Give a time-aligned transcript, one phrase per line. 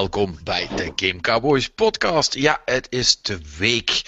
[0.00, 2.34] Welkom bij de Game Cowboys podcast.
[2.34, 4.02] Ja, het is de week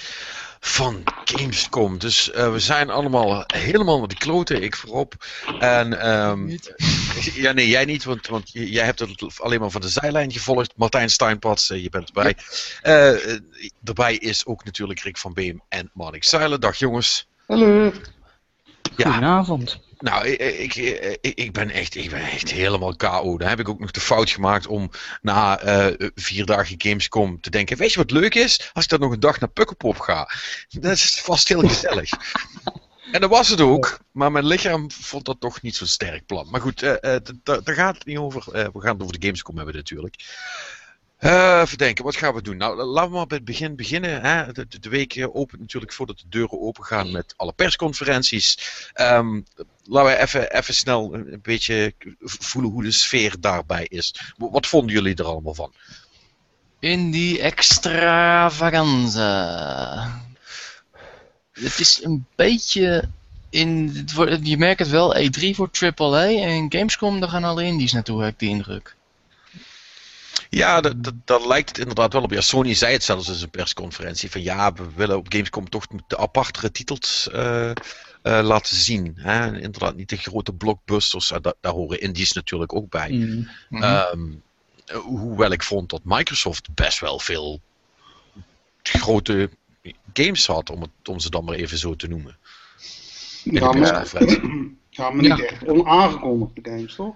[0.61, 1.99] van Gamescom.
[1.99, 5.15] Dus uh, we zijn allemaal helemaal met de kloten, ik voorop.
[5.59, 6.49] En, um,
[7.45, 10.73] ja, nee, jij niet, want, want jij hebt het alleen maar van de zijlijn gevolgd.
[10.77, 12.37] Martijn Steinpats, uh, je bent erbij.
[12.83, 13.39] Uh,
[13.85, 16.61] erbij is ook natuurlijk Rick van Beem en Marnik Zeilen.
[16.61, 17.29] Dag jongens.
[17.47, 17.93] Hallo.
[18.97, 19.11] Ja.
[19.11, 19.81] Goedenavond.
[20.03, 23.39] Nou, ik, ik, ik, ben echt, ik ben echt helemaal KO.
[23.39, 27.51] Daar heb ik ook nog de fout gemaakt om na uh, vier dagen Gamescom te
[27.51, 28.71] denken: Weet je wat leuk is?
[28.73, 30.31] Als ik dan nog een dag naar Pukkelpop ga.
[30.69, 32.11] Dat is vast heel gezellig.
[33.13, 36.51] en dat was het ook, maar mijn lichaam vond dat toch niet zo'n sterk plan.
[36.51, 38.45] Maar goed, uh, uh, daar gaat het niet over.
[38.53, 40.15] we gaan het over de Gamescom hebben natuurlijk.
[41.25, 42.57] Uh, even denken, wat gaan we doen?
[42.57, 44.21] Nou, laten we maar bij het begin beginnen.
[44.21, 44.53] Hè.
[44.53, 48.59] De, week opent natuurlijk voordat de deuren open gaan met alle persconferenties.
[48.95, 49.45] Um,
[49.85, 54.33] laten we even, even snel een beetje voelen hoe de sfeer daarbij is.
[54.37, 55.73] Wat vonden jullie er allemaal van?
[56.79, 60.21] In die extravaganza.
[61.53, 63.09] Het is een beetje.
[63.51, 64.05] In,
[64.43, 68.33] je merkt het wel, E3 voor AAA en Gamescom, daar gaan alle indies naartoe, heb
[68.33, 68.97] ik de indruk.
[70.55, 70.81] Ja,
[71.25, 72.31] daar lijkt het inderdaad wel op.
[72.31, 74.31] Ja, Sony zei het zelfs in zijn persconferentie.
[74.31, 77.73] Van ja, we willen op Gamescom toch de apartere titels uh, uh,
[78.23, 79.13] laten zien.
[79.17, 79.47] Hè?
[79.47, 81.31] Inderdaad, niet de grote blockbusters.
[81.31, 83.11] Uh, daar, daar horen indies natuurlijk ook bij.
[83.11, 83.83] Mm -hmm.
[83.83, 84.43] um,
[85.03, 87.61] hoewel ik vond dat Microsoft best wel veel
[88.83, 89.51] grote
[90.13, 92.37] games had, om, het, om ze dan maar even zo te noemen.
[93.45, 94.09] In ja, maar,
[94.91, 95.45] ja, maar niet ja.
[95.45, 97.15] echt onaangekondigde games, toch?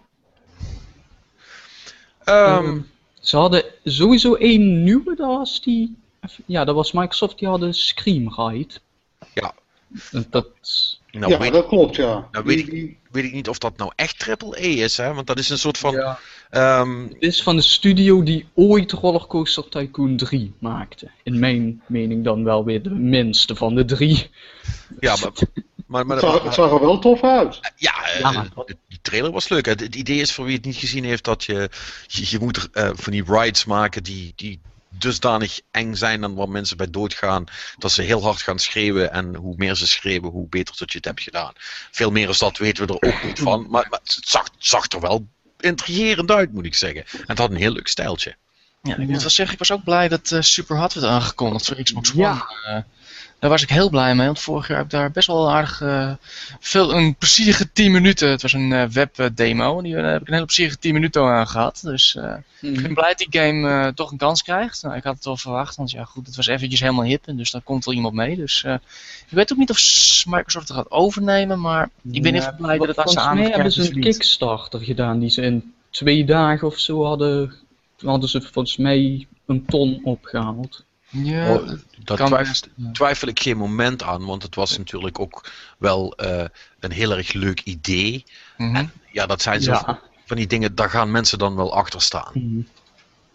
[2.24, 2.94] Um,
[3.28, 5.96] ze hadden sowieso één nieuwe, dat was die...
[6.46, 8.74] Ja, dat was Microsoft, die hadden Scream Ride.
[9.34, 9.54] Ja.
[10.30, 10.48] Dat...
[11.10, 12.28] Nou, ja, weet, dat klopt, ja.
[12.30, 15.14] Nou weet, ik, weet ik niet of dat nou echt triple E is, hè?
[15.14, 15.92] Want dat is een soort van...
[15.92, 16.18] Ja.
[16.80, 17.02] Um...
[17.08, 21.10] Het is van de studio die ooit Rollercoaster Tycoon 3 maakte.
[21.22, 24.30] In mijn mening dan wel weer de minste van de drie.
[25.00, 25.32] Ja, maar...
[25.86, 27.60] Maar, maar, het, zag, het, zag, er wel tof uit.
[27.76, 28.48] Ja, ja maar...
[28.88, 29.66] die trailer was leuk.
[29.66, 31.70] Het, het, idee is voor wie het niet gezien heeft dat je,
[32.06, 36.48] je, je moet uh, van die rides maken die, die dusdanig eng zijn en waar
[36.48, 37.44] mensen bij doodgaan.
[37.78, 40.96] Dat ze heel hard gaan schreeuwen en hoe meer ze schreeuwen, hoe beter dat je
[40.96, 41.52] het hebt gedaan.
[41.90, 43.66] Veel meer als dat weten we er ook niet van.
[43.70, 45.26] Maar, maar het, zag, het zag er wel
[45.60, 47.04] intrigerend uit, moet ik zeggen.
[47.12, 48.36] En het had een heel leuk stijltje.
[48.82, 51.82] Ja, ik moet wel zeggen, ik was ook blij dat uh, Superhot werd aangekondigd voor
[51.82, 52.20] Xbox One.
[52.22, 52.86] Ja.
[53.38, 55.80] Daar was ik heel blij mee, want vorig jaar heb ik daar best wel aardig
[55.80, 56.12] uh,
[56.60, 60.26] veel, een plezierige 10 minuten, het was een uh, webdemo, en die, daar heb ik
[60.26, 61.80] een hele plezierige 10 minuten aan gehad.
[61.82, 62.14] Dus
[62.60, 62.74] mm.
[62.74, 64.82] ik ben blij dat die game toch een kans krijgt.
[64.82, 67.36] Nou, ik had het wel verwacht, want ja goed, het was eventjes helemaal hip, en
[67.36, 68.36] dus daar komt wel iemand mee.
[68.36, 69.78] Dus ik weet ook niet of
[70.26, 73.36] Microsoft het gaat overnemen, maar ik ben ja, even blij dat het aan ze aan
[73.36, 77.54] mij hebben ze een Kickstarter gedaan, die ze in twee dagen of zo hadden,
[77.98, 80.84] hadden ze volgens mij een ton opgehaald.
[81.08, 81.70] Ja, oh,
[82.04, 86.44] daar twijfel, twijfel, ik geen moment aan, want het was natuurlijk ook wel uh,
[86.80, 88.24] een heel erg leuk idee.
[88.56, 88.76] Mm -hmm.
[88.76, 90.00] En ja, dat zijn zo ja.
[90.24, 92.30] van die dingen, daar gaan mensen dan wel achter staan.
[92.34, 92.66] Mm -hmm.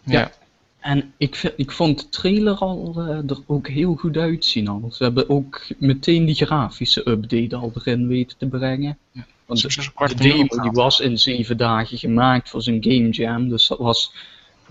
[0.02, 0.18] ja.
[0.18, 0.32] ja.
[0.80, 4.90] En ik, ik vond de trailer al uh, er ook heel goed uitzien al.
[4.92, 8.98] Ze hebben ook meteen die grafische update al erin weten te brengen.
[9.12, 9.26] Ja.
[9.46, 13.66] Want de, de demo die was in zeven dagen gemaakt voor zijn game jam, dus
[13.66, 14.12] dat was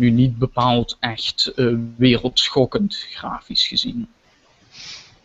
[0.01, 4.07] nu niet bepaald echt uh, wereldschokkend grafisch gezien.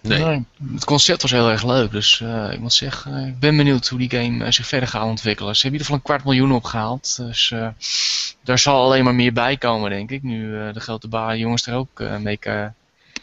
[0.01, 0.25] Nee.
[0.25, 0.45] nee.
[0.73, 3.89] Het concept was heel erg leuk, dus uh, ik moet zeggen, uh, ik ben benieuwd
[3.89, 5.57] hoe die game zich verder gaat ontwikkelen.
[5.57, 7.55] Ze hebben in ieder geval een kwart miljoen opgehaald, dus
[8.45, 10.23] daar zal alleen maar meer bij komen, denk ik.
[10.23, 12.39] Nu de grote baan jongens er ook mee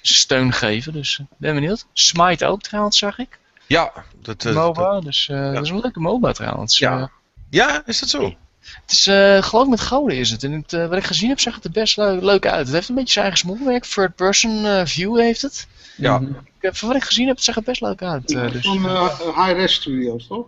[0.01, 1.86] steun geven, dus ik ben benieuwd.
[1.94, 3.39] Smite ook trouwens, zag ik.
[3.68, 3.92] Ja.
[4.22, 5.51] Dat, MOBA, dat, dus ja.
[5.51, 6.77] dat is een leuke MOBA trouwens.
[6.77, 7.12] Ja,
[7.50, 8.36] ja is dat zo?
[8.81, 10.44] Het is, uh, geloof ik met gouden is het.
[10.44, 12.65] En het, uh, wat ik gezien heb, zag het er best leuk, leuk uit.
[12.65, 13.86] Het heeft een beetje zijn eigen smoelwerk.
[13.86, 15.68] Third person uh, view heeft het.
[15.98, 16.21] Ja.
[16.60, 18.27] Ik, van wat ik gezien heb, het zag er best leuk uit.
[18.27, 18.86] dus, van
[19.36, 20.45] High-Res Studios, toch?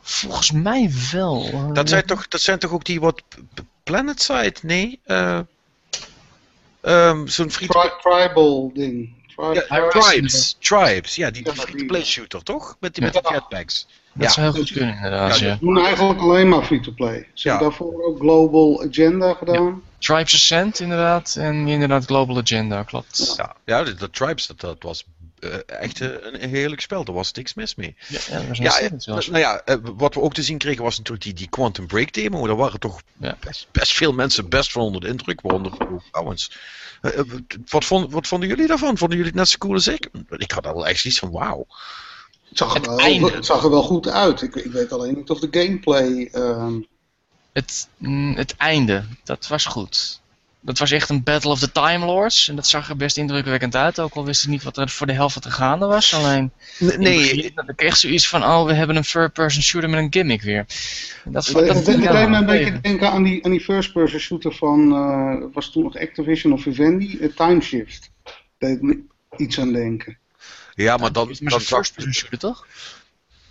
[0.00, 1.70] Volgens mij wel.
[1.72, 3.22] Dat zijn, toch, dat zijn toch ook die wat
[3.82, 4.54] Planet Side?
[4.62, 5.00] Nee?
[6.82, 9.14] Um, Zo'n free Tri Tribal ding.
[9.36, 12.76] Tri ja, tribes, tribes, ja, die, die free-to-play shooter, toch?
[12.80, 13.86] Met, die, met de jetpacks.
[14.14, 14.30] Dat ja.
[14.30, 15.38] zou heel goed kunnen, inderdaad.
[15.38, 17.28] Ja, ze doen eigenlijk alleen maar free-to-play.
[17.34, 19.82] Ze hebben daarvoor ook Global Agenda gedaan.
[19.98, 21.36] Tribes Ascent, inderdaad.
[21.38, 23.34] En inderdaad Global Agenda, klopt.
[23.36, 25.04] Ja, ja de, de Tribes, dat, dat was
[25.40, 27.04] uh, echt uh, een, een heerlijk spel.
[27.04, 27.96] Daar was niks mis mee.
[28.08, 28.18] Ja,
[28.52, 29.62] ja, ja, nou ja,
[29.96, 32.46] wat we ook te zien kregen was natuurlijk die, die Quantum Break demo.
[32.46, 33.36] Daar waren toch ja.
[33.40, 35.40] best, best, veel mensen best van onder de indruk.
[35.40, 35.72] Waaronder
[36.10, 36.58] trouwens.
[37.68, 38.98] wat, vond, wat vonden jullie daarvan?
[38.98, 40.08] Vonden jullie het net zo cool als ik?
[40.36, 41.66] Ik had al echt iets van wauw.
[42.52, 44.42] Het zag, er wel, het zag er wel goed uit.
[44.42, 46.28] Ik, ik weet alleen niet of de gameplay...
[46.32, 46.72] Uh...
[47.52, 50.20] Het, mm, het einde, dat was goed.
[50.60, 52.48] dat was echt een Battle of the Time Lords.
[52.48, 54.00] En dat zag er best indrukwekkend uit.
[54.00, 56.14] Ook al wist ik niet wat er voor de helft er gaande was.
[56.14, 60.42] Alleen, Nee, ik kreeg zoiets van, oh, we hebben een third-person shooter met een gimmick
[60.42, 60.66] weer.
[61.24, 64.54] Dat, dat, Het dat, deed me een beetje denken aan die, aan die first-person shooter
[64.54, 68.10] van, eh, was toen nog Activision of Vivendi, uh, Time Shift.
[68.58, 69.02] Deed me
[69.36, 70.20] iets aan denken.
[70.74, 72.66] Ja, maar dan, maar dan first-person shooter, toch?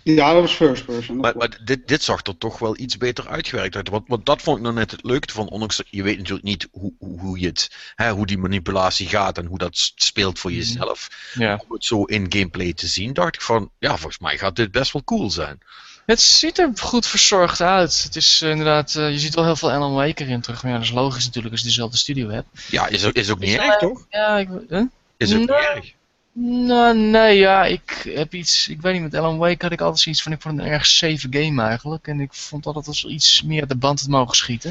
[0.04, 1.14] Ja, dat was first-person.
[1.20, 3.88] dat maar, maar dit, dit zag er toch wel iets beter uitgewerkt uit.
[3.88, 5.48] Want, want dat vond ik nou net het leuke van.
[5.48, 9.06] Ondanks, dat je weet natuurlijk niet hoe, hoe, hoe, je het, hè, hoe die manipulatie
[9.08, 10.58] gaat en hoe dat speelt voor Mhm.
[10.60, 11.08] jezelf.
[11.34, 11.60] Ja.
[11.68, 14.70] Om het zo in gameplay te zien, dacht ik van, ja, volgens mij gaat dit
[14.70, 15.58] best wel cool zijn.
[16.06, 18.02] Het ziet er goed verzorgd uit.
[18.02, 20.62] Het is eh, inderdaad, eh, je ziet wel heel veel Alan Wake erin terug.
[20.62, 22.48] Maar ja, dat is logisch natuurlijk als je dezelfde studio hebt.
[22.70, 24.06] Ja, is, ook- is ook niet Is erg, toch?
[24.10, 24.82] Ja, ik, huh?
[25.16, 25.92] Is ook niet erg.
[26.34, 30.00] Nou, nee, ja, ik heb iets, ik weet niet, met Alan Wake had ik altijd
[30.00, 32.06] zoiets van, ik vond het een erg safe game eigenlijk.
[32.06, 34.70] En ik vond altijd als iets meer de band te mogen schieten.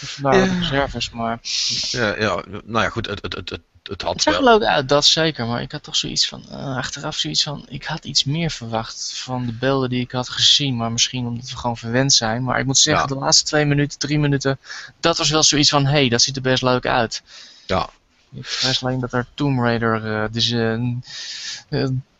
[0.00, 1.38] Dus vandaar de reserves, maar...
[1.90, 4.58] Ja, ja, nou ja, goed, het, het, het, het, het had Het zag er wel.
[4.58, 7.84] leuk uit, dat zeker, maar ik had toch zoiets van, eh, achteraf zoiets van, ik
[7.84, 11.56] had iets meer verwacht van de beelden die ik had gezien, maar misschien omdat we
[11.56, 12.44] gewoon verwend zijn.
[12.44, 13.14] Maar ik moet zeggen, Ja.
[13.14, 14.58] de laatste twee minuten, drie minuten,
[15.00, 17.22] dat was wel zoiets van, hé, hey, dat ziet er best leuk uit.
[17.66, 17.88] Ja.
[18.32, 20.50] Ik vrees alleen dat er Tomb Raider, eh, dus,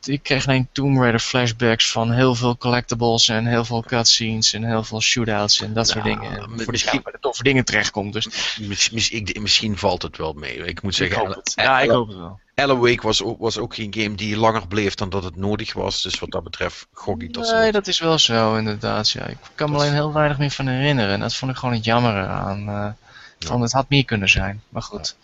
[0.04, 4.64] ik kreeg alleen Tomb Raider flashbacks van heel veel collectibles en heel veel cutscenes en
[4.64, 6.30] heel veel shootouts en dat soort Ja, dingen.
[6.38, 10.16] En voor de misschien- de toffe dingen terechtkomt, dus Mis- mis- ik- misschien valt het
[10.16, 10.56] wel mee.
[10.64, 11.52] Ik moet ik zeggen, hoop het.
[11.56, 12.40] Ja, ik hoop het wel.
[12.54, 15.72] Alan Wake was ook, was ook geen game die langer bleef dan dat het nodig
[15.72, 16.02] was.
[16.02, 19.10] Dus wat dat betreft gok ik dat Nee, dat- dat is wel zo, inderdaad.
[19.10, 19.26] Ja.
[19.26, 21.12] Ik kan me alleen heel weinig meer van herinneren.
[21.12, 22.96] En dat vond ik gewoon het jammer aan.
[23.38, 24.62] Van het had meer kunnen zijn.
[24.68, 25.16] Maar goed.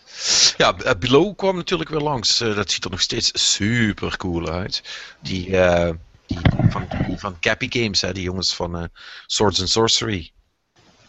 [0.57, 2.41] Ja, eh, Below kwam natuurlijk weer langs.
[2.41, 4.83] Eh, dat ziet er nog steeds super cool uit.
[5.21, 5.93] Die, eh,
[6.25, 6.39] die,
[6.69, 8.89] van, van Cappy Games, hè, die jongens van
[9.25, 10.31] Swords and Sorcery.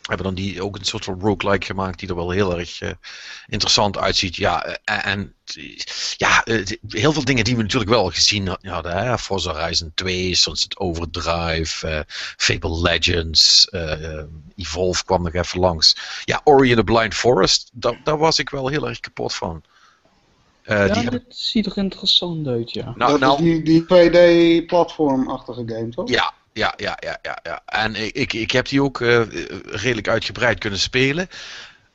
[0.06, 2.90] Hebben dan die ook een soort van roguelike gemaakt die er wel heel erg eh,
[3.46, 4.36] interessant uitziet.
[4.36, 5.34] Ja, eh, en
[6.16, 8.96] ja, eh, heel veel dingen die we natuurlijk wel gezien had- hadden.
[8.96, 9.18] Hè?
[9.18, 12.04] Forza Horizon 2, Sunset Overdrive,
[12.36, 13.68] Fable Legends,
[14.56, 15.96] Evolve kwam nog even langs.
[16.24, 19.62] Ja, Ori and the Blind Forest, daar, daar was ik wel heel erg kapot van.
[20.66, 22.92] Eh, ja, die dit ziet er interessant uit, ja.
[22.96, 26.08] nou, dat nou, is die, die 2D-platformachtige game, toch?
[26.08, 27.62] Ja, ja, ja, ja, ja, ja.
[27.66, 29.22] En ik, ik, heb die ook eh,
[29.64, 31.28] redelijk uitgebreid kunnen spelen.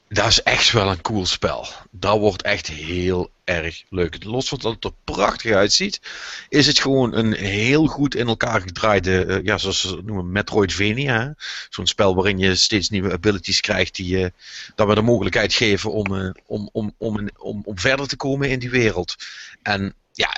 [0.09, 1.67] Dat is echt wel een cool spel.
[1.91, 4.23] Dat wordt echt heel erg leuk.
[4.23, 6.01] Los van dat het er prachtig uitziet,
[6.49, 10.31] is het gewoon een heel goed in elkaar gedraaide, eh, ja, zoals ze het noemen,
[10.31, 11.35] Metroidvania.
[11.69, 14.33] Zo'n spel waarin je steeds nieuwe abilities krijgt die je
[14.75, 18.49] dan weer de mogelijkheid geven om, eh, om, om, om, om, om verder te komen
[18.49, 19.15] in die wereld.
[19.61, 20.35] En ja,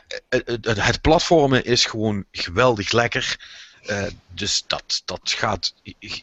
[0.62, 3.38] het platformen is gewoon geweldig lekker.
[3.86, 5.74] Eh, dus dat, dat gaat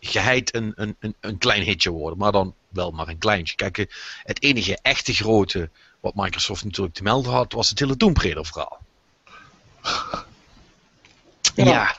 [0.01, 3.57] geheid een, een, een, klein hitje worden, maar dan wel maar een kleintje.
[3.57, 3.87] Kijk, eh,
[4.23, 8.47] het enige echte grote wat Microsoft natuurlijk te melden had, was het hele Tomb Raider
[8.47, 8.81] verhaal.
[11.55, 11.97] Ja.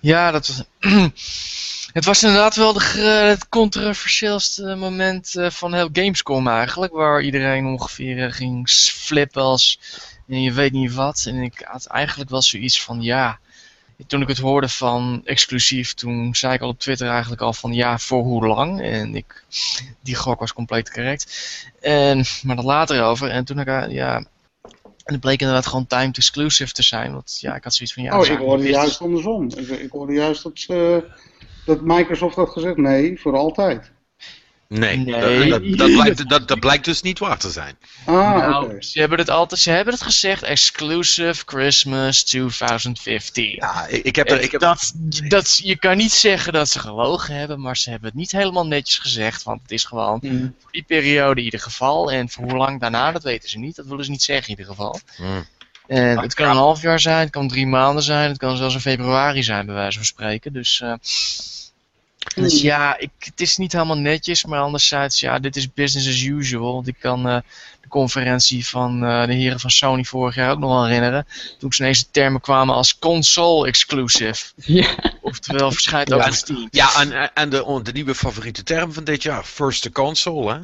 [0.00, 0.62] Ja, dat was.
[1.92, 2.82] het was inderdaad wel de,
[3.28, 6.92] het controversieelste moment eh, van heel Gamescom eigenlijk.
[6.92, 9.80] Waar iedereen ongeveer ging flippen als.
[10.28, 11.24] En je weet niet wat.
[11.26, 13.38] En ik had eigenlijk wel zoiets van ja.
[14.06, 17.72] Toen ik het hoorde van exclusief, toen zei ik al op Twitter eigenlijk al van
[17.72, 18.80] ja, voor hoe lang?
[18.82, 19.44] En ik,
[20.00, 21.26] die gok was compleet correct.
[21.80, 23.30] En, maar dat later over.
[23.30, 24.16] En toen ik, eh, ja,
[25.06, 27.12] en het bleek inderdaad gewoon timed exclusive te zijn.
[27.12, 28.18] Want ja, ik had zoiets van ja.
[28.18, 29.50] oh, ik hoorde juist andersom.
[29.56, 31.04] Ik, ik hoorde juist dat, ze,
[31.64, 33.92] dat Microsoft had gezegd, nee, voor altijd.
[34.68, 35.50] Nee, Nee.
[35.50, 37.78] Dat, dat, dat, blijkt, dat, dat blijkt dus niet waar te zijn.
[38.04, 43.50] Ah, Nou, ze hebben het altijd, ze hebben het gezegd, exclusive Christmas 2015.
[43.50, 44.92] Ja, ik, ik heb er, ik heb, dat,
[45.28, 48.66] dat, je kan niet zeggen dat ze gelogen hebben, maar ze hebben het niet helemaal
[48.66, 50.20] netjes gezegd, want het is gewoon
[50.60, 52.12] voor die periode in ieder geval.
[52.12, 54.58] En voor hoe lang daarna, dat weten ze niet, dat willen ze niet zeggen in
[54.58, 55.00] ieder geval.
[55.16, 55.46] Hmm.
[55.86, 58.74] En het kan een half jaar zijn, het kan drie maanden zijn, het kan zelfs
[58.74, 60.52] in februari zijn, bij wijze van spreken.
[60.52, 60.92] Dus, eh,
[62.34, 66.22] dus ja, ik, het is niet helemaal netjes, maar anderzijds, ja, dit is business as
[66.22, 66.72] usual.
[66.74, 67.36] Want ik kan eh,
[67.80, 71.26] de conferentie van eh, de heren van Sony vorig jaar ook nog wel herinneren.
[71.58, 74.44] Toen ze ineens de termen kwamen als console exclusive.
[74.56, 76.26] Ja, Oftewel verschijnt ook Ja.
[76.26, 76.68] op Steam.
[76.70, 80.58] Ja, en, en de, de nieuwe favoriete term van dit jaar, first to console, hè?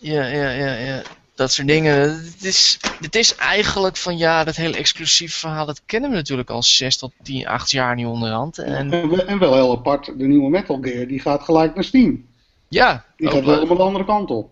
[0.00, 1.02] Ja, ja, ja, ja.
[1.38, 2.24] Dat soort dingen.
[2.24, 6.50] Het is, het is eigenlijk van ja, dat hele exclusief verhaal, dat kennen we natuurlijk
[6.50, 8.58] al 6 tot 10, 8 jaar nu onderhand.
[8.58, 11.84] En En, wel- en wel heel apart, de nieuwe Metal Gear, die gaat gelijk naar
[11.84, 12.26] Steam.
[12.68, 13.54] ja, Die gaat leuk.
[13.54, 14.50] helemaal de andere kant op.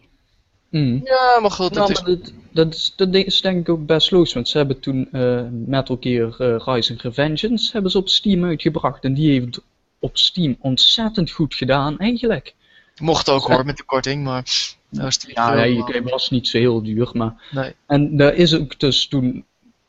[0.70, 1.00] Mm.
[1.04, 2.00] ja, maar goed, dat Nou, is...
[2.02, 5.08] maar dat, dat, is, dat is denk ik ook best logisch, want ze hebben toen
[5.12, 9.60] eh, Metal Gear eh, Rising Revengeance hebben ze op Steam uitgebracht en die heeft
[9.98, 12.54] op Steam ontzettend goed gedaan eigenlijk.
[13.00, 14.44] Mocht ook hoor, met de korting, maar...
[14.90, 17.42] Die Ja, veel- nee, hij was niet zo heel duur, maar...
[17.50, 17.74] Nee.
[17.86, 19.44] En daar is ook dus toen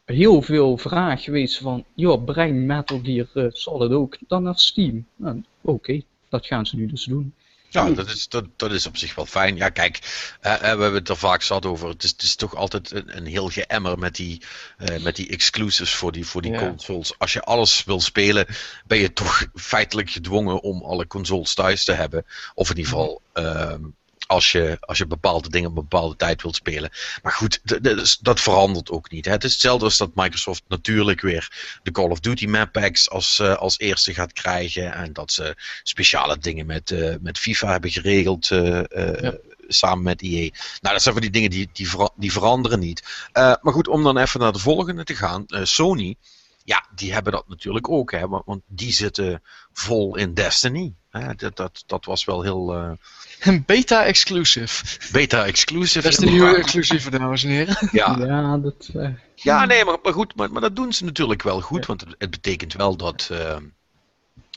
[0.06, 1.84] heel veel vraag geweest van...
[1.94, 5.06] joh, breng Metal Gear eh, Solid ook dan naar Steam.
[5.16, 7.34] Nou, Oké, dat gaan ze nu dus doen.
[7.70, 9.56] Ja, dat is, dat, dat is op zich wel fijn.
[9.56, 10.00] Ja, kijk,
[10.42, 11.88] eh, eh, we hebben het er vaak zat over.
[11.90, 14.42] Het is, het is toch altijd een, een heel geëmmer met die,
[14.78, 16.60] eh, met die exclusives voor die, voor die Ja.
[16.60, 17.20] consoles.
[17.20, 18.46] Als je alles wil spelen,
[18.86, 22.26] ben je toch feitelijk gedwongen om alle consoles thuis te hebben.
[22.54, 23.22] Of in ieder geval.
[23.34, 23.82] ehm,
[24.28, 26.90] als je, als je bepaalde dingen op een bepaalde tijd wilt spelen.
[27.24, 29.26] Maar goed, d- d- dat verandert ook niet.
[29.26, 29.32] Hè.
[29.32, 33.40] Het is hetzelfde als dat Microsoft natuurlijk weer de Call of Duty map packs als,
[33.40, 34.94] eh, als eerste gaat krijgen.
[34.94, 38.82] En dat ze speciale dingen met, eh, met FIFA hebben geregeld eh,
[39.22, 39.36] Ja.
[39.68, 40.50] samen met EA.
[40.82, 43.04] Nou, dat zijn van die dingen die, die, vera- die veranderen niet.
[43.34, 45.46] Maar goed, om dan even naar de volgende te gaan.
[45.48, 46.16] Sony,
[46.64, 48.12] ja, die hebben dat natuurlijk ook.
[48.12, 49.42] Hè, want, want die zitten
[49.74, 50.94] vol in Destiny.
[51.22, 52.92] Hè, dat, dat, dat was wel heel eh,
[53.40, 54.86] Een beta-exclusive.
[55.12, 56.02] beta-exclusive.
[56.02, 57.90] Dat is de nieuwe exclusieve, dames en heren.
[57.92, 58.90] Ja, Ja, dat...
[58.96, 62.02] eh, Ja, nee, maar, maar goed, maar, maar dat doen ze natuurlijk wel goed, want
[62.02, 63.56] het, het betekent wel dat, eh,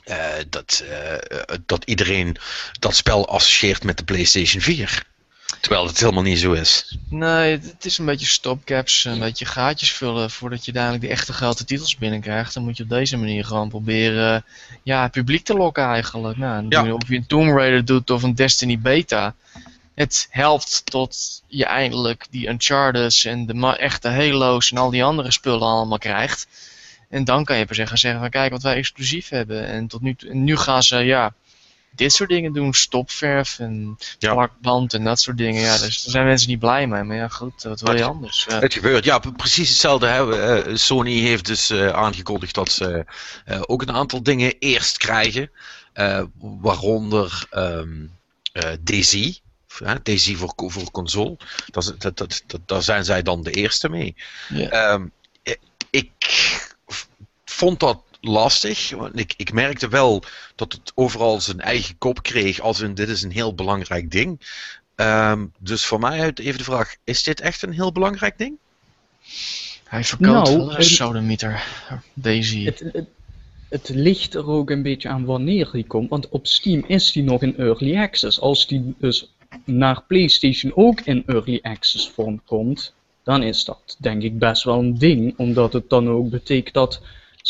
[0.03, 0.83] eh, dat,
[1.65, 2.35] dat iedereen
[2.79, 5.03] dat spel associeert met de PlayStation 4.
[5.59, 6.97] Terwijl het helemaal niet zo is.
[7.09, 11.33] Nee, het is een beetje stopcaps, een beetje gaatjes vullen voordat je uiteindelijk die echte
[11.33, 12.53] grote titels binnenkrijgt.
[12.53, 14.45] Dan moet je op deze manier gewoon proberen
[14.83, 16.37] ja, het publiek te lokken eigenlijk.
[16.37, 16.83] Nou, Ja.
[16.83, 19.35] je- of je een Tomb Raider doet of een Destiny beta.
[19.95, 25.31] Het helpt tot je eindelijk die Uncharted en de echte Halo's en al die andere
[25.31, 26.47] spullen allemaal krijgt.
[27.09, 29.65] En dan kan je per se gaan zeggen van kijk wat wij exclusief hebben.
[29.67, 31.33] En tot nu, en nu gaan ze ja,
[31.95, 32.73] dit soort dingen doen.
[32.73, 34.33] Stopverf en Ja.
[34.33, 35.61] plakband en dat soort dingen.
[35.61, 37.03] Ja, dus daar zijn mensen niet blij mee.
[37.03, 38.45] Maar ja goed, wat wil je anders?
[38.49, 40.07] Het gebeurt, ja, pre- precies hetzelfde.
[40.07, 40.39] Hè.
[40.63, 43.05] Eh, Sony heeft dus eh, aangekondigd dat ze
[43.45, 45.51] eh, ook een aantal dingen eerst krijgen.
[46.39, 47.47] Waaronder
[48.81, 49.39] DayZ.
[49.77, 51.37] Hè, DayZ voor, voor console.
[51.65, 54.15] Dat, dat, dat, dat, daar zijn zij dan de eerste mee.
[54.49, 54.69] Ja.
[54.69, 55.05] Ehm,
[55.89, 56.11] ik,
[57.45, 58.89] vond dat lastig.
[58.89, 60.23] Want ik, ik merkte wel
[60.55, 62.59] dat het overal zijn eigen kop kreeg.
[62.59, 64.39] Als in dit is een heel belangrijk ding.
[64.95, 68.57] Ehm, dus voor mij uit even de vraag: is dit echt een heel belangrijk ding?
[69.83, 71.63] Hij verkoopt Nou, wel een het- sodemieter.
[72.13, 72.65] Daisy.
[72.65, 73.07] Het, het,
[73.69, 77.23] het ligt er ook een beetje aan wanneer die komt, want op Steam is die
[77.23, 78.39] nog in Early Access.
[78.39, 79.31] Als die dus
[79.63, 84.79] naar PlayStation ook in Early Access vorm komt, dan is dat denk ik best wel
[84.79, 87.01] een ding, omdat het dan ook betekent dat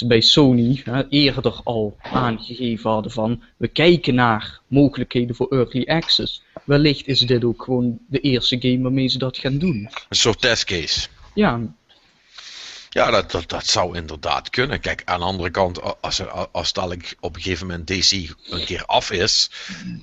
[0.02, 5.84] ze bij Sony hè, eerder al aangegeven hadden van we kijken naar mogelijkheden voor Early
[5.86, 6.44] Access.
[6.66, 9.90] Wellicht is dit ook gewoon de eerste game waarmee ze dat gaan doen.
[10.10, 11.08] Een soort testcase.
[11.34, 11.62] Ja,
[12.94, 14.80] Ja, dat, dat, dat zou inderdaad kunnen.
[14.80, 18.12] Kijk, aan de andere kant, als, er, als dadelijk op een gegeven moment DC
[18.50, 19.52] een keer af is.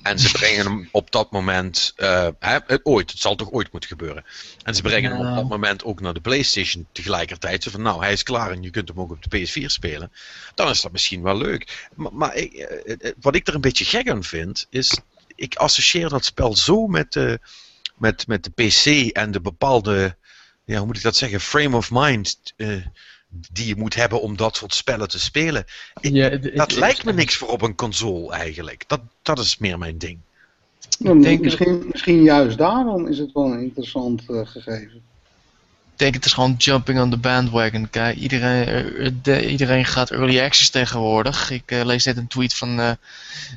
[0.03, 1.93] en ze brengen hem op dat moment.
[1.95, 4.25] eh, hè, het- ooit, het zal toch ooit moeten gebeuren.
[4.63, 7.63] En ze brengen hem op dat moment ook naar de PlayStation tegelijkertijd.
[7.63, 10.11] Zo van nou, hij is klaar en je kunt hem ook op de PS4 spelen.
[10.55, 11.87] Dan is dat misschien wel leuk.
[11.95, 14.99] Maar, maar ik, eh, eh, wat ik er een beetje gek aan vind, is.
[15.35, 17.39] Ik associeer dat spel zo met de,
[17.97, 20.17] met, met de PC en de bepaalde
[20.69, 22.67] ja, hoe moet ik dat zeggen, frame of mind eh,
[23.29, 25.65] die je moet hebben om dat soort spellen te spelen.
[26.01, 28.83] Ik- ja het- Dat het- lijkt me niks voor op een console eigenlijk.
[28.87, 30.19] Dat, dat is meer mijn ding.
[30.99, 35.01] Nou, denk misschien, misschien juist daarom is het wel een interessant eh, gegeven.
[35.99, 37.89] Ik denk het is gewoon jumping on the bandwagon.
[37.89, 41.49] Kijk, iedereen, de- iedereen gaat early access tegenwoordig.
[41.51, 42.89] Ik eh, lees net een tweet van eh,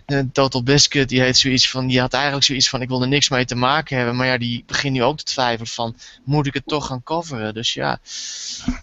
[0.06, 1.08] eh, Total Biscuit.
[1.08, 3.54] Die, heet zoiets van, die had eigenlijk zoiets van: ik wil er niks mee te
[3.54, 4.16] maken hebben.
[4.16, 7.54] Maar ja, die begint nu ook te twijfelen: van, moet ik het toch gaan coveren?
[7.54, 7.98] Dus ja,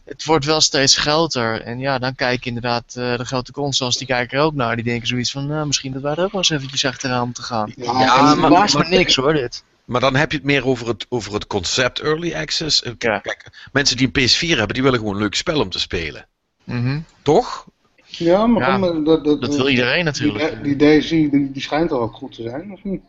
[0.06, 1.62] het wordt wel steeds groter.
[1.62, 4.76] En ja, dan kijken inderdaad eh, de grote consoles, die kijken er ook naar.
[4.76, 7.44] Die denken zoiets van: nou, misschien dat wij er ook wel eens eventjes achteraan moeten
[7.44, 7.74] gaan.
[7.78, 9.64] Ja, maar- Maar maar niks hoor, dit.
[9.90, 12.84] Maar dan heb je het meer over het, over het concept early access.
[12.84, 13.20] Eh, Ja.
[13.20, 16.28] Kijk, mensen die een PS4 hebben, die willen gewoon een leuk spel om te spelen.
[16.64, 17.00] Mhm.
[17.22, 17.66] Toch?
[18.06, 20.54] ja, maar Ja, kom, dat, dat, Dat wil iedereen natuurlijk.
[20.54, 23.02] Die, die Daisy, die, die schijnt toch ook goed te zijn, of niet?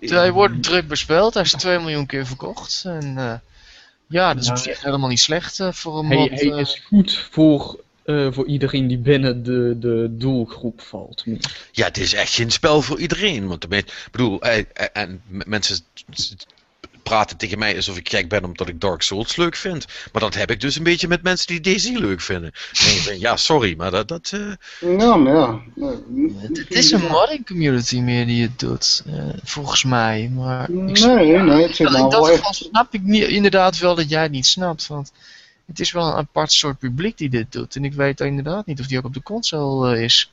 [0.00, 2.82] Hij wordt druk bespeeld, hij is 2 miljoen keer verkocht.
[2.84, 3.34] En eh,
[4.06, 6.30] ja, dat is op zich helemaal niet slecht eh, voor een Hij, mod.
[6.30, 6.58] hij eh.
[6.58, 11.24] is goed voor, eh, voor iedereen die binnen de, de doelgroep valt.
[11.72, 13.46] Ja, het is echt geen spel voor iedereen.
[13.46, 15.76] Want ik bedoel, eh, eh, en mensen
[17.02, 19.86] praten tegen mij alsof ik gek ben omdat ik Dark Souls leuk vind.
[20.12, 22.52] Maar dat heb ik dus een beetje met mensen die Daisy leuk vinden.
[23.18, 24.08] Ja, sorry, maar dat...
[24.08, 24.32] dat
[24.80, 25.60] eh, Ja, maar ja.
[25.74, 29.02] nee, Het, is een modding community meer die het doet,
[29.44, 30.30] volgens mij.
[30.34, 33.78] Maar ik, Nee, nee, het zit in nou dat wel geval snap ik niet, inderdaad
[33.78, 34.86] wel dat jij het niet snapt.
[34.86, 35.12] Want
[35.70, 37.76] het is wel een apart soort publiek die dit doet.
[37.76, 40.32] En ik weet inderdaad niet of die ook op de console eh, is.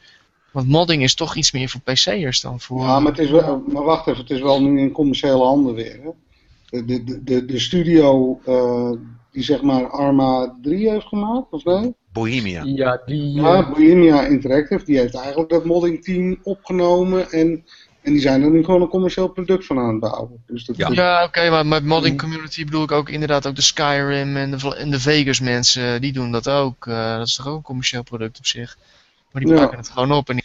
[0.52, 2.82] Want modding is toch iets meer voor PC'ers dan voor...
[2.82, 5.74] Ja, maar, het is wel, maar wacht even, het is wel nu in commerciële handen
[5.74, 6.00] weer.
[6.02, 6.86] Hè?
[6.86, 8.92] De, de, de, de studio eh,
[9.32, 11.94] die zeg maar Arma 3 heeft gemaakt, of nee?
[12.14, 12.64] Bohemia.
[12.64, 13.32] Ja, die...
[13.32, 17.66] Ja, eh, Bohemia Interactive, die heeft eigenlijk dat modding team opgenomen en,
[18.08, 20.44] en die zijn er nu gewoon een commercieel product van aan het bouwen.
[20.46, 20.90] Dus dat, Ja.
[20.92, 22.20] Ja, oké, maar met modding Mm.
[22.22, 26.14] community bedoel ik ook inderdaad ook de Skyrim en de, en de Vegas mensen, die
[26.14, 26.88] doen dat ook.
[26.88, 28.78] Eh, dat is toch ook een commercieel product op zich.
[29.32, 29.60] Maar die Ja.
[29.60, 30.44] pakken het gewoon op en die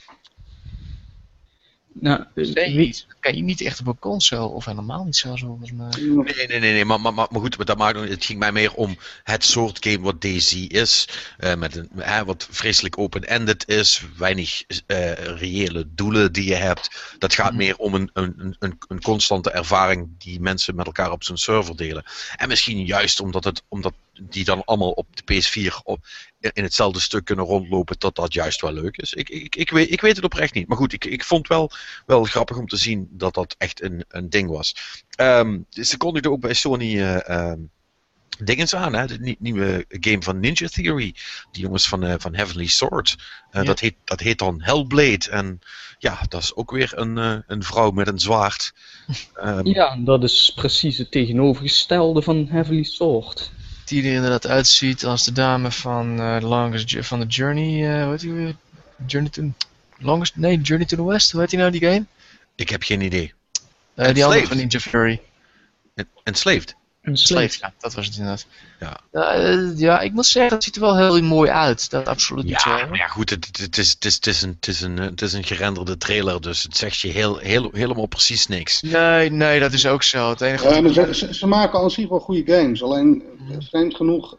[1.93, 3.05] nou, PC wie- niet.
[3.09, 5.89] Dat kan je niet echt op een console, of helemaal niet zelfs volgens mij.
[6.01, 8.75] Nee, nee, nee, nee maar, maar, maar, maar goed, dat maakt, het ging mij meer
[8.75, 11.09] om het soort game wat DayZ is.
[11.39, 17.15] eh, met een, hè, wat vreselijk open-ended is, weinig eh, reële doelen die je hebt.
[17.19, 17.57] Dat gaat Mhm.
[17.57, 21.77] meer om een, een, een, een constante ervaring die mensen met elkaar op zo'n server
[21.77, 22.05] delen.
[22.37, 26.07] En misschien juist omdat, het, omdat die dan allemaal op de PS4 op,
[26.53, 29.13] in hetzelfde stuk kunnen rondlopen, dat dat juist wel leuk is.
[29.15, 30.69] Ik, ik, ik, weet, ik weet het oprecht niet.
[30.69, 31.71] Maar goed, ik, ik vond wel,
[32.07, 34.75] wel grappig om te zien dat dat echt een, een ding was.
[35.11, 37.59] Ehm, ze kondigden ook bij Sony eh ehm,
[38.45, 39.07] dingens aan, hè?
[39.07, 41.15] de nie- nieuwe game van Ninja Theory.
[41.53, 43.17] Die jongens van, eh, van Heavenly Sword.
[43.51, 43.67] Eh, Ja.
[43.67, 45.31] dat, heet, dat heet dan Hellblade.
[45.31, 45.61] En
[45.99, 48.73] ja, dat is ook weer een, een vrouw met een zwaard.
[49.35, 53.51] Ehm, ja, dat is precies het tegenovergestelde van Heavily Sword.
[53.85, 58.11] Die er inderdaad uitziet als de dame van, The Longest, van The Journey, eh hoe
[58.11, 58.55] heet die weer?
[59.07, 59.53] Journey to...
[59.99, 62.05] Longest, nee, Journey to the West, hoe heet die nou die game?
[62.55, 63.33] Ik heb geen idee.
[63.95, 65.21] Eh, die andere van Ninja Fury.
[65.95, 66.75] En- Enslaved.
[67.03, 67.73] Een Slave, slave.
[67.75, 68.47] ja, dat was het inderdaad.
[68.81, 68.97] Ja.
[69.13, 71.91] Ja, eh, ja, ik moet zeggen, het ziet er wel heel mooi uit.
[71.91, 72.87] Dat absoluut niet Ja, zo.
[72.89, 74.97] maar ja, goed, het, het, het is, het, is, het, is een, het, is een,
[74.97, 78.83] het is een gerenderde trailer, dus het zegt je heel, heel, helemaal precies niks.
[78.83, 80.31] Nee, nee, dat is ook zo.
[80.31, 82.83] Het enige Ja, ze, ze, maken aan zich wel goede games.
[82.83, 84.37] Alleen, eh, vreemd genoeg,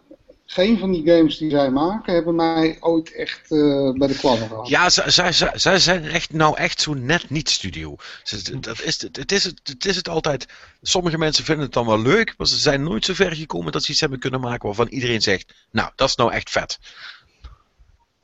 [0.53, 4.47] geen van die games die zij maken hebben mij ooit echt eh, bij de kladden
[4.47, 4.67] gehad.
[4.67, 7.95] Ja, zij, zij, zij, zij zijn echt, nou echt zo net niet studio.
[8.23, 10.45] Ze- Dat is, het, het, is het, het is het altijd.
[10.81, 13.83] Sommige mensen vinden het dan wel leuk, maar ze zijn nooit zo ver gekomen dat
[13.83, 16.79] ze iets hebben kunnen maken waarvan iedereen zegt: Nou, dat is nou echt vet.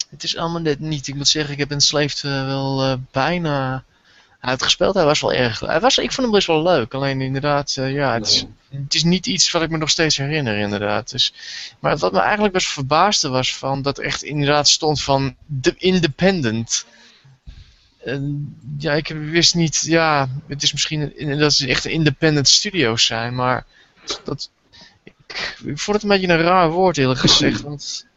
[0.09, 1.07] Het is allemaal net niet.
[1.07, 3.83] Ik moet zeggen, ik heb Enslaved uh, wel uh, bijna
[4.39, 4.95] uitgespeeld.
[4.95, 5.60] Hij was wel erg.
[5.60, 6.93] Hij was, ik vond hem best wel leuk.
[6.93, 10.17] Alleen inderdaad, uh, ja, het is, het is niet iets wat ik me nog steeds
[10.17, 11.12] herinner, inderdaad.
[11.12, 11.34] Dus,
[11.80, 16.86] maar wat me eigenlijk best verbaasde was van dat echt inderdaad stond van The Independent.
[18.04, 23.36] En, ja, ik wist niet, ja, het is misschien dat ze echt independent studio's zijn,
[23.36, 23.65] maar
[24.23, 24.49] dat,
[25.04, 25.13] ik,
[25.65, 28.08] ik vond het een beetje een raar woord eerlijk gezegd, want...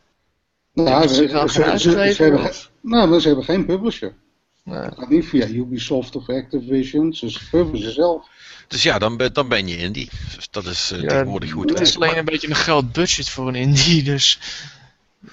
[0.75, 4.15] Nou, ze, ze, ze, ze, hebben, nou, maar ze hebben geen publisher.
[4.64, 4.83] Nee.
[4.83, 8.27] Gaat niet via Ubisoft of Activision, ze publishen zelf.
[8.68, 10.11] Dus ja, dan, ben, dan ben je indie.
[10.37, 11.70] Dus dat is uh, ja, tegenwoordig goed.
[11.70, 14.38] Het is alleen een beetje een groot budget voor een indie, dus...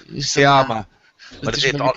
[0.06, 0.86] Is dat, ja, maar...
[1.42, 1.96] Maar dat heeft, al,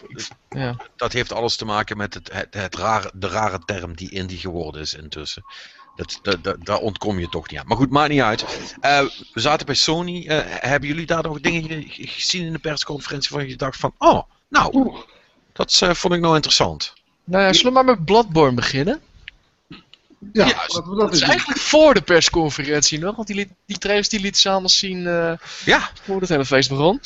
[0.49, 0.75] ja.
[0.95, 4.37] dat heeft alles te maken met het, het, het rare, de rare term die indie
[4.37, 5.43] geworden is intussen.
[5.95, 7.67] Dat, dat, dat, daar ontkom je toch niet aan.
[7.67, 8.41] Maar goed, maakt niet uit.
[8.81, 8.99] Uh,
[9.33, 10.25] we zaten bij Sony.
[10.27, 13.93] Uh, hebben jullie daar nog dingen gezien in de persconferentie van je dacht van...
[13.97, 14.97] Oh, nou, Oeh.
[15.53, 16.93] dat uh, vond ik nou interessant.
[17.23, 19.01] Nou ja, zullen we maar met Bloodborne beginnen?
[20.33, 23.77] Ja, ja dat, dat, dat, is eigenlijk voor de persconferentie nog, want die, liet, die
[23.77, 25.33] trailers die lieten ze allemaal zien uh,
[25.65, 25.89] ja.
[26.01, 26.99] voor het hele feest begon.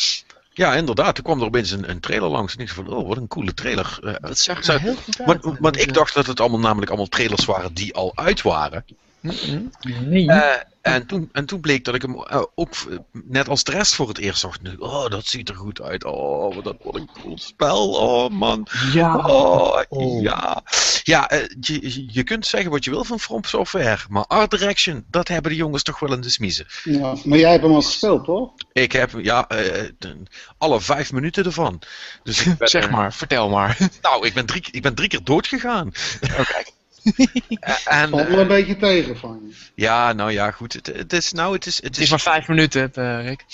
[0.53, 1.15] Ja, inderdaad.
[1.15, 3.53] Toen kwam er opeens een, een trailer langs en ik van, oh, wat een coole
[3.53, 3.99] trailer.
[4.03, 5.43] Uh, dat zag er heel goed uit.
[5.43, 8.85] Want, want ik dacht dat het allemaal namelijk allemaal trailers waren die al uit waren.
[9.19, 9.71] Mm -hmm.
[10.05, 10.23] Nee.
[10.23, 10.53] Uh,
[10.93, 12.73] en, toen, en toen bleek dat ik hem uh, ook
[13.11, 14.57] net als de rest voor het eerst zag.
[14.79, 16.03] Oh, dat ziet er goed uit.
[16.03, 17.89] Oh, dat wordt een cool spel.
[17.89, 18.67] Oh, man.
[18.93, 19.15] Ja.
[19.15, 20.21] Oh, oh.
[20.21, 20.63] ja.
[21.03, 23.97] Ja, uh, je, je kunt zeggen wat je wil van From Software.
[24.09, 26.65] Maar Art Direction, dat hebben de jongens toch wel in de smiezen.
[26.83, 28.51] Ja, maar jij hebt hem al gespeeld, toch?
[28.71, 30.11] Ik heb, ja, uh,
[30.57, 31.81] alle vijf minuten ervan.
[32.23, 33.77] Dus ben, zeg maar, vertel maar.
[34.01, 35.91] Nou, ik ben drie, ik ben drie keer dood gegaan.
[36.23, 36.41] Oké.
[36.41, 36.65] Okay.
[37.85, 39.55] en, Valt wel een beetje tegen van je.
[39.75, 40.73] Ja, nou ja, goed.
[40.73, 43.45] Het, het is, nou, het is, het, het is, is maar vijf minuten, uh, Rick.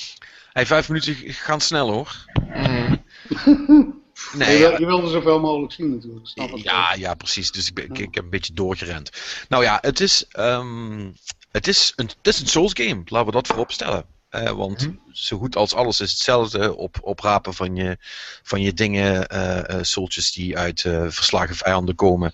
[0.53, 2.25] Hey, vijf minuten gaan snel hoor.
[2.53, 3.03] Mm.
[4.33, 6.27] Nee, je, je wilde zoveel mogelijk zien natuurlijk.
[6.27, 6.97] Snap het ja, ook.
[6.97, 7.51] ja, precies.
[7.51, 9.11] Dus ik, ben, ik, ik, heb een beetje doorgerend.
[9.49, 11.15] Nou ja, het is, um,
[11.51, 13.01] het is, een, het is een Souls game.
[13.05, 14.05] Laten we dat voorop stellen.
[14.31, 15.13] Uh, want mm -hmm.
[15.13, 17.97] zo goed als alles is hetzelfde op, oprapen van je,
[18.43, 22.33] van je dingen, uh, uh, soultjes die uit verslagen vijanden komen.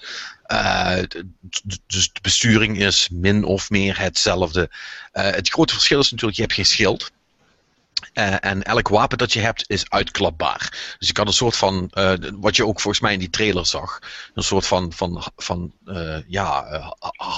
[1.87, 4.69] Dus de besturing is min of meer hetzelfde.
[5.11, 7.11] het grote verschil is natuurlijk, je hebt geen schild.
[8.13, 10.95] Uh, en elk wapen dat je hebt is uitklapbaar.
[10.99, 11.91] Dus je kan een soort van,
[12.39, 13.99] wat je ook volgens mij in die trailer zag,
[14.33, 15.73] een soort van, van, van
[16.27, 16.65] ja,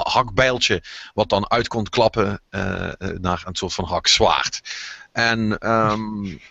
[0.04, 2.42] hakbijltje, wat dan uit kon klappen
[3.22, 4.62] naar een soort van hakzwaard.
[5.12, 6.51] En d-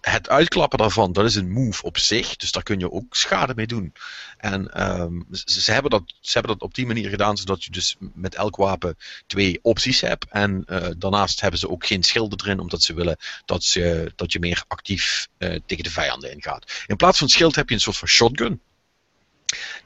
[0.00, 2.36] het uitklappen daarvan, dat is een move op zich.
[2.36, 3.92] Dus daar kun je ook schade mee doen.
[4.36, 7.96] En ehm, ze, hebben dat, ze hebben dat op die manier gedaan, zodat je dus
[8.14, 10.26] met elk wapen twee opties hebt.
[10.28, 14.32] En eh, daarnaast hebben ze ook geen schilden erin, omdat ze willen dat, ze, dat
[14.32, 16.84] je meer actief eh, tegen de vijanden ingaat.
[16.86, 18.60] In plaats van schild heb je een soort van shotgun.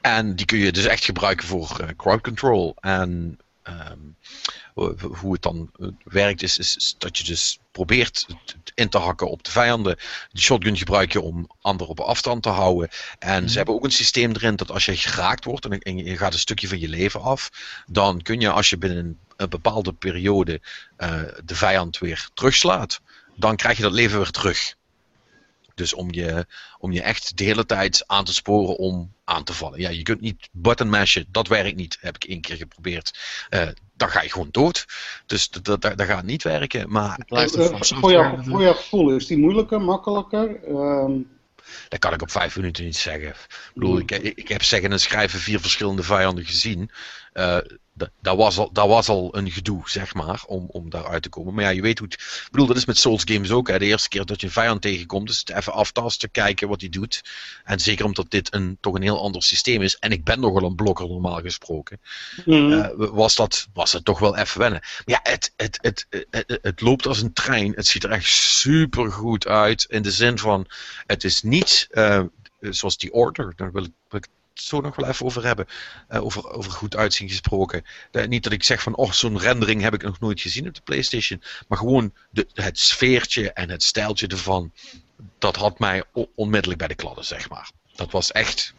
[0.01, 2.75] En die kun je dus echt gebruiken voor eh, crowd control.
[2.79, 3.99] En ehm,
[5.01, 8.25] hoe het dan eh, werkt, is, is, is dat je dus probeert
[8.75, 9.97] in te hakken op de vijanden.
[10.31, 12.89] Die shotgun gebruik je om anderen op afstand te houden.
[13.19, 16.17] En ze hebben ook een systeem erin dat als je geraakt wordt en, en je
[16.17, 17.51] gaat een stukje van je leven af,
[17.87, 20.61] dan kun je als je binnen een, een bepaalde periode
[20.97, 23.01] eh, de vijand weer terugslaat,
[23.35, 24.75] dan krijg je dat leven weer terug.
[25.75, 26.45] Dus om je,
[26.79, 29.79] om je echt de hele tijd aan te sporen om aan te vallen.
[29.79, 31.97] Ja, je kunt niet button mashen, dat werkt niet.
[31.99, 33.19] Heb ik één keer geprobeerd.
[33.49, 34.85] Eh, dan ga je gewoon dood.
[35.25, 36.91] Dus dat, dat, dat gaat niet werken.
[36.91, 38.43] Maar Het Eh, eh, voor, jouw, software.
[38.43, 40.63] voor jouw gevoel is die moeilijker, makkelijker?
[40.63, 41.11] Ehm,
[41.89, 43.29] dat kan ik op vijf minuten niet zeggen.
[43.29, 46.91] Ik bedoel, ik, ik heb zeggen en schrijven vier verschillende vijanden gezien.
[47.33, 47.57] Eh,
[47.97, 51.29] dat, dat, was al, dat was al een gedoe, zeg maar, om, om daaruit te
[51.29, 51.53] komen.
[51.53, 52.19] Maar ja, je weet hoe het...
[52.19, 53.67] Ik bedoel, dat is met Souls games ook.
[53.67, 53.79] Hè.
[53.79, 56.89] De eerste keer dat je een vijand tegenkomt, is het even aftasten, kijken wat hij
[56.89, 57.23] doet.
[57.63, 59.97] En zeker omdat dit een, toch een heel ander systeem is.
[59.97, 61.99] En ik ben nogal een blokker normaal gesproken.
[62.45, 64.79] mm, eh, was, dat, was het toch wel even wennen.
[64.81, 67.73] Maar ja, het, het, het, het, het, loopt als een trein.
[67.75, 69.85] Het ziet er echt super goed uit.
[69.89, 70.67] In de zin van,
[71.05, 72.23] het is niet eh,
[72.59, 73.53] zoals die Order.
[73.55, 75.67] Daar wil ik, wil ik het zo nog wel even over hebben.
[76.07, 77.85] Eh, over, over goed uitzien gesproken.
[78.27, 80.81] Niet dat ik zeg van, oh, zo'n rendering heb ik nog nooit gezien op de
[80.81, 81.41] PlayStation.
[81.67, 84.71] Maar gewoon de, het sfeertje en het stijltje ervan.
[85.39, 86.03] Dat had mij
[86.35, 87.69] onmiddellijk bij de kladden, zeg maar.
[87.95, 88.73] Dat was echt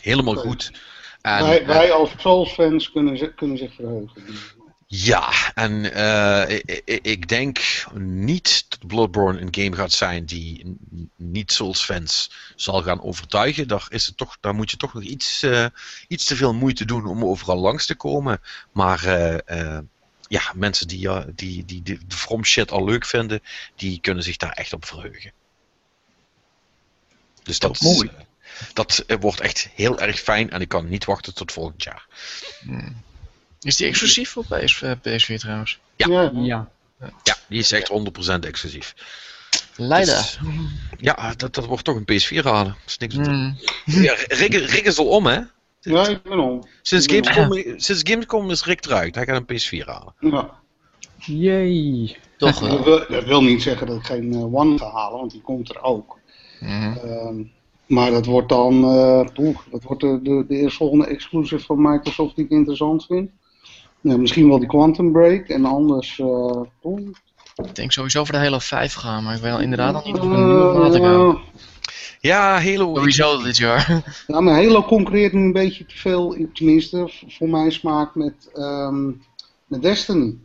[0.00, 0.72] helemaal goed.
[1.20, 4.22] En, wij, wij als Souls-fans kunnen, kunnen zich verheugen.
[4.94, 6.60] Ja, en eh,
[7.02, 7.58] ik, denk
[7.98, 10.76] niet dat Bloodborne een game gaat zijn die
[11.16, 13.68] niet Souls-fans zal gaan overtuigen.
[13.68, 15.66] Daar, is het toch, daar moet je toch nog iets, eh,
[16.08, 18.40] iets te veel moeite doen om overal langs te komen.
[18.72, 19.78] Maar eh,
[20.28, 23.42] ja, mensen die, ja, die, die, die de From shit al leuk vinden,
[23.76, 25.32] die kunnen zich daar echt op verheugen.
[27.42, 28.08] Dus dat, mooi.
[28.08, 31.82] is, eh, dat wordt echt heel erg fijn en ik kan niet wachten tot volgend
[31.82, 32.06] jaar.
[33.62, 35.78] Is die exclusief op PS, eh, PS4 trouwens?
[35.96, 36.06] Ja.
[36.08, 36.30] Ja.
[36.34, 36.70] Ja.
[37.22, 38.94] Ja, die is echt 100% exclusief.
[39.76, 40.14] Leiden.
[40.14, 40.38] Dus,
[40.98, 42.76] ja, dat, dat wordt toch een PS4 halen.
[42.80, 43.14] Dat is niks.
[43.14, 43.56] Hmm.
[43.84, 45.40] Ja, Rick, Rick is al om, hè?
[45.80, 46.62] ja, ik ben om.
[46.82, 49.14] Sinds ben Gamescom, sinds Gamescom is Rick eruit.
[49.14, 50.14] Hij gaat een PS4 halen.
[50.18, 50.60] Ja.
[51.18, 52.16] Yay.
[52.36, 52.84] Toch Dat, wel.
[52.84, 55.70] wil, dat wil niet zeggen dat ik geen eh, One ga halen, want die komt
[55.70, 56.18] er ook.
[56.60, 56.96] Mhm.
[56.96, 57.42] Ehm,
[57.86, 59.26] maar dat wordt dan eh,
[59.70, 63.30] dat wordt de, de, de eerstvolgende exclusive van Microsoft die ik interessant vind.
[64.02, 66.18] Ja, misschien wel die Quantum Break en anders.
[66.18, 67.08] eh, poeh.
[67.64, 70.22] Ik denk sowieso voor de Halo 5 gaan, maar ik weet inderdaad nog niet ik
[70.22, 71.12] een nieuwe water ga.
[71.12, 71.34] Eh,
[72.20, 72.94] Ja, Halo.
[72.94, 74.02] Sowieso dit jaar.
[74.26, 79.06] Ja, maar Halo concurreert nu een beetje te veel, tenminste voor mijn smaak, met, ehm,
[79.66, 80.36] met Destiny.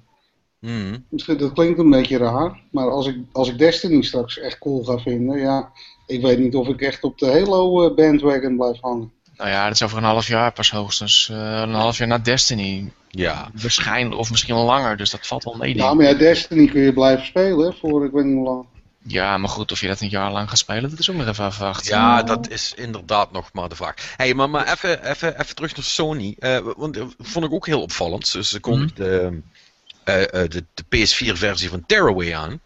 [0.60, 1.06] Hmm.
[1.10, 4.84] Misschien, dat klinkt een beetje raar, maar als ik, als ik Destiny straks echt cool
[4.84, 5.72] ga vinden, ja,
[6.08, 9.12] ik weet niet of ik echt op de Halo eh, bandwagon blijf hangen.
[9.38, 11.30] Nou ja, dat is over een half jaar pas hoogstens.
[11.32, 12.92] eh, een half jaar na Destiny.
[13.10, 13.50] Ja.
[13.62, 15.70] Waarschijnlijk, of misschien langer, dus dat valt wel mee.
[15.70, 15.78] Ik.
[15.78, 18.66] maar ja, Destiny kun je blijven spelen voor ik weet niet hoe lang.
[19.10, 21.28] Ja, maar goed, of je dat een jaar lang gaat spelen, dat is ook nog
[21.28, 21.96] even afwachten.
[21.96, 23.94] ja, dat is inderdaad nog maar de vraag.
[24.18, 26.36] hey, maar, maar even, even, even terug naar Sony.
[26.40, 28.32] eh, want dat vond ik ook heel opvallend.
[28.32, 29.44] Dus ze kondigden
[30.04, 32.60] eh, eh, de, de PS4-versie van Tearaway aan.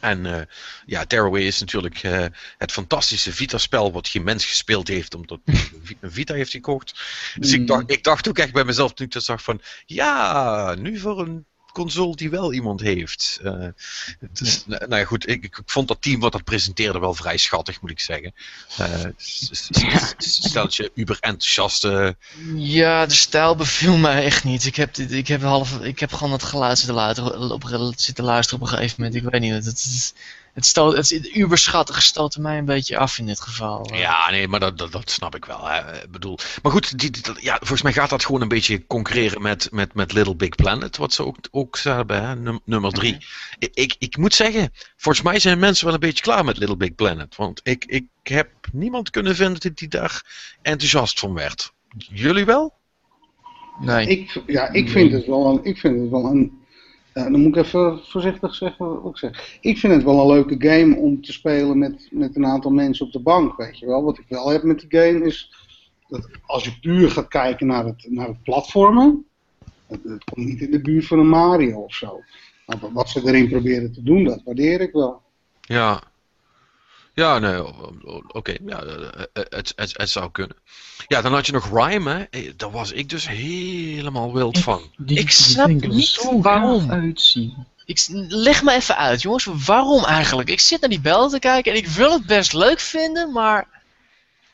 [0.00, 0.42] En eh,
[0.86, 2.24] ja, Tearaway is natuurlijk eh,
[2.58, 5.40] het fantastische Vita-spel wat geen mens gespeeld heeft omdat
[6.00, 7.00] een Vita heeft gekocht.
[7.34, 10.74] Dus ik, dacht, ik dacht ook echt bij mezelf toen ik dat zag van, ja,
[10.78, 13.38] nu voor een console die wel iemand heeft.
[13.42, 13.66] Eh,
[14.32, 17.36] dus, nou nou ja, goed, ik, ik vond dat team wat dat presenteerde wel vrij
[17.36, 18.34] schattig, moet ik zeggen.
[19.16, 22.16] S- s- steltje uber enthousiaste.
[22.54, 24.64] Ja, de stijl beviel mij echt niet.
[24.64, 28.62] Ik heb, ik heb, half, ik heb gewoon het geluid zitten luisteren, op, zitten luisteren
[28.62, 29.24] op een gegeven moment.
[29.24, 30.14] Ik weet niet, het, het,
[30.52, 33.94] het, stoot, het, uberschattige stootte mij een beetje af in dit geval.
[33.94, 35.68] Ja, nee, maar dat, dat, dat snap ik wel.
[35.68, 36.02] Hè.
[36.02, 37.10] Ik bedoel, maar goed, die,
[37.40, 40.96] ja, volgens mij gaat dat gewoon een beetje concurreren met, met, met Little Big Planet,
[40.96, 43.16] wat ze ook, ook ze hebben, hè, num- nummer drie.
[43.58, 46.76] Ik, ik, ik moet zeggen, volgens mij zijn mensen wel een beetje klaar met Little
[46.76, 47.36] Big Planet.
[47.36, 50.24] Want ik, ik heb niemand kunnen vinden die, die daar
[50.62, 51.72] enthousiast van werd.
[51.96, 52.78] Jullie wel?
[53.80, 54.06] Nee.
[54.06, 56.59] Ik, ja, ik vind het wel een, ik vind het wel een
[57.22, 59.58] dan moet ik even voorzichtig zeggen wat ik zeg.
[59.60, 63.06] Ik vind het wel een leuke game om te spelen met, met een aantal mensen
[63.06, 64.02] op de bank, weet je wel.
[64.02, 65.52] Wat ik wel heb met die game is,
[66.08, 69.24] dat als je puur gaat kijken naar het, naar het platformen,
[69.86, 72.20] het komt niet in de buurt van een Mario of zo.
[72.66, 75.22] Maar wat ze erin proberen te doen, dat waardeer ik wel.
[75.60, 76.02] Ja.
[77.20, 77.64] Ja, nee,
[78.32, 78.56] oké.
[78.66, 80.56] Ja, eh, eh, het, het, het zou kunnen.
[81.06, 82.22] Ja, dan had je nog Rhyme, hè.
[82.22, 84.82] Eh, Daar was ik dus helemaal wild van.
[84.96, 86.90] Die, Ik die snap niet zo waarom.
[86.90, 87.66] uitzien.
[87.84, 89.48] Ik, leg me even uit, jongens.
[89.66, 90.48] Waarom eigenlijk?
[90.50, 93.68] Ik zit naar die beelden te kijken en ik wil het best leuk vinden, maar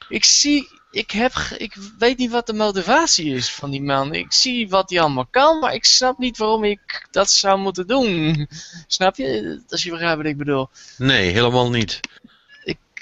[0.09, 4.15] ik zie, ik heb, ik weet niet wat de motivatie is van die man.
[4.15, 7.87] Ik zie wat hij allemaal kan, maar ik snap niet waarom ik dat zou moeten
[7.87, 8.49] doen.
[8.87, 9.61] Snap je?
[9.69, 10.69] Als je begrijpt wat ik bedoel.
[10.99, 12.01] Nee, helemaal niet.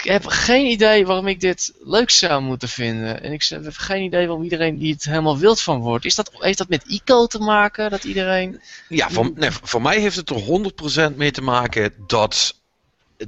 [0.05, 3.23] Ik heb geen idee waarom ik dit leuk zou moeten vinden.
[3.23, 6.05] En ik heb geen idee waarom iedereen die het helemaal wild van wordt.
[6.05, 7.91] Is dat, heeft dat met ICO te maken?
[7.91, 8.61] Dat iedereen...
[8.89, 12.55] Ja, voor, nee, voor mij heeft het er 100% mee te maken dat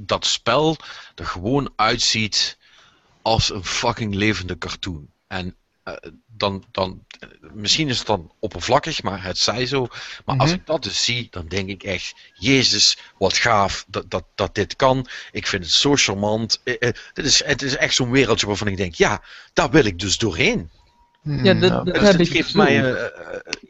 [0.01, 0.77] dat spel
[1.15, 2.57] er gewoon uitziet
[3.21, 5.07] als een fucking levende cartoon.
[5.27, 5.55] En
[6.37, 9.87] dan, dan, eh, misschien is het dan oppervlakkig, maar het zij zo.
[10.25, 10.59] Maar als Mhm.
[10.59, 14.75] ik dat dus zie, dan denk ik echt, Jezus, wat gaaf dat, dat, dat dit
[14.75, 15.07] kan.
[15.31, 16.61] Ik vind het zo charmant.
[16.63, 19.21] Eh, eh, dit is, het is echt zo'n wereldje waarvan ik denk, ja,
[19.53, 20.69] daar wil ik dus doorheen.
[21.43, 23.09] Ja, dat, dat Dus heb ik geeft mij eh, eh,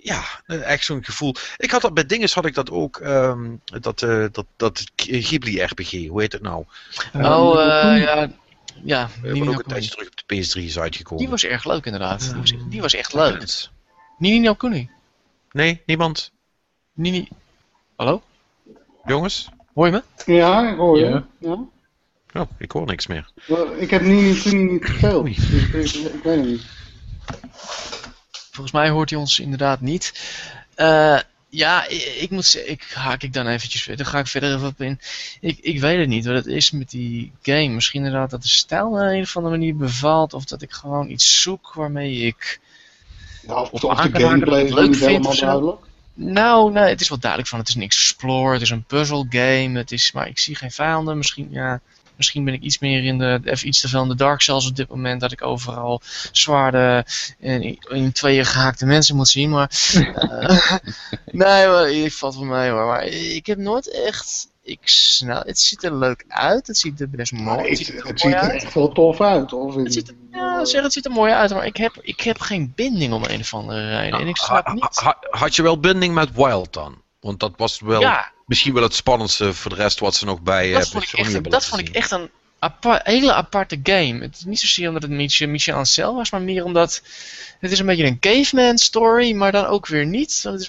[0.02, 1.36] ja, eh, echt zo'n gevoel.
[1.58, 5.62] Ik had dat bij dinges had ik dat ook, ehm, dat, eh, dat, dat Ghibli
[5.62, 6.66] RPG, hoe heet het nou?
[7.14, 8.30] Oh, Eh, eh, ja.
[8.84, 11.24] Ja, no ook een tijdje terug op de PS3 is uitgekomen.
[11.24, 12.22] Die was erg leuk inderdaad.
[12.22, 13.70] Die was, die was echt leuk.
[14.18, 14.90] Nini no Kuni.
[15.52, 16.32] Nee, niemand?
[16.94, 17.28] Nini...
[17.96, 18.22] Hallo?
[19.06, 19.50] Jongens?
[19.74, 20.04] Hoor je me?
[20.26, 21.06] Ja, ik hoor je.
[21.06, 21.26] Ja.
[21.40, 21.66] Ja.
[22.34, 23.30] Oh, ik hoor niks meer.
[23.78, 25.26] Ik heb Nini Kuni niet gespeeld,
[25.72, 26.66] dus ik, weet het niet.
[28.32, 30.14] Volgens mij hoort hij ons inderdaad niet.
[30.76, 34.04] Eh, ja, ik, ik moet zeggen, ik haak ik dan eventjes verder.
[34.04, 35.00] Daar ga ik verder even op in.
[35.42, 37.68] Ik, ik weet het niet wat het is met die game.
[37.68, 40.34] Misschien inderdaad dat de stijl me op een of andere manier bevalt.
[40.34, 42.60] Of dat ik gewoon iets zoek waarmee ik...
[43.48, 45.82] Ja, of, Of of de gameplay is leuk niet helemaal duidelijk.
[46.14, 47.60] Nou, nee, het is wel duidelijk van.
[47.60, 49.78] Het is een explore, het is een puzzle game.
[49.78, 51.18] Het is, maar ik zie geen vijanden.
[51.18, 51.82] Misschien, ja,
[52.18, 54.68] misschien ben ik iets meer in de, even iets te veel in de Dark Souls
[54.70, 55.22] op dit moment.
[55.22, 56.02] Dat ik overal
[56.32, 57.06] zwaarden
[57.40, 59.50] en in, in tweeën gehaakte mensen moet zien.
[59.50, 59.72] Maar,
[60.16, 60.72] eh,
[61.32, 62.86] nee, maar, ik valt wel mee hoor.
[62.86, 66.68] Maar ik heb nooit echt, ik snel, het ziet er leuk uit.
[66.68, 69.54] Het ziet er best mooi, het ziet er het ziet er echt wel tof uit,
[69.54, 69.76] of?
[69.76, 72.40] Het ziet, er- ja, zeg, het ziet er mooi uit, maar ik heb, ik heb
[72.40, 74.20] geen binding om een of andere reden.
[74.20, 74.96] En ik snap Ha- niet.
[75.00, 77.02] ha- had je wel binding met Wild dan?
[77.20, 80.42] Want dat was wel Ja, misschien wel het spannendste voor de rest wat ze nog
[80.42, 82.30] bij, eh, dat bij vond ik Sony echt, hebben dat vond ik echt een
[82.60, 84.20] apart, hele aparte game.
[84.22, 87.02] Het is niet zozeer omdat het Michel, Michel Ancel was, maar meer omdat
[87.60, 90.42] het is een beetje een caveman story, maar dan ook weer niet.
[90.46, 90.60] Eh, er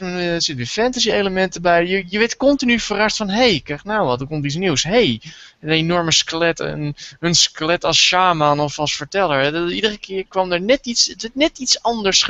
[0.42, 1.86] zitten weer fantasy elementen bij.
[1.86, 4.82] Je, je werd continu verrast van, hé, hey, kijk nou wat, er komt iets nieuws.
[4.82, 5.22] Hé, hey,
[5.60, 9.72] een enorme skelet, een, een skelet als shaman of als verteller.
[9.72, 12.22] Iedere keer kwam er net iets, net iets anders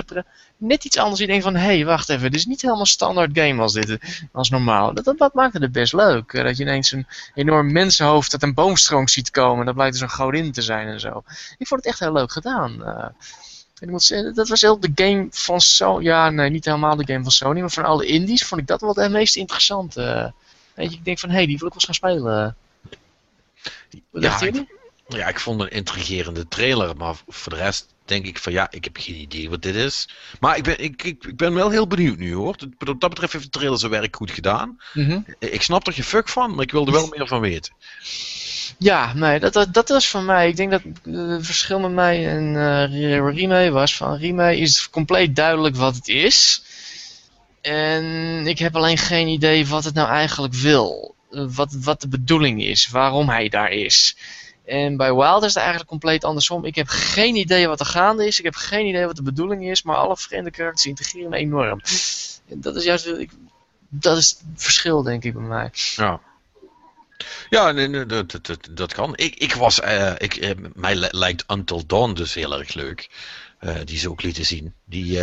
[0.61, 1.21] Net iets anders.
[1.21, 3.99] Je denkt van, hé, hey, wacht even, dit is niet helemaal standaard game als dit,
[4.33, 4.95] als normaal.
[4.95, 6.33] Dat, dat, dat maakte het best leuk.
[6.33, 9.67] eh, Dat je ineens een enorm mensenhoofd uit een boomstroom ziet komen.
[9.67, 11.23] Dat blijkt dus een godin te zijn en zo.
[11.59, 12.85] Ik vond het echt heel leuk gedaan.
[12.85, 13.07] eh.
[13.81, 16.05] Ik moet zeggen, dat was heel de game van Sony.
[16.05, 18.81] Ja, nee, niet helemaal de game van Sony, maar van alle indies vond ik dat
[18.81, 20.33] wel het meest interessante.
[20.75, 22.57] Weet je, ik denk van, hé, hey, die wil ik wel eens gaan spelen.
[24.11, 24.65] Wat Ja, dacht?
[25.09, 28.85] Ja, ik vond een intrigerende trailer, maar voor de rest denk ik van ja, ik
[28.85, 30.09] heb geen idee wat dit is.
[30.41, 32.57] Maar ik ben, ik, ik, ik ben wel heel benieuwd nu hoor.
[32.79, 34.81] Wat dat betreft heeft de trailer zijn werk goed gedaan.
[34.93, 35.21] Mhm.
[35.39, 37.73] Ik snap er geen fuck van, maar ik wil er wel meer van weten.
[38.79, 40.49] Ja, nee, dat, dat, dat was van mij.
[40.49, 44.91] Ik denk dat eh, het verschil met mij en eh Rime was van Rime is
[44.91, 46.63] compleet duidelijk wat het is.
[47.61, 51.15] En ik heb alleen geen idee wat het nou eigenlijk wil.
[51.31, 54.17] Eh, wat, wat de bedoeling is, waarom hij daar is.
[54.65, 56.65] En bij Wild is het eigenlijk compleet andersom.
[56.65, 58.39] Ik heb geen idee wat er gaande is.
[58.39, 59.83] Ik heb geen idee wat de bedoeling is.
[59.83, 61.81] Maar alle vreemde karakters integreren enorm.
[62.49, 63.07] En dat is juist...
[63.07, 63.31] Ik,
[63.89, 65.71] dat is het verschil, denk ik, bij mij.
[65.97, 66.21] Ja.
[67.49, 69.17] Ja, nee, nee, dat, dat, dat, kan.
[69.17, 73.11] Ik, ik was, eh, ik, eh, mij li- lijkt Until Dawn dus heel erg leuk.
[73.59, 74.75] Eh, die ze ook lieten zien.
[74.85, 75.21] Die,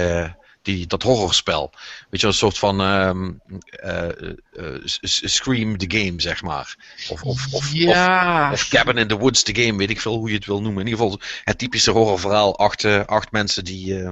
[0.61, 1.71] die, dat horrorspel.
[2.09, 3.31] Weet je, een soort van ehm,
[3.69, 4.09] eh,
[4.53, 4.81] eh,
[5.23, 6.75] Scream the Game, zeg maar.
[7.09, 8.51] Of, of, of, ja.
[8.51, 10.61] of, of Cabin in the Woods the Game, weet ik veel hoe je het wil
[10.61, 10.81] noemen.
[10.81, 12.57] In ieder geval het typische horrorverhaal.
[12.57, 14.03] Acht, acht mensen die, die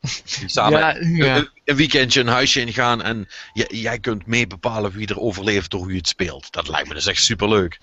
[0.46, 1.46] samen ja, ja.
[1.64, 3.02] een, weekendje een huisje ingaan.
[3.02, 3.28] En
[3.68, 6.52] jij kunt mee bepalen wie er overleeft door hoe je het speelt.
[6.52, 7.78] Dat lijkt me dus echt superleuk.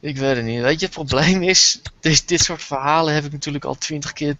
[0.00, 0.60] Ik weet het niet.
[0.60, 4.34] Weet je, het probleem is, dit, dit soort verhalen heb ik natuurlijk al twintig keer,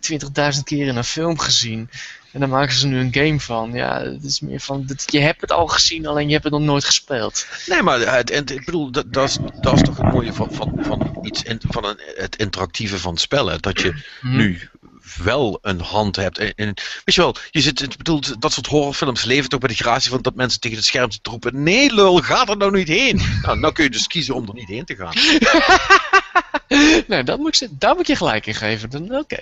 [0.55, 1.91] 20.000 keer in een film gezien.
[2.33, 3.73] En dan maken ze nu een game van.
[3.73, 6.53] Ja, het is meer van, dit, je hebt het al gezien, alleen je hebt het
[6.53, 7.47] nog nooit gespeeld.
[7.67, 10.55] Nee, maar het, het- ik bedoel, dat, dat, is, dat is toch het mooie van,
[10.55, 13.61] van, van, iets van een, het interactieve van spellen.
[13.63, 14.37] Dat je Mhm.
[14.37, 14.69] nu
[15.15, 16.39] wel een hand hebt.
[16.39, 19.75] En, weet je wel, je zit, ik bedoel, dat soort horrorfilms leven toch bij de
[19.75, 22.89] gratie van dat mensen tegen het scherm zitten roepen: Nee, lul, ga er nou niet
[22.89, 23.21] heen.
[23.43, 25.15] nou, nou kun je dus kiezen om er niet heen te gaan.
[27.07, 28.91] nee, dat moet ik, daar moet je gelijk in geven.
[28.91, 29.39] Dan- Oké.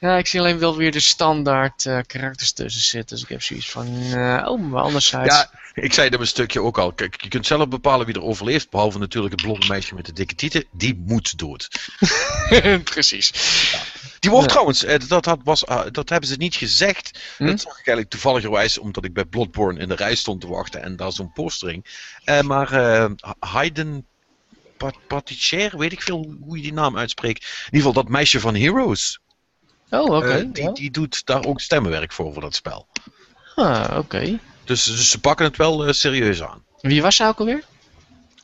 [0.00, 3.16] Ja, ik zie alleen wel weer de standaard eh, karakters tussen zitten.
[3.16, 5.34] Dus ik heb zoiets van, eh, oh, maar anderzijds.
[5.34, 6.92] Ja, ik zei dat een stukje ook al.
[6.92, 8.70] Kijk, je kunt zelf bepalen wie er overleeft.
[8.70, 10.64] Behalve natuurlijk het blonde meisje met de dikke tieten.
[10.72, 11.68] Die moet dood.
[12.84, 13.32] Precies.
[14.18, 14.52] Die wordt Ja.
[14.52, 17.18] trouwens, eh, dat, had, was, dat hebben ze niet gezegd.
[17.36, 17.46] Hm?
[17.46, 20.82] Dat zag ik eigenlijk toevalligerwijs omdat ik bij Bloodborne in de rij stond te wachten
[20.82, 21.84] en daar zo'n postering.
[22.24, 24.06] Eh, maar eh Hayden
[25.06, 27.42] Pat- weet ik veel hoe je die naam uitspreekt.
[27.42, 29.20] In ieder geval dat meisje van Heroes.
[29.90, 30.28] Oh, oké.
[30.28, 30.72] Eh, die, ja.
[30.72, 32.86] die doet daar ook stemmenwerk voor, voor dat spel.
[33.54, 34.38] Ah, oké.
[34.64, 36.64] Dus, dus ze pakken het wel eh, serieus aan.
[36.80, 37.64] Wie was ze ook alweer?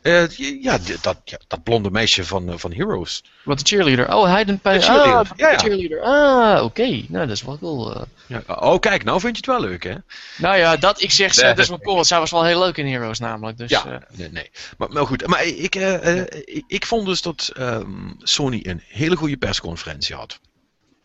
[0.08, 3.24] Eh, ja, dat, ja, dat blonde meisje van, eh, van Heroes.
[3.44, 4.14] Wat de cheerleader.
[4.14, 4.78] Oh, Hayden Pijn.
[4.80, 5.56] De cheerleader, Ah, ja, ja.
[5.56, 6.00] de cheerleader.
[6.02, 6.82] Ah, oké.
[7.08, 7.94] Nou, dat is wel cool.
[7.94, 8.02] eh.
[8.26, 9.94] Ja, oh, kijk, nou vind je het wel leuk, hè?
[10.38, 11.94] Nou ja, dat, ik zeg, dat is wel cool.
[11.94, 13.58] Want zij was wel heel leuk in Heroes namelijk.
[13.58, 14.50] Dus, ja, eh, nee, nee.
[14.78, 19.36] Maar, maar goed, maar ik, ik, ik vond dus dat ehm, Sony een hele goede
[19.36, 20.40] persconferentie had.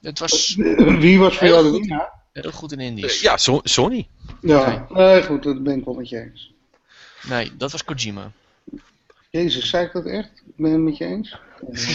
[0.02, 2.12] het was Wie was voor Heel jou de winnaar?
[2.34, 3.22] heel goed in Indisch.
[3.22, 4.08] ja, So- Sony.
[4.42, 6.52] Ja, nee, goed, dat ben ik wel met je eens.
[7.28, 8.32] Nee, dat was Kojima.
[9.34, 10.30] Jezus, zei ik dat echt?
[10.46, 11.38] Ik ben het met je eens.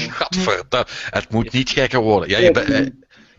[0.08, 2.28] Gadverdamme, het moet niet gekker worden.
[2.28, 2.86] Ja, je, bent- eh,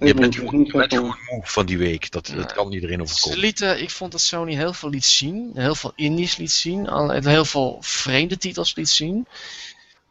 [0.08, 2.12] je bent, gewoon, je bent gewoon moe van die week.
[2.12, 3.40] Dat, dat kan iedereen Ze overkomen.
[3.40, 5.52] lieten, ik vond dat Sony heel veel liet zien.
[5.54, 6.90] Heel veel indies liet zien.
[7.24, 9.28] Heel veel vreemde titels liet zien.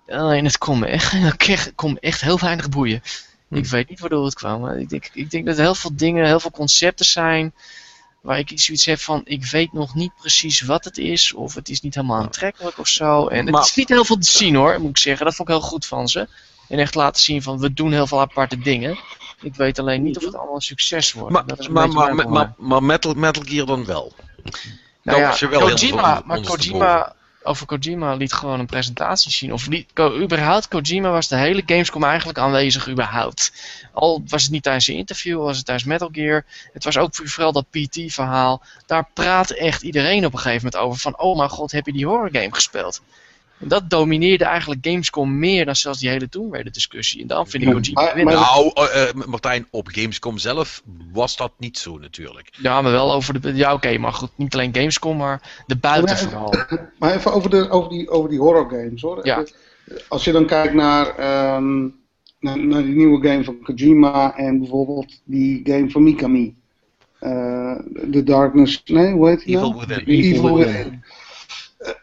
[0.09, 1.13] Alleen het kon me echt,
[1.47, 3.03] het kon me echt heel weinig boeien.
[3.51, 4.61] Ik weet niet waardoor het kwam.
[4.61, 7.55] Maar ik, denk, ik denk dat er heel veel dingen, heel veel concepten zijn.
[8.21, 11.33] Waar ik zoiets heb van, ik weet nog niet precies wat het is.
[11.35, 13.27] Of het is niet helemaal aantrekkelijk of zo.
[13.27, 15.27] En het Maar- is niet heel veel te zien hoor, moet ik zeggen.
[15.27, 16.29] Dat vond ik heel goed van ze.
[16.69, 18.99] En echt laten zien van, we doen heel veel aparte dingen.
[19.41, 21.33] Ik weet alleen niet of het allemaal een succes wordt.
[21.33, 24.13] Maar, Dat is een maar, maar, mijn maar, maar, Metal, Metal Gear dan wel.
[25.03, 26.41] nou ja, Kojima, maar.
[26.41, 29.53] Kojima, over Kojima liet gewoon een presentatie zien.
[29.53, 29.69] Of
[30.21, 33.53] überhaupt, Kojima was de hele Gamescom eigenlijk aanwezig überhaupt.
[33.93, 36.45] Al was het niet tijdens zijn interview, was het tijdens Metal Gear.
[36.73, 38.63] Het was ook vooral dat PT-verhaal.
[38.87, 41.01] Daar praat echt iedereen op een gegeven moment over.
[41.01, 43.01] Van, oh mijn god, heb je die horror game gespeeld?
[43.61, 47.21] En dat domineerde eigenlijk Gamescom meer dan zelfs die hele Tomb discussie.
[47.21, 48.35] En dan vind ik Kojima maar- winnen.
[48.35, 52.49] Nou, eh, eh, Martijn, op Gamescom zelf was dat niet zo natuurlijk.
[52.63, 53.55] Ja, maar wel over de...
[53.55, 54.31] Ja, oké, maar goed.
[54.35, 56.55] Niet alleen Gamescom, maar de buiten Maar- vooral.
[56.99, 59.27] Maar even over, de, over, die, over die horror games hoor.
[59.27, 59.45] Ja.
[60.09, 61.81] Als je dan kijkt naar, ehm,
[62.41, 66.55] naar, naar die nieuwe game van Kojima en bijvoorbeeld die game van Mikami.
[67.19, 67.75] Eh,
[68.11, 69.87] The Darkness, nee, hoe heet die Evil nou?
[69.87, 70.05] Within.
[70.07, 71.03] Evil Within.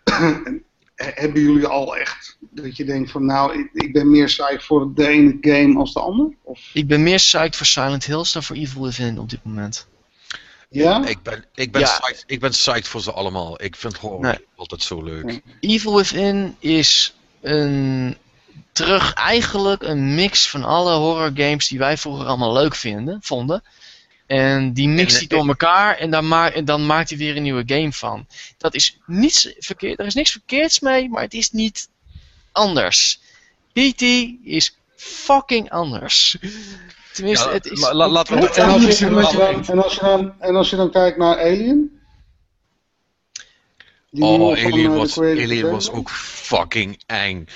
[0.06, 0.64] Within.
[0.96, 4.64] Eh, Hebben jullie al echt dat je denkt van nou, ik, ik ben meer psyched
[4.64, 6.34] voor de ene game als de ander?
[6.44, 9.88] Of, Ik ben meer psyched voor Silent Hills dan voor Evil Within op dit moment.
[10.70, 11.06] ja?
[11.06, 11.88] Ik ben, ik, ben Ja.
[12.00, 13.62] psyched, ik ben psyched voor ze allemaal.
[13.64, 14.38] Ik vind horror Nee.
[14.56, 15.42] altijd zo leuk.
[15.60, 18.18] Evil Within is een
[18.72, 23.64] terug eigenlijk een mix van alle horror games die wij vroeger allemaal leuk vinden, vonden.
[24.26, 27.44] En die mixt hij door elkaar en dan, ma en dan maakt hij weer een
[27.44, 28.28] nieuwe game van.
[28.58, 31.90] Dat is niets verkeerd, er is niks verkeerds mee, maar het is niet
[32.52, 33.20] anders.
[33.74, 34.02] PT
[34.44, 36.38] is fucking anders.
[37.14, 37.80] Tenminste, Ja, het is...
[37.80, 39.94] la- la- laten we- totaal En als, je, dan en, als je dan, en, als
[39.96, 42.00] je dan, en als je dan kijkt naar Alien?
[44.12, 47.48] Die Oh, van, Alien eh, was, Alien was ook fucking eng.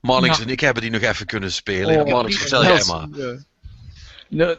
[0.00, 2.06] Marnix en ik hebben die nog even kunnen spelen.
[2.14, 3.08] Oh, vertel jij maar.
[3.08, 3.38] Nou,
[4.34, 4.58] n-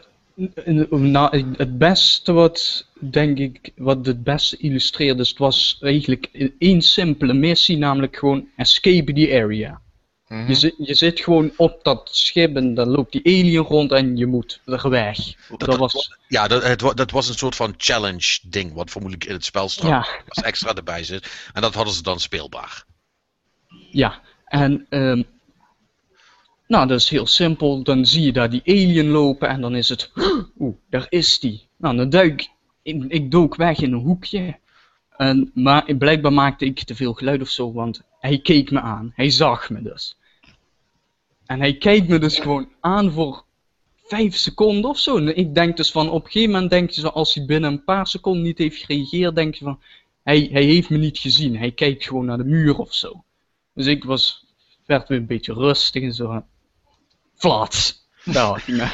[0.90, 6.82] nou, het beste wat, denk ik, wat het beste illustreert, is, het was eigenlijk één
[6.82, 9.80] simpele missie, namelijk gewoon escape the area.
[10.32, 10.48] Mhm.
[10.48, 14.16] Je, zit, je zit gewoon op dat schip en dan loopt die alien rond en
[14.16, 15.18] je moet er weg.
[15.56, 19.34] Dat, was, Ja, dat, het, dat was een soort van challenge ding, wat vermoedelijk in
[19.34, 21.50] het spel straks ja, als extra erbij zit.
[21.52, 22.84] En dat hadden ze dan speelbaar.
[23.90, 24.20] ja.
[24.44, 25.22] En, ehm,
[26.72, 27.82] nou, dat is heel simpel.
[27.82, 30.10] Dan zie je daar die alien lopen en dan is het,
[30.60, 31.68] oeh, daar is die.
[31.76, 32.48] Nou, dan duik
[32.82, 34.58] ik, ik dook weg in een hoekje.
[35.16, 39.12] En, maar blijkbaar maakte ik te veel geluid of zo, want hij keek me aan.
[39.14, 40.16] Hij zag me dus.
[41.46, 43.44] En hij kijkt me dus gewoon aan voor
[44.04, 45.16] vijf seconden of zo.
[45.16, 47.84] Ik denk dus van, op een gegeven moment denk je zo, als hij binnen een
[47.84, 49.80] paar seconden niet heeft gereageerd, denk je van,
[50.22, 51.56] hij, hij heeft me niet gezien.
[51.56, 53.24] Hij kijkt gewoon naar de muur of zo.
[53.74, 54.44] Dus ik was,
[54.86, 56.44] werd weer een beetje rustig en zo.
[57.42, 58.00] Flats.
[58.24, 58.88] Nou, nee.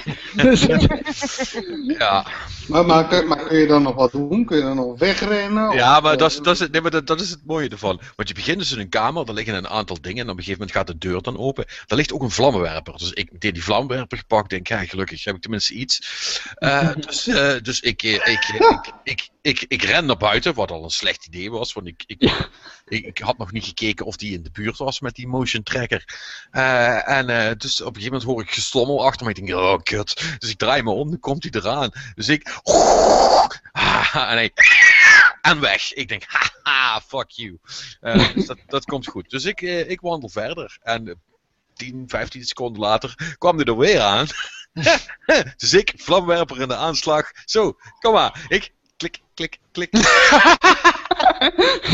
[1.99, 2.27] Ja,
[2.69, 4.45] Maar, maar, kun- maar kun je dan nog wat doen?
[4.45, 5.73] Kun je dan nog wegrennen?
[5.75, 7.41] ja Of, maar, eh, dat, is, dat, is het, nee, maar dat, dat is het
[7.47, 8.01] mooie ervan.
[8.17, 10.25] Want je begint dus in een kamer, er liggen een aantal dingen.
[10.25, 11.65] En op een gegeven moment gaat de deur dan open.
[11.87, 12.97] Daar ligt ook een vlammenwerper.
[12.99, 14.51] Dus ik deed die vlammenwerper gepakt.
[14.51, 16.01] Denk, ja, gelukkig heb ik tenminste iets.
[16.55, 20.71] Eh, dus eh, dus ik, eh, ik, ik, ik, ik, ik, ren naar buiten, wat
[20.71, 21.73] al een slecht idee was.
[21.73, 22.49] Want ik, ik,
[22.89, 25.63] ik, ik had nog niet gekeken of die in de buurt was met die motion
[25.63, 26.05] tracker.
[26.51, 29.33] Eh, en eh, dus op een gegeven moment hoor ik gestommel achter me.
[29.33, 30.37] Ik denk, oh kut.
[30.39, 31.91] Dus ik draai me om, dan komt hij eraan.
[32.15, 32.43] Dus ik...
[34.13, 34.53] En hij...
[35.43, 35.93] En weg.
[35.93, 37.59] Ik denk, haha, fuck you.
[38.01, 39.31] Eh, dus dat, dat komt goed.
[39.31, 40.79] Dus ik, ik wandel verder.
[40.83, 41.15] En eh,
[41.75, 44.27] 10, 15 seconden later kwam hij er weer aan.
[45.57, 47.31] dus ik, vlamwerper in de aanslag.
[47.45, 48.47] Zo, kom maar.
[48.49, 49.91] Ik, klik, klik, klik.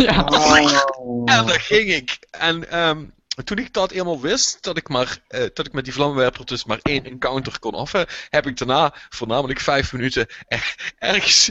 [0.07, 0.25] ja.
[0.25, 1.23] Oh.
[1.25, 2.19] En daar ging ik.
[2.31, 3.05] En ehm,
[3.45, 6.65] toen ik dat eenmaal wist, dat ik, maar, eh, dat ik met die vlamwerper dus
[6.65, 7.93] maar één encounter kon af,
[8.31, 11.51] heb ik daarna voornamelijk vijf minuten er- ergens,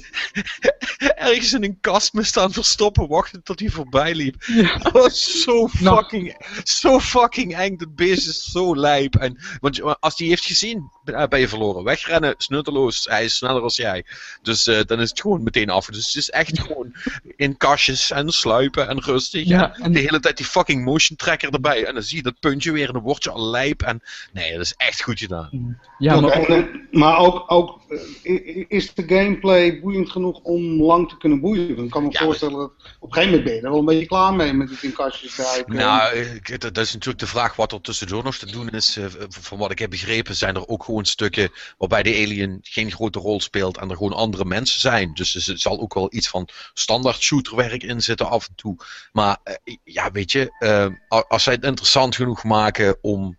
[1.16, 4.46] ergens in een kast me staan verstoppen, wachten tot hij voorbij liep.
[4.82, 5.98] Dat was zo Nou.
[5.98, 7.78] fucking, zo fucking eng.
[7.78, 9.16] Dat beest is zo lijp.
[9.16, 11.84] En, want als hij heeft gezien, ben ben je verloren.
[11.84, 13.06] Wegrennen, snutteloos.
[13.10, 14.06] Hij is sneller als jij.
[14.42, 15.86] Dus eh, dan is het gewoon meteen af.
[15.86, 16.96] Dus het is echt gewoon
[17.36, 19.48] in kastjes en sluipen en rustig.
[19.48, 21.86] Ja, En en de hele tijd die fucking motion tracker erbij.
[21.86, 23.82] En dan zie je dat puntje weer en dan word je al lijp.
[23.82, 24.02] En
[24.32, 25.78] nee, dat is echt goed gedaan.
[25.98, 27.83] ja, maar eh, maar ook, ook eh,
[28.68, 31.76] is de gameplay boeiend genoeg om lang te kunnen boeien?
[31.76, 33.80] Dan kan ik me Ja, voorstellen dat op een gegeven moment ben je er wel
[33.80, 35.76] een beetje klaar mee met het in kastjes duiken.
[35.76, 38.98] Nou, ik- dat is natuurlijk de vraag wat er tussendoor nog te doen is.
[38.98, 42.92] Eh, Van wat ik heb begrepen zijn er ook gewoon stukken waarbij de alien geen
[42.92, 45.14] grote rol speelt en er gewoon andere mensen zijn.
[45.14, 48.76] Dus er zal ook wel iets van standaard shooterwerk in zitten af en toe.
[49.12, 50.88] Maar eh, ja, weet je, eh,
[51.28, 53.38] als zij het interessant genoeg maken om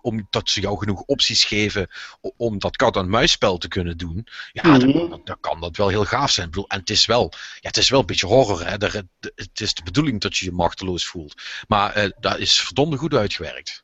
[0.00, 1.88] omdat ze jou genoeg opties geven
[2.36, 5.08] om dat kat-en-muisspel te kunnen doen, ja, dan, Mhm.
[5.08, 6.46] dan- dan kan dat wel heel gaaf zijn.
[6.46, 8.64] Ik bedoel, en het is wel, ja, het is wel een beetje horror.
[8.64, 8.70] Hè?
[8.70, 11.34] Het- is de bedoeling dat je je machteloos voelt.
[11.68, 13.82] Maar eh dat is verdomde goed uitgewerkt.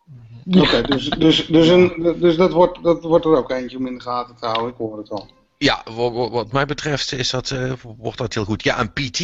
[0.51, 3.95] Oké, dus, dus, dus, een, dus dat, wordt, dat wordt er ook eentje om in
[3.95, 5.31] de gaten te houden, ik hoor het al.
[5.59, 8.63] Ja, wa- wa- wat mij betreft is dat, eh, wordt dat heel goed.
[8.63, 9.21] Ja, en PT.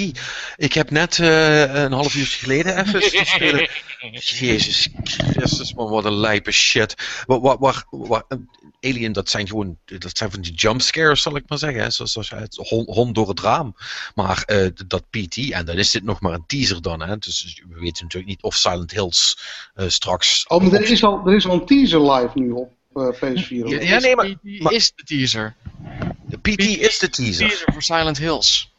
[0.56, 3.68] Ik heb net eh, een half uurtje geleden even spelen.
[4.12, 6.94] Jezus Christus, man, wat een lijpe shit.
[7.26, 8.48] Waar, waar- een
[8.80, 11.82] Alien, dat zijn gewoon, dat zijn van die jumpscares, zal ik maar zeggen.
[11.82, 11.90] Hè?
[11.90, 13.76] Zoals, zoals het hond, hond door het raam.
[14.14, 17.00] Maar eh, dat PT, en dan is dit nog maar een teaser dan.
[17.02, 17.18] Hè?
[17.18, 19.38] Dus we weten natuurlijk niet of Silent Hills
[19.74, 20.46] eh, straks...
[20.46, 23.48] Oh, maar er is al, er is al een teaser live nu op eh, PS4.
[23.48, 25.54] Ja, nee, maar- Die maar- is de teaser.
[26.42, 28.72] PT is de teaser, Teaser voor Silent Hills.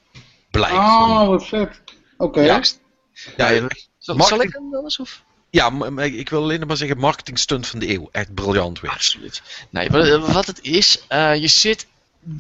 [0.52, 0.76] blijkt.
[0.76, 1.82] Oh, wat vet.
[2.18, 2.42] Oké.
[2.42, 2.62] Ja.
[3.38, 3.48] Ja,
[3.98, 5.00] Zal, Marketing- zal ik hem dan eens?
[5.00, 5.24] Of?
[5.50, 8.10] Ja, ik wil alleen nog maar zeggen, marketingstunt van de eeuw.
[8.12, 8.92] Echt briljant weer.
[8.92, 9.42] Absoluut.
[9.70, 11.88] Nee, wat, wat het is, eh, je zit,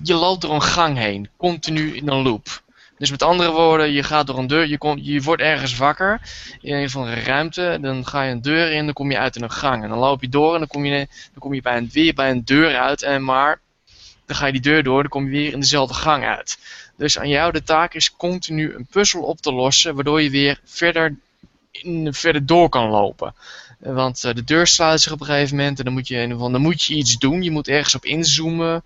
[0.03, 2.61] je loopt door een gang heen, continu in een loop.
[2.97, 6.21] Dus met andere woorden, je gaat door een deur, je, komt, je wordt ergens wakker
[6.61, 9.36] in een van de ruimte, dan ga je een deur in, dan kom je uit
[9.36, 9.84] in een gang.
[9.84, 12.13] En dan loop je door en dan kom je, dan kom je bij een, weer
[12.13, 13.59] bij een deur uit, en maar
[14.26, 16.57] dan ga je die deur door, dan kom je weer in dezelfde gang uit.
[16.97, 20.59] Dus aan jou de taak is continu een puzzel op te lossen, waardoor je weer
[20.63, 21.15] verder,
[21.71, 23.34] in, verder door kan lopen.
[23.84, 26.61] Want eh, de deur sluit zich op een gegeven moment en dan moet, je, dan
[26.61, 27.43] moet je iets doen.
[27.43, 28.84] Je moet ergens op inzoomen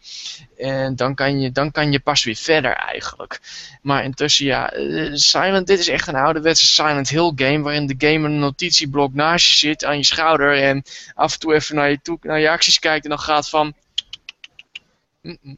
[0.58, 3.40] en dan kan je, dan kan je pas weer verder eigenlijk.
[3.82, 7.96] Maar intussen, ja, eh, Silent, dit is echt een ouderwetse Silent Hill game waarin de
[7.98, 10.84] game een notitieblok naast je zit aan je schouder en
[11.14, 13.74] af en toe even naar je, naar je acties kijkt en dan gaat van...
[15.28, 15.58] Mm-mm.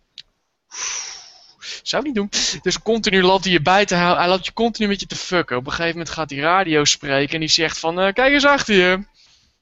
[1.83, 2.29] Zou niet doen.
[2.61, 4.17] Dus continu loopt hij je bij te houden.
[4.17, 5.57] Hij loopt je continu met je te fucken.
[5.57, 7.99] Op een gegeven moment gaat hij radio spreken en die zegt van...
[7.99, 8.99] eh, kijk eens achter je.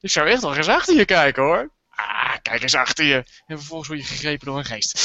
[0.00, 1.70] Ik zou echt wel eens achter je kijken hoor.
[1.90, 3.24] Ah, kijk eens achter je.
[3.46, 4.98] En vervolgens word je gegrepen door een geest.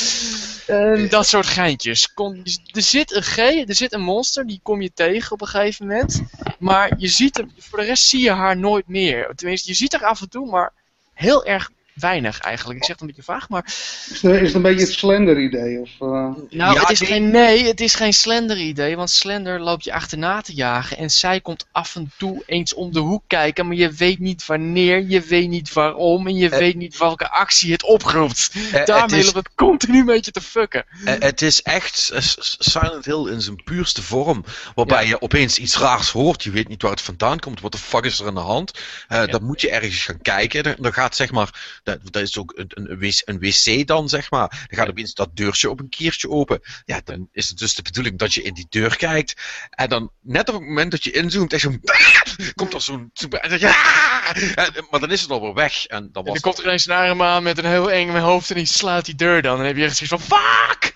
[0.68, 2.14] En dat soort geintjes.
[2.14, 2.42] Kom,
[2.74, 5.88] er, zit een ge er zit een monster, die kom je tegen op een gegeven
[5.88, 6.24] moment.
[6.60, 9.32] Maar je ziet hem, voor de rest zie je haar nooit meer.
[9.36, 10.74] Tenminste, je ziet haar af en toe, maar
[11.14, 12.80] heel erg weinig eigenlijk.
[12.80, 15.40] Ik zeg het een beetje vaag, maar Is, het, is het een beetje het Slender
[15.40, 15.80] idee?
[15.80, 19.10] Of, eh, nou, Ja, het is die- geen, nee, het is geen Slender idee, want
[19.10, 23.00] Slender loopt je achterna te jagen en zij komt af en toe eens om de
[23.00, 26.58] hoek kijken, maar je weet niet wanneer, je weet niet waarom en je Eh.
[26.60, 28.50] weet niet welke actie het oproept.
[28.54, 30.86] het Daarmee is- loopt het continu een beetje te fucken.
[31.06, 32.12] Eh, het is echt
[32.60, 34.44] Silent Hill in zijn puurste vorm.
[34.76, 36.44] Waarbij je opeens iets raars hoort.
[36.44, 37.62] Je weet niet waar het vandaan komt.
[37.62, 38.72] Wat de fuck is er aan de hand?
[39.08, 40.64] Eh, Dan moet je ergens gaan kijken.
[40.64, 42.72] Dan, dan gaat zeg maar dat, dat is ook een,
[43.26, 44.50] een, wc, dan, zeg maar.
[44.50, 46.60] Dan gaat opeens dat deurtje op een keertje open.
[46.86, 49.42] Ja, dan is het dus de bedoeling dat je in die deur kijkt.
[49.70, 51.82] En dan, net op het moment dat je inzoomt, echt zo'n...
[52.56, 53.12] Komt er zo'n...
[53.58, 54.36] Ja!
[54.90, 55.86] Maar dan is het alweer weg.
[55.86, 58.10] En dan, was en dan komt er ineens een arm aan met een heel eng
[58.10, 59.52] hoofd en die slaat die deur dan.
[59.52, 60.94] En dan heb je echt zoiets van, fuck!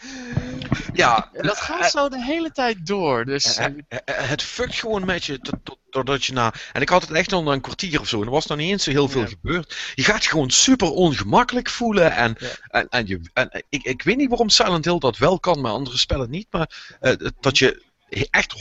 [0.98, 3.26] Ja, dat gaat zo de hele tijd door.
[3.26, 3.58] Dus,
[4.06, 5.40] het fuckt gewoon met je
[5.90, 6.54] doordat je na.
[6.74, 8.20] En ik had het echt onder een kwartier of zo.
[8.20, 9.76] En er was nog niet eens zo heel veel gebeurd.
[9.96, 12.12] Je gaat je gewoon super ongemakkelijk voelen.
[12.12, 12.38] En,
[12.68, 15.72] en, en, je, en ik, ik weet niet waarom Silent Hill dat wel kan, maar
[15.72, 16.48] andere spellen niet.
[16.52, 18.60] Maar uh, dat je echt 100%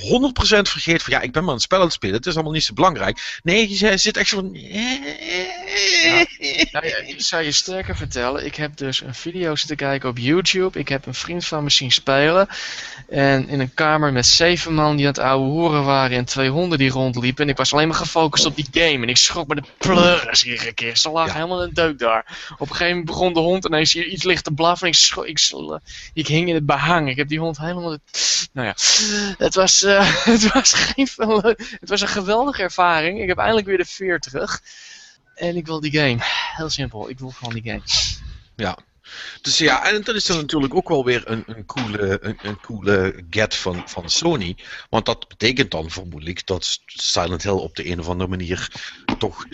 [0.62, 2.64] vergeet van ja, ik ben maar een spel aan het spelen, het is allemaal niet
[2.64, 3.40] zo belangrijk.
[3.42, 4.50] Nee, je zit echt zo van.
[4.52, 6.24] Ja.
[6.72, 10.18] Nou ja, ik zou je sterker vertellen, ik heb dus een video zitten kijken op
[10.18, 10.78] YouTube.
[10.78, 12.48] Ik heb een vriend van me zien spelen.
[13.08, 16.48] En in een kamer met zeven man die aan het oude horen waren en twee
[16.48, 17.44] honden die rondliepen.
[17.44, 19.02] En ik was alleen maar gefocust op die game.
[19.02, 20.96] En ik schrok me de pleuris iedere keer.
[20.96, 22.48] Ze lag helemaal een deuk daar.
[22.52, 24.86] Op een gegeven moment begon de hond ineens hier iets licht te blaffen.
[24.86, 25.40] En ik, schrok, ik,
[26.14, 27.08] ik hing in het behang.
[27.08, 27.98] Ik heb die hond helemaal.
[28.52, 28.74] Nou ja
[29.38, 31.08] het was, uh, het was geen
[31.80, 33.20] Het was een geweldige ervaring.
[33.20, 34.62] Ik heb eindelijk weer de veer terug.
[35.34, 36.16] En ik wil die game.
[36.56, 37.82] Heel simpel, ik wil gewoon die game.
[38.56, 38.78] Ja.
[39.42, 42.60] Dus ja, en dat is dan natuurlijk ook wel weer een, een, coole, een, een
[42.60, 44.56] coole get van, van Sony.
[44.90, 48.70] Want dat betekent dan vermoedelijk dat Silent Hill op de een of andere manier
[49.18, 49.44] toch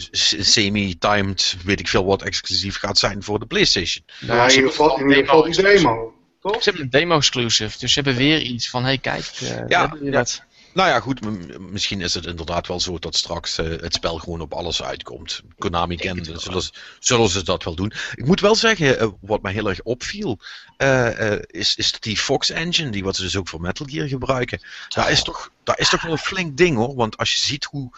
[0.40, 4.04] semi-timed, weet ik veel wat, exclusief gaat zijn voor de PlayStation.
[4.20, 6.14] Nou, ja, in ieder geval, in ieder geval die demo.
[6.42, 6.62] Toch?
[6.62, 10.24] Ze hebben een demo-exclusive, dus ze hebben weer iets van: hey, kijk, uh, ja, ja.
[10.72, 11.20] Nou ja, goed,
[11.60, 15.42] misschien is het inderdaad wel zo dat straks uh, het spel gewoon op alles uitkomt.
[15.58, 16.62] Konami kent, zullen,
[16.98, 17.92] zullen ze dat wel doen.
[18.14, 20.38] Ik moet wel zeggen, uh, wat mij heel erg opviel,
[20.78, 24.60] uh, is, is die Fox Engine, die wat ze dus ook voor Metal Gear gebruiken.
[24.88, 27.64] Daar is toch, daar is toch wel een flink ding hoor, want als je ziet
[27.64, 27.90] hoe,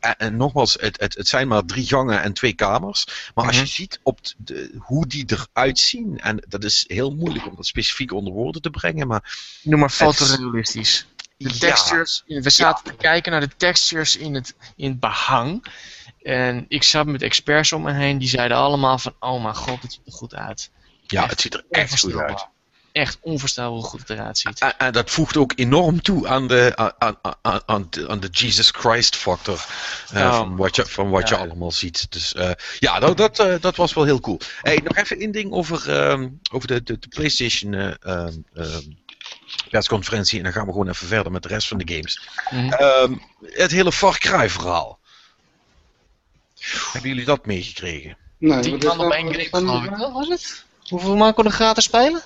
[0.00, 3.62] en nogmaals, het, het, het zijn maar drie gangen en twee kamers, maar als je
[3.62, 3.70] mhm.
[3.70, 8.12] ziet op de, hoe die eruit zien, en dat is heel moeilijk om dat specifiek
[8.12, 9.38] onder woorden te brengen, maar...
[9.62, 11.06] Noem maar fotorealistisch.
[11.36, 15.64] De textures, we zaten te kijken naar de textures in het, in het behang.
[16.22, 19.82] En ik zat met experts om me heen, die zeiden allemaal van, oh mijn god,
[19.82, 20.70] het ziet er goed uit.
[21.06, 22.46] Ja, het ziet er echt goed uit.
[22.92, 24.74] Echt onvoorstelbaar hoe goed het eruit ziet.
[24.78, 28.70] En, dat voegt ook enorm toe aan de, aan, aan, aan, de, aan de Jesus
[28.70, 29.64] Christ factor
[30.14, 32.12] uh, van wat, je, van wat je allemaal ziet.
[32.12, 34.40] Dus uh, ja, dat, dat, uh, dat was wel heel cool.
[34.60, 38.98] Hey, nog even één ding over, um, over de, de, de PlayStation um, um,
[39.70, 42.28] persconferentie en dan gaan we gewoon even verder met de rest van de games.
[42.50, 43.22] Mm -hmm.
[43.42, 44.98] het hele Far Cry verhaal.
[46.92, 48.16] Hebben jullie dat meegekregen?
[48.38, 50.64] Nee, Die man op één grip Wat was het?
[50.88, 52.22] Hoeveel man kon er gratis spelen?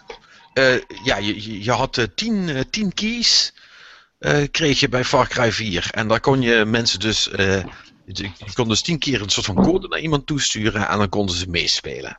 [0.55, 3.53] Uh, ja, je, je had uh, tien, uh, tien keys
[4.51, 5.89] kreeg je bij Far Cry 4.
[5.91, 7.25] En daar kon je mensen dus...
[7.25, 7.65] je,
[8.15, 11.37] je kon dus tien keer een soort van code naar iemand toesturen en dan konden
[11.37, 12.19] ze meespelen.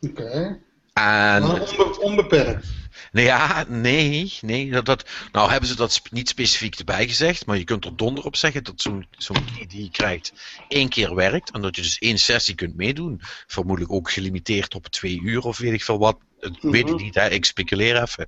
[0.00, 0.22] Oké.
[0.22, 0.60] Okay.
[0.94, 1.42] En...
[1.42, 2.66] Onbe onbeperkt.
[3.12, 4.70] Nee, ja, nee, nee.
[4.70, 8.24] Dat, dat, nou hebben ze dat niet specifiek erbij gezegd, maar je kunt er donder
[8.24, 10.32] op zeggen dat zo'n zo'n key die je krijgt
[10.68, 11.50] één keer werkt.
[11.50, 13.20] En dat je dus één sessie kunt meedoen.
[13.46, 16.16] Vermoedelijk ook gelimiteerd op twee uur of weet ik veel wat.
[16.40, 17.02] Dat weet ik mhm.
[17.02, 17.28] niet, hè.
[17.28, 18.26] ik speculeer even.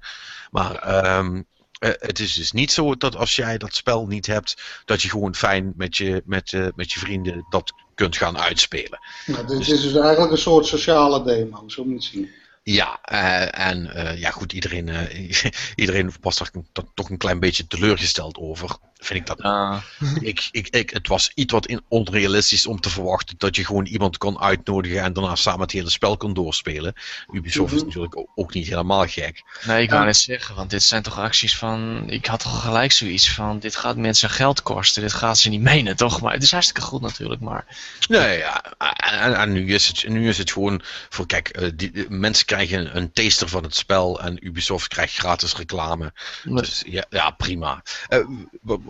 [0.50, 1.46] Maar um,
[1.78, 5.34] het is dus niet zo dat als jij dat spel niet hebt, dat je gewoon
[5.34, 8.98] fijn met je, met, uh, met je vrienden dat kunt gaan uitspelen.
[9.26, 12.30] Nou, dit dus, is dus eigenlijk een soort sociale demo, zo moet je zien.
[12.68, 15.30] Ja, uh, en uh, ja goed, iedereen, uh,
[15.74, 16.50] iedereen was er
[16.94, 19.40] toch een klein beetje teleurgesteld over vind ik dat.
[19.44, 19.78] Uh.
[20.20, 23.86] Ik, ik, ik, het was iets wat in, onrealistisch om te verwachten dat je gewoon
[23.86, 26.94] iemand kon uitnodigen en daarna samen het hele spel kon doorspelen.
[27.32, 27.86] Ubisoft is mhm.
[27.86, 29.42] natuurlijk ook, niet helemaal gek.
[29.66, 32.04] Nee, ik wou net zeggen, want dit zijn toch acties van.
[32.10, 35.60] Ik had toch gelijk zoiets van: dit gaat mensen geld kosten, dit gaat ze niet
[35.60, 36.20] menen, toch?
[36.20, 37.64] Maar het is hartstikke goed natuurlijk, maar.
[38.08, 38.62] Nee, ja,
[38.96, 42.96] en, en nu, is het, nu is het gewoon voor: kijk, uh, die, mensen krijgen
[42.96, 46.12] een taster van het spel en Ubisoft krijgt gratis reclame.
[46.44, 47.82] Dus ja, ja prima.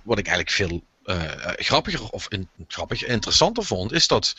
[0.03, 1.23] Wat ik eigenlijk veel uh,
[1.57, 4.37] grappiger of in, grappig, interessanter vond, is dat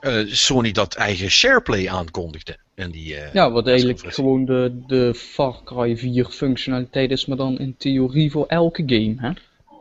[0.00, 2.56] uh, Sony dat eigen SharePlay aankondigde.
[2.74, 7.36] In die, uh, ja, wat eigenlijk gewoon de, de Far Cry 4 functionaliteit is, maar
[7.36, 9.30] dan in theorie voor elke game, hè?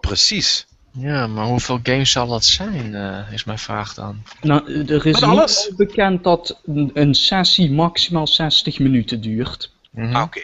[0.01, 0.65] Precies.
[0.97, 4.23] Ja, maar hoeveel games zal dat zijn, uh, is mijn vraag dan.
[4.41, 6.61] Nou, er is niet bekend dat
[6.93, 9.71] een sessie maximaal 60 minuten duurt.
[9.91, 10.15] Mm -hmm.
[10.15, 10.41] ah, Oké.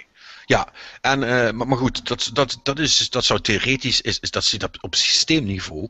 [0.52, 0.68] Ja,
[1.02, 4.64] en, uh, maar, goed, dat, dat, dat, is, dat zou theoretisch, is, is, dat zit
[4.64, 5.90] op, op systeemniveau.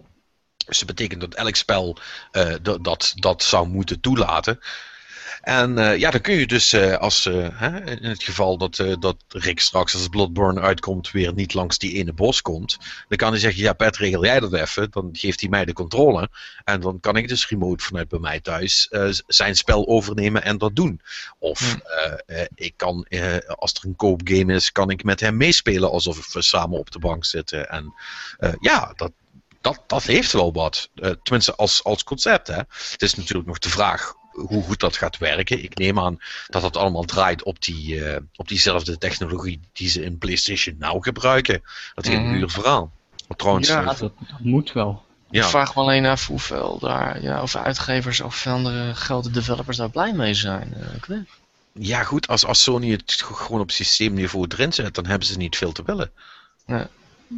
[0.65, 1.97] Dus dat betekent dat elk spel
[2.31, 4.59] uh, dat, dat zou moeten toelaten.
[5.41, 8.83] En eh, ja, dan kun je dus eh, als, eh, hè, in het geval dat,
[8.99, 12.77] dat Rick straks als Bloodborne uitkomt weer niet langs die ene bos komt.
[13.07, 14.91] Dan kan hij zeggen, ja Pet, regel jij dat even.
[14.91, 16.29] Dan geeft hij mij de controle.
[16.63, 18.87] En dan kan ik dus remote vanuit bij mij thuis
[19.27, 21.01] zijn spel overnemen en dat doen.
[21.39, 22.49] Of Hmm.
[22.55, 23.07] ik kan,
[23.47, 26.99] als er een koopgame is, kan ik met hem meespelen alsof we samen op de
[26.99, 27.69] bank zitten.
[27.69, 27.93] En
[28.59, 29.11] ja, dat,
[29.61, 30.89] dat, dat heeft wel wat.
[31.23, 32.47] Tenminste, als, als concept.
[32.47, 32.61] Hè.
[32.91, 35.63] Het is natuurlijk nog de vraag hoe goed dat gaat werken.
[35.63, 40.03] Ik neem aan dat dat allemaal draait op, die, eh, op diezelfde technologie die ze
[40.03, 41.61] in PlayStation Now gebruiken.
[41.95, 42.91] Dat is een duur verhaal.
[43.37, 45.03] Trouwens, Ja, eh, Dat, dat moet wel.
[45.29, 49.89] Ik vraag me alleen af hoeveel daar, ja, of uitgevers of andere grote developers daar
[49.89, 50.73] blij mee zijn.
[50.73, 51.29] Eh, ik weet.
[51.73, 55.57] ja, goed, als, als Sony het gewoon op systeemniveau erin zet, dan hebben ze niet
[55.57, 56.11] veel te willen.
[56.65, 56.87] Ja.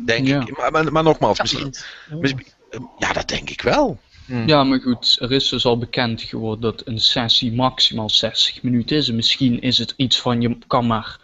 [0.06, 0.42] Denk Ja.
[0.42, 0.58] ik.
[0.58, 1.76] Maar, maar, maar nogmaals, misschien,
[2.10, 2.48] misschien-
[2.98, 4.00] ja, dat denk ik wel.
[4.26, 4.48] Hm.
[4.48, 8.98] Ja, maar goed, er is dus al bekend geworden dat een sessie maximaal 60 minuten
[8.98, 9.10] is.
[9.10, 11.20] En misschien is het iets van je kan maar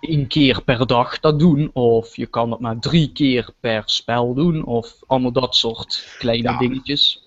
[0.00, 1.70] één keer per dag dat doen.
[1.72, 4.64] Of je kan het maar drie keer per spel doen.
[4.64, 6.58] Of allemaal dat soort kleine Ja.
[6.58, 7.22] dingetjes.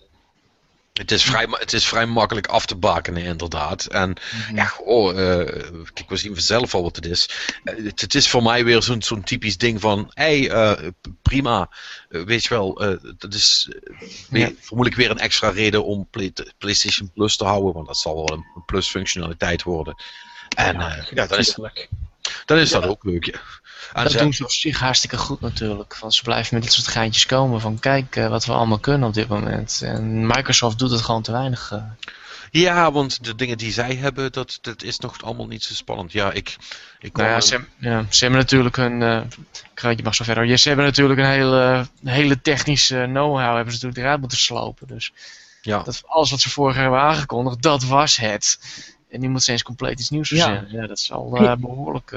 [0.93, 3.85] Het is, vrij, het is vrij makkelijk af te bakenen, inderdaad.
[3.85, 4.55] En Mhm.
[4.55, 5.45] ja, oh, eh,
[5.93, 7.29] kijk, we zien vanzelf al wat het is.
[7.63, 10.89] Eh, het, het is voor mij weer zo'n zo'n typisch ding van, hé, hey, eh,
[11.21, 11.69] prima,
[12.09, 12.73] weet je wel,
[13.17, 13.69] dat is
[14.29, 18.15] weer, vermoedelijk weer een extra reden om Play- PlayStation Plus te houden, want dat zal
[18.15, 19.95] wel een, plus functionaliteit worden.
[20.55, 21.57] En ja, ja dan, is,
[22.45, 23.39] dan is dat ook leuk.
[23.93, 25.97] En Dat doen ze op zich hartstikke goed natuurlijk.
[25.97, 29.07] Want ze blijven met dit soort geintjes komen van kijk eh, wat we allemaal kunnen
[29.07, 29.81] op dit moment.
[29.83, 31.71] En Microsoft doet het gewoon te weinig.
[31.71, 31.83] eh.
[32.51, 36.11] ja, want de dingen die zij hebben, dat, dat is nog allemaal niet zo spannend.
[36.11, 36.55] Ja, ik,
[36.99, 39.01] ik Nou ja, ze, ja, ze hebben natuurlijk een.
[39.01, 39.21] eh
[39.73, 40.45] Kraantje mag zo verder.
[40.45, 44.87] Ja, ze hebben natuurlijk een hele, hele technische know-how hebben ze natuurlijk eruit moeten slopen.
[44.87, 45.11] Dus
[45.61, 45.83] ja.
[45.83, 48.59] dat, alles wat ze vorig jaar hebben aangekondigd, dat was het.
[49.09, 50.45] En nu moet ze eens compleet iets nieuws Ja.
[50.45, 50.81] verzinnen.
[50.81, 52.11] Ja, dat zal eh, behoorlijk.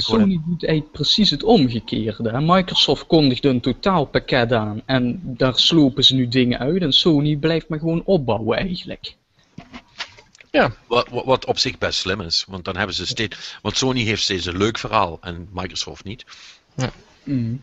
[0.00, 0.04] Eh.
[0.06, 2.30] Sony doet eigenlijk precies het omgekeerde.
[2.30, 2.40] hè.
[2.40, 6.82] Microsoft kondigde een totaalpakket aan en daar slopen ze nu dingen uit.
[6.82, 9.14] En Sony blijft maar gewoon opbouwen eigenlijk.
[10.86, 13.58] Wat, wat, wat op zich best slim is, want dan hebben ze steeds.
[13.62, 16.24] Want Sony heeft steeds een leuk verhaal en Microsoft niet.
[17.24, 17.60] Mm.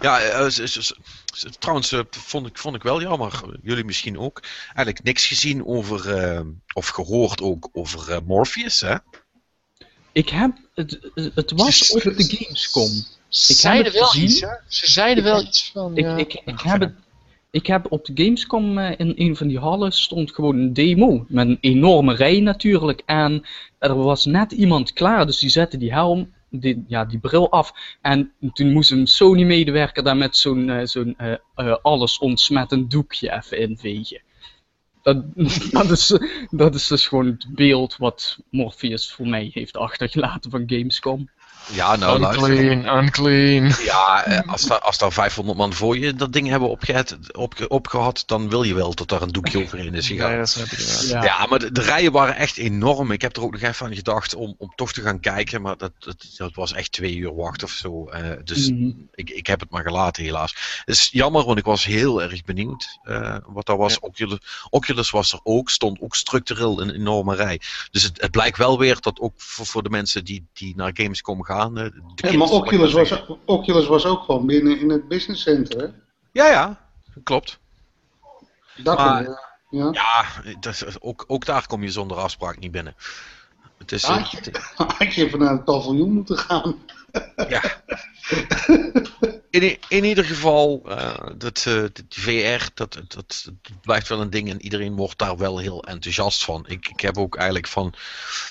[0.00, 0.96] Ja, eh, ze- ze- ze-
[1.34, 3.42] ze- trouwens, eh, vond, ik, vond ik wel jammer.
[3.62, 4.42] Jullie misschien ook.
[4.66, 6.14] Eigenlijk niks gezien over.
[6.16, 6.40] eh,
[6.74, 8.96] of gehoord ook over eh, Morpheus, hè?
[10.12, 10.98] Ik heb, het,
[11.34, 12.90] het was op de Gamescom.
[13.28, 14.24] Ze zeiden wel gezien.
[14.24, 14.48] iets, hè?
[14.68, 15.96] Ze zeiden wel iets van.
[15.96, 16.16] Ik, ja.
[16.16, 16.92] ik, ik, heb het,
[17.50, 21.24] ik heb op de Gamescom eh, in een van die hallen stond gewoon een demo.
[21.28, 23.02] Met een enorme rij natuurlijk.
[23.06, 23.44] En
[23.78, 27.72] er was net iemand klaar, dus die zette die helm, die, ja, die bril af.
[28.00, 33.32] En toen moest een Sony-medewerker daar met zo'n eh, zo'n eh, eh, alles ontsmettend doekje
[33.32, 34.20] even invegen.
[35.06, 35.24] Dat,
[35.70, 36.18] dat, is,
[36.50, 41.28] dat is dus gewoon het beeld wat Morpheus voor mij heeft achtergelaten van Gamescom.
[41.72, 42.50] Ja, nou luister.
[42.50, 43.72] unclean, unclean.
[43.84, 47.68] Ja, eh, als daar, als daar 500 man voor je dat ding hebben opgehet, opge,
[47.68, 50.30] opgehad, dan wil je wel dat daar een doekje overheen is gegaan.
[50.30, 50.78] Ja, dat heb ik.
[50.78, 51.24] Ja.
[51.24, 53.10] Ja, maar de, de rijen waren echt enorm.
[53.10, 55.76] Ik heb er ook nog even aan gedacht om, om toch te gaan kijken, maar
[55.76, 58.06] dat, dat, dat was echt twee uur wachten of zo.
[58.08, 58.90] Eh, dus Mhm.
[59.14, 60.54] ik, ik heb het maar gelaten, helaas.
[60.84, 63.92] Het is jammer, want ik was heel erg benieuwd eh, wat dat was.
[63.92, 63.98] Ja.
[64.00, 64.38] Oculus,
[64.70, 67.60] Oculus was er ook, stond ook structureel een enorme rij.
[67.90, 70.90] Dus het, het blijkt wel weer dat ook voor, voor de mensen die, die naar
[70.94, 71.54] Gamescom gaan.
[71.60, 73.22] Eh, de Ja, maar Oculus was.
[73.44, 75.80] Oculus was ook gewoon binnen in het business center.
[75.80, 75.86] Hè?
[76.32, 76.88] Ja, ja,
[77.22, 77.58] klopt.
[78.76, 79.32] Dat Maar- eh,
[79.70, 79.88] ja.
[79.92, 80.24] Ja,
[80.60, 82.94] dat, is- ook, ook daar kom je zonder afspraak niet binnen.
[83.78, 84.60] Het is, eh, Had je,
[84.98, 86.76] had je even naar het paviljoen moeten gaan.
[87.48, 87.62] Ja.
[89.50, 93.50] In, in ieder geval, eh, dat, eh, VR, dat, dat, dat
[93.82, 96.64] blijft wel een ding en iedereen wordt daar wel heel enthousiast van.
[96.68, 97.92] Ik, ik heb ook eigenlijk van,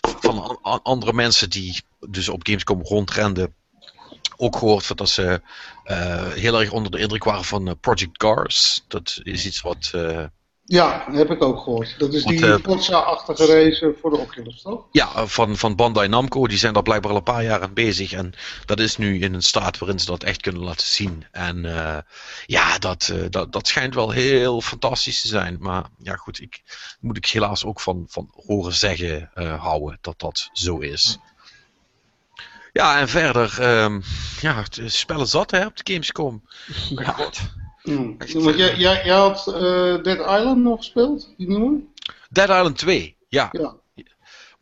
[0.02, 3.54] van an- an- andere mensen die dus op Gamescom rondrenden,
[4.38, 5.42] ook gehoord dat ze
[5.84, 8.84] eh, heel erg onder de indruk waren van eh, Project Cars.
[8.88, 9.92] Dat is iets wat...
[9.94, 10.24] eh,
[10.64, 11.96] Ja, heb ik ook gehoord.
[12.00, 14.86] Dat is Want, die eh, Forza-achtige race voor de Oculus, toch?
[14.92, 16.48] Ja, van, van Bandai Namco.
[16.48, 18.12] Die zijn daar blijkbaar al een paar jaar aan bezig.
[18.12, 18.34] En
[18.66, 21.26] dat is nu in een staat waarin ze dat echt kunnen laten zien.
[21.32, 21.62] En
[22.46, 25.58] ja, dat, dat, dat schijnt wel heel fantastisch te zijn.
[25.60, 26.62] Maar ja, goed, ik
[27.00, 29.30] moet ik helaas ook van, van horen zeggen
[29.60, 31.18] houden dat dat zo is.
[32.76, 34.02] Ja, en verder, ehm,
[34.42, 36.44] ja, het is spellen zat hè, op de Gamescom.
[36.90, 37.12] Ja.
[37.12, 37.40] god.
[37.82, 38.16] Hmm.
[38.18, 41.80] Echt, Want jij, jij, jij had eh, Dead Island nog gespeeld, die nieuwe?
[42.30, 43.50] Dead Island 2, ja.
[43.52, 43.76] Ja.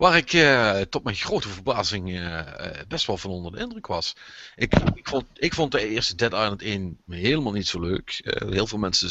[0.03, 2.45] Waar ik eh, tot mijn grote verbazing eh, eh,
[2.87, 4.15] best wel van onder de indruk was.
[4.55, 8.21] Ik, ik, vond, ik vond de eerste Dead Island 1 helemaal niet zo leuk.
[8.23, 9.09] Eh, heel veel mensen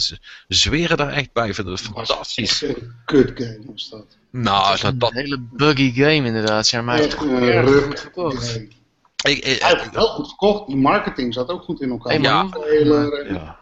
[0.00, 0.18] ze
[0.48, 2.62] zweren daar echt bij, vinden het fantastisch.
[2.62, 4.16] Een kut game was dat.
[4.30, 6.68] Nou, dat, een dat, hele buggy game inderdaad.
[6.68, 7.14] Ja, maar Echt
[9.22, 10.66] ik, ik- Hij heeft wel goed verkocht.
[10.66, 12.12] Die marketing zat ook goed in elkaar.
[12.12, 13.55] Hey, ja.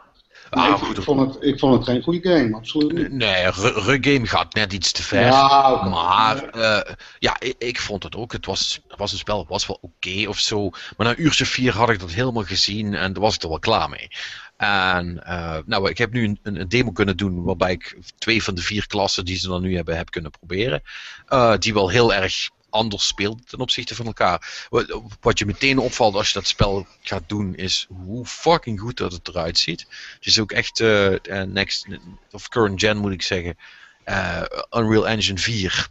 [0.54, 0.98] Nee, Ah, ik, goed.
[0.98, 3.12] ik vond het, ik vond het geen goede game, absoluut niet.
[3.12, 5.20] Nee, Ru- Rug Game gaat net iets te ver.
[5.26, 5.84] Ja.
[5.88, 8.32] Maar eh, ja, ik, ik vond het ook.
[8.32, 10.70] Het was, was een spel, was wel oké of zo.
[10.70, 13.48] Maar na een uurtje vier had ik dat helemaal gezien en daar was ik er
[13.48, 14.08] wel klaar mee.
[14.56, 18.42] En eh, nou, ik heb nu een, een, een demo kunnen doen waarbij ik twee
[18.42, 20.82] van de vier klassen die ze dan nu hebben, heb kunnen proberen.
[21.26, 24.66] Eh, die wel heel erg anders speelt ten opzichte van elkaar.
[24.70, 28.96] Wat, wat je meteen opvalt als je dat spel gaat doen, is hoe fucking goed
[28.96, 29.86] dat het eruit ziet.
[30.14, 31.86] Het is ook echt eh, eh, next,
[32.30, 33.56] of current gen moet ik zeggen.
[34.04, 35.88] eh, Unreal Engine 4.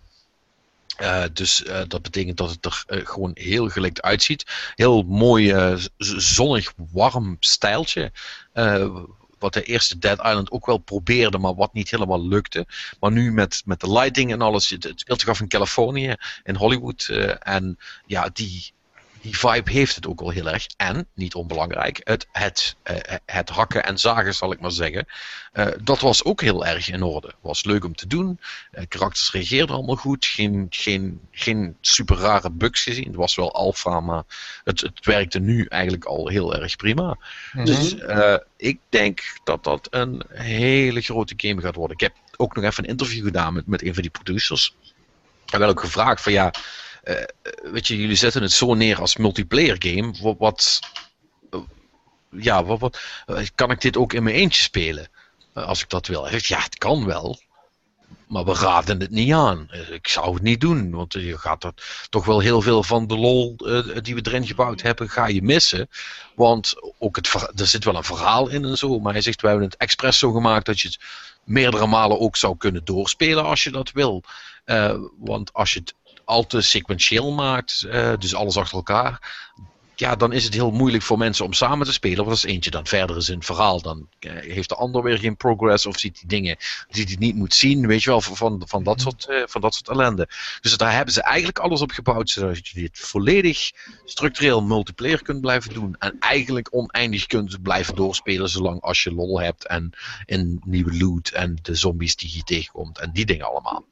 [0.97, 4.45] Eh, dus dat betekent dat het er gewoon heel gelikt uitziet.
[4.75, 5.53] Heel mooi,
[5.97, 8.11] zonnig, warm stijltje.
[9.43, 12.65] Wat de eerste Dead Island ook wel probeerde, maar wat niet helemaal lukte.
[12.99, 14.69] Maar nu met, met de lighting en alles.
[14.69, 17.07] Het, het speelt zich af in Californië, in Hollywood.
[17.09, 18.73] eh, en ja, die,
[19.23, 20.67] die vibe heeft het ook wel heel erg.
[20.77, 25.05] En, niet onbelangrijk, het, het, eh, het hakken en zagen, zal ik maar zeggen.
[25.51, 27.33] eh, dat was ook heel erg in orde.
[27.41, 28.39] Was leuk om te doen.
[28.71, 30.25] Eh, karakters reageerden allemaal goed.
[30.25, 33.07] Geen, geen, geen super rare bugs gezien.
[33.07, 34.23] Het was wel alfa, maar
[34.63, 37.17] het, het werkte nu eigenlijk al heel erg prima.
[37.53, 37.65] Mhm.
[37.65, 37.95] Dus
[38.57, 41.95] ik denk dat dat een hele grote game gaat worden.
[41.95, 44.75] Ik heb ook nog even een interview gedaan met, met een van die producers.
[45.49, 46.53] En wel ook gevraagd van ja,
[47.63, 50.35] weet je, jullie zetten het zo neer als multiplayer game.
[50.37, 50.79] Wat,
[51.51, 51.59] eh,
[52.29, 55.07] ja, wat, eh, kan ik dit ook in mijn eentje spelen?
[55.53, 56.21] Eh, als ik dat wil.
[56.21, 57.39] Hij zegt, ja, het kan wel.
[58.27, 59.67] Maar we raden het niet aan.
[59.69, 61.73] Eh, Ik zou het niet doen, want je gaat er
[62.09, 65.41] toch wel heel veel van de lol eh, die we erin gebouwd hebben, ga je
[65.41, 65.89] missen.
[66.35, 68.99] Want ook het, er zit wel een verhaal in en zo.
[68.99, 70.99] Maar hij zegt, we hebben het expres zo gemaakt dat je het
[71.43, 74.23] meerdere malen ook zou kunnen doorspelen als je dat wil.
[74.65, 75.93] Eh, want als je het
[76.25, 79.19] al te sequentieel maakt, eh, dus alles achter elkaar,
[79.95, 82.17] ja, dan is het heel moeilijk voor mensen om samen te spelen.
[82.17, 85.17] Want als eentje dan verder is in het verhaal, dan eh, heeft de ander weer
[85.17, 86.57] geen progress of ziet die dingen
[86.89, 89.73] die hij niet moet zien, weet je wel, van, van, dat, soort, eh, van dat
[89.73, 90.27] soort ellende.
[90.61, 93.71] Dus daar hebben ze eigenlijk alles op gebouwd, zodat je dit volledig
[94.05, 95.95] structureel multiplayer kunt blijven doen.
[95.99, 99.93] En eigenlijk oneindig kunt blijven doorspelen, zolang als je lol hebt en
[100.25, 103.85] in nieuwe loot en de zombies die je tegenkomt en die dingen allemaal.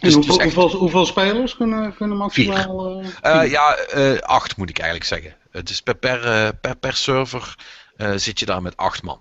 [0.00, 3.00] Dus hoeveel, echt- hoeveel, hoeveel spelers kunnen, kunnen maximaal...
[3.22, 5.36] eh, Eh, ja, eh, acht moet ik eigenlijk zeggen.
[5.50, 7.54] Het is per, per, per, per server
[8.16, 9.20] zit je daar met acht man.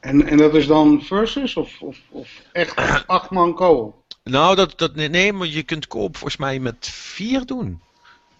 [0.00, 2.76] en, en dat is dan versus of, of, of echt
[3.06, 3.94] acht man co-op?
[4.24, 7.80] Nou, dat, dat, nee, nee, maar je kunt koop volgens mij met vier doen.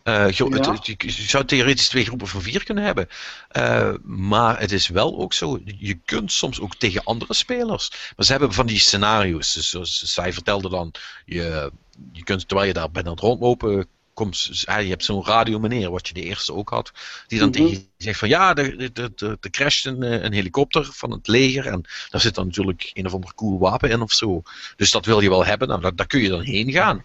[0.09, 0.73] Eh, Ja.
[0.73, 3.09] het- je, zou theoretisch twee groepen van vier kunnen hebben.
[3.49, 7.91] Eh, maar het is wel ook zo, je kunt soms ook tegen andere spelers.
[8.17, 9.53] Maar ze hebben van die scenario's.
[9.53, 10.95] Dus zoals zij vertelde dan,
[11.25, 11.73] je,
[12.13, 15.59] je kunt terwijl je daar bent aan het rondlopen, komt, ah, je hebt zo'n radio
[15.59, 16.93] meneer, wat je de eerste ook had,
[17.27, 17.59] die dan Mhm.
[17.59, 21.11] tegen je zegt van ja, er, er, er, er crasht een, eh, een helikopter van
[21.11, 24.43] het leger en daar zit dan natuurlijk een of ander cool wapen in of zo.
[24.77, 27.05] Dus dat wil je wel hebben, nou, daar, daar kun je dan heen gaan.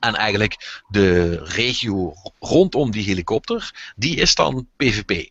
[0.00, 5.30] En eigenlijk de regio rondom die helikopter, die is dan PvP.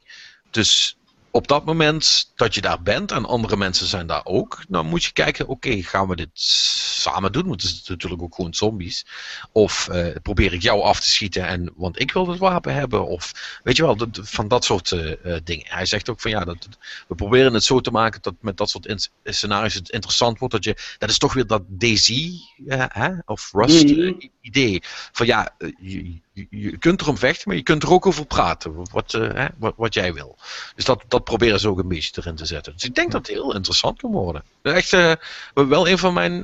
[0.51, 0.97] Dus
[1.31, 5.03] op dat moment dat je daar bent en andere mensen zijn daar ook, dan moet
[5.03, 7.47] je kijken, oké, gaan we dit samen doen?
[7.47, 9.05] Want het is natuurlijk ook gewoon zombies.
[9.51, 13.07] Of eh, probeer ik jou af te schieten, en, want ik wil het wapen hebben.
[13.07, 15.65] Of weet je wel, dat- van dat soort eh, eh, dingen.
[15.67, 16.67] Hij zegt ook van ja, dat,
[17.07, 20.53] we proberen het zo te maken dat met dat soort scenario's het interessant wordt.
[20.53, 24.13] Dat, je, dat is toch weer dat eh, hè, of Rust Mhm.
[24.47, 24.81] Idee.
[25.11, 26.19] Van ja, eh, je,
[26.49, 28.87] je, kunt erom vechten, maar je kunt er ook over praten.
[28.91, 30.37] Wat, eh, hè, wat, wat jij wil.
[30.75, 32.73] Dus dat, dat proberen ze ook een beetje erin te zetten.
[32.73, 34.43] Dus ik denk dat het heel interessant kan worden.
[34.61, 35.13] Echt eh,
[35.53, 36.43] wel een van mijn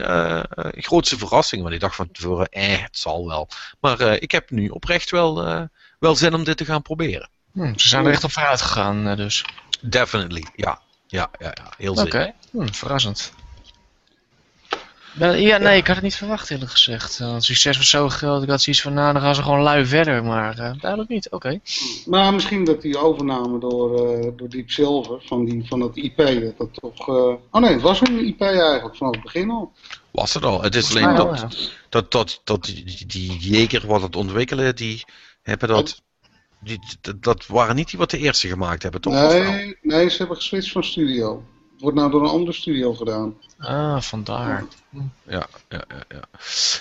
[0.76, 1.64] grootste verrassingen.
[1.64, 3.48] Want ik dacht van tevoren, eh, het zal wel.
[3.80, 5.68] Maar ik heb nu oprecht wel,
[6.00, 7.30] wel zin om dit te gaan proberen.
[7.54, 9.46] Hm, ze zijn er echt op vooruit gegaan, dus.
[9.82, 10.82] Definitely, ja.
[11.08, 11.74] Ja, ja, ja.
[11.78, 12.34] heel Oké, zeker.
[12.52, 13.34] hm, verrassend.
[15.20, 17.20] Ja, nee, ik had het niet verwacht eerlijk gezegd.
[17.20, 19.62] Uh, het succes was zo groot, ik had zoiets van, nou, dan gaan ze gewoon
[19.62, 21.60] lui verder, maar eh, duidelijk niet, oké.
[22.06, 26.18] Maar misschien dat die overname door, eh, door Deep Silver van, die, van dat IP,
[26.18, 27.08] dat dat toch...
[27.08, 29.72] eh, Oh nee, het was een IP eigenlijk vanaf het begin al.
[30.12, 30.62] Was het al.
[30.62, 31.48] Het is alleen dat, ja.
[31.90, 35.04] dat, dat, dat die, die, die Jager wat het ontwikkelen, die
[35.42, 36.02] hebben dat...
[36.60, 36.80] Die,
[37.20, 39.14] dat, waren niet die wat de eerste gemaakt hebben, toch?
[39.14, 41.44] Nee, nee, ze hebben geswitcht van studio.
[41.84, 43.36] Wordt nou door een andere studio gedaan.
[43.60, 44.66] Ah, vandaar.
[44.90, 45.80] Ja, ja, ja.
[46.10, 46.22] Ja,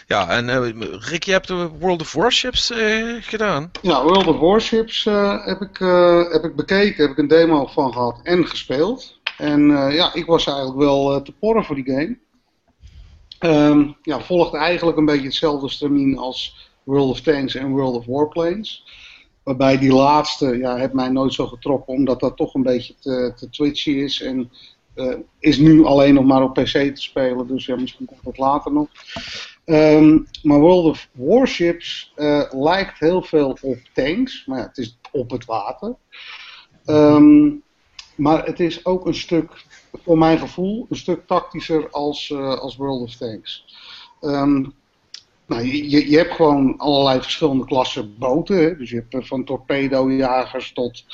[0.06, 3.70] ja en eh, Rick, je hebt de World of Warships eh, gedaan.
[3.80, 7.66] Ja, World of Warships eh, heb, ik, eh, heb ik bekeken, heb ik een demo
[7.66, 9.20] van gehad en gespeeld.
[9.38, 12.18] En eh, ja, ik was eigenlijk wel te porren voor die game.
[13.38, 18.06] Ehm, ja, volgt eigenlijk een beetje hetzelfde stramien als World of Tanks en World of
[18.06, 18.84] Warplanes.
[19.42, 23.32] Waarbij die laatste, ja, heeft mij nooit zo getrokken, omdat dat toch een beetje te,
[23.36, 24.20] te twitchy is.
[24.20, 24.50] En
[24.94, 28.38] eh, is nu alleen nog maar op PC te spelen, dus ja, misschien komt dat
[28.38, 28.88] later nog.
[29.64, 34.98] Ehm, maar World of Warships eh, lijkt heel veel op tanks, maar ja, het is
[35.12, 35.96] op het water.
[36.84, 37.50] Ehm,
[38.16, 42.76] maar het is ook een stuk, voor mijn gevoel, een stuk tactischer als, eh, als
[42.76, 43.64] World of Tanks.
[44.20, 44.64] Ehm,
[45.46, 48.56] nou, je, je, hebt gewoon allerlei verschillende klassen boten.
[48.56, 48.76] Hè?
[48.76, 51.04] Dus je hebt van torpedojagers tot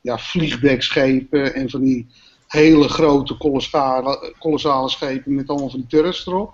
[0.00, 2.06] ja, vliegdekschepen en van die
[2.48, 6.52] hele grote kolossale, kolossale schepen met allemaal van die turrets erop.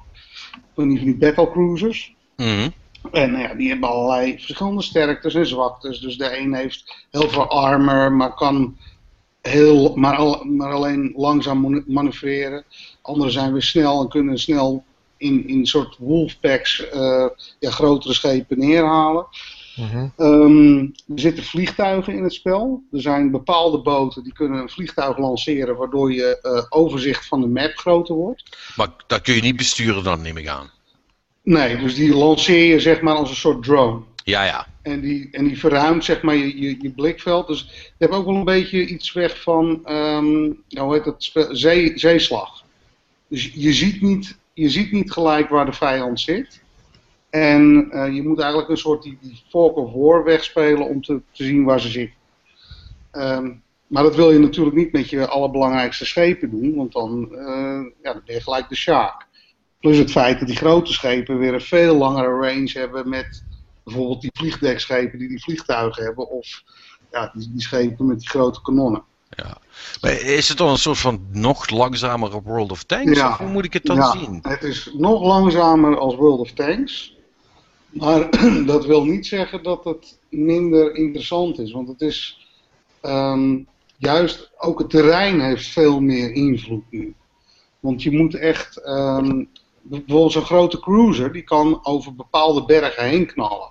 [0.74, 2.14] Van die, van die battlecruisers.
[2.36, 2.68] Mhm.
[3.10, 6.00] En nou ja, die hebben allerlei verschillende sterktes en zwaktes.
[6.00, 8.76] Dus de een heeft heel veel armor, maar kan
[9.42, 12.64] heel, maar, al, maar alleen langzaam manoeuvreren.
[13.02, 14.84] Anderen zijn weer snel en kunnen snel
[15.16, 17.26] in, in soort wolfpacks eh,
[17.58, 19.26] ja, grotere schepen neerhalen.
[20.16, 22.82] Ehm, er zitten vliegtuigen in het spel.
[22.92, 27.46] Er zijn bepaalde boten die kunnen een vliegtuig lanceren, waardoor je eh, overzicht van de
[27.46, 28.56] map groter wordt.
[28.76, 30.70] Maar dat kun je niet besturen dan, neem ik aan.
[31.42, 34.00] Nee, dus die lanceer je zeg maar als een soort drone.
[34.24, 34.66] Ja, ja.
[34.82, 37.46] En die, en die verruimt zeg maar je, je, je blikveld.
[37.46, 41.24] Dus je hebt ook wel een beetje iets weg van, ehm, nou, hoe heet dat,
[41.24, 41.56] spel?
[41.56, 42.64] Zee, zeeslag.
[43.28, 46.61] Dus je ziet, niet, je ziet niet gelijk waar de vijand zit.
[47.32, 51.20] En eh, je moet eigenlijk een soort die, die Fork of War wegspelen om te,
[51.32, 52.16] te zien waar ze zitten.
[53.10, 53.52] Ehm,
[53.86, 58.12] maar dat wil je natuurlijk niet met je allerbelangrijkste schepen doen, want dan, eh, ja,
[58.12, 59.26] dan ben je gelijk de Sjaak.
[59.80, 63.44] Plus het feit dat die grote schepen weer een veel langere range hebben met
[63.84, 66.30] bijvoorbeeld die vliegdekschepen die die vliegtuigen hebben.
[66.30, 66.62] Of
[67.10, 69.04] ja, die, die schepen met die grote kanonnen.
[70.00, 73.18] Maar is het dan een soort van nog langzamere World of Tanks?
[73.18, 73.28] Ja.
[73.28, 74.38] Of hoe moet ik het dan ja, zien?
[74.42, 77.16] Het is nog langzamer als World of Tanks.
[77.92, 78.28] Maar
[78.66, 81.72] dat wil niet zeggen dat het minder interessant is.
[81.72, 82.46] Want het is
[83.00, 83.58] ehm,
[83.96, 87.14] juist, ook het terrein heeft veel meer invloed nu.
[87.80, 89.44] Want je moet echt, ehm,
[89.82, 93.70] bijvoorbeeld zo'n grote cruiser, die kan over bepaalde bergen heen knallen.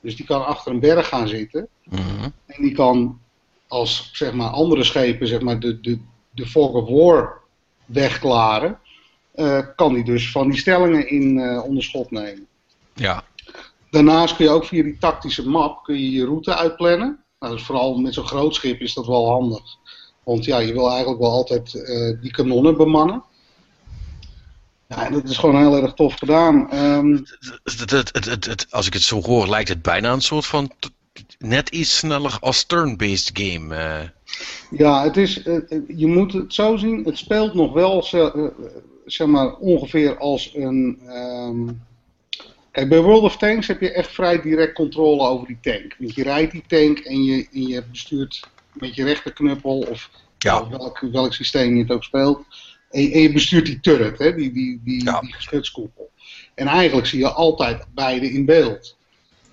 [0.00, 1.68] Dus die kan achter een berg gaan zitten.
[1.84, 2.28] Mhm.
[2.46, 3.18] En die kan
[3.68, 5.98] als zeg maar, andere schepen zeg maar, de, de,
[6.30, 7.40] de Fog of War
[7.86, 8.78] wegklaren.
[9.32, 12.46] eh, kan die dus van die stellingen in eh onderschot nemen.
[12.94, 13.24] Ja.
[13.94, 17.24] Daarnaast kun je ook via die tactische map kun je, je route uitplannen.
[17.38, 19.62] Nou, dus vooral met zo'n groot schip is dat wel handig.
[20.24, 23.22] Want ja, je wil eigenlijk wel altijd eh, die kanonnen bemannen.
[24.88, 26.70] Ja, en dat is gewoon heel erg tof gedaan.
[26.70, 27.18] Ehm,
[27.64, 30.70] Het, het, het, als ik het zo hoor, lijkt het bijna een soort van
[31.38, 33.74] net iets sneller als turn-based game.
[33.74, 34.08] eh.
[34.70, 35.56] Ja, het is, eh,
[35.96, 37.04] je moet het zo zien.
[37.04, 38.52] Het speelt nog wel ze-
[39.06, 41.00] zeg maar, ongeveer als een.
[41.06, 41.68] ehm,
[42.74, 45.94] Kijk, bij World of Tanks heb je echt vrij direct controle over die tank.
[45.98, 48.40] Want je rijdt die tank en je, en je bestuurt
[48.72, 50.68] met je rechterknuppel of Ja.
[50.68, 52.44] welk, welk systeem je het ook speelt.
[52.90, 55.20] En, je- en je bestuurt die turret, hè, die, die, die, Ja.
[55.20, 56.10] die geschutskoepel.
[56.54, 58.96] En eigenlijk zie je altijd beide in beeld.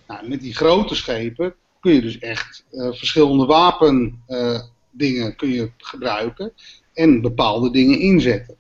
[0.08, 6.54] Nou, met die grote schepen kun je dus echt eh, verschillende wapendingen kun je gebruiken
[6.94, 8.56] en bepaalde dingen inzetten.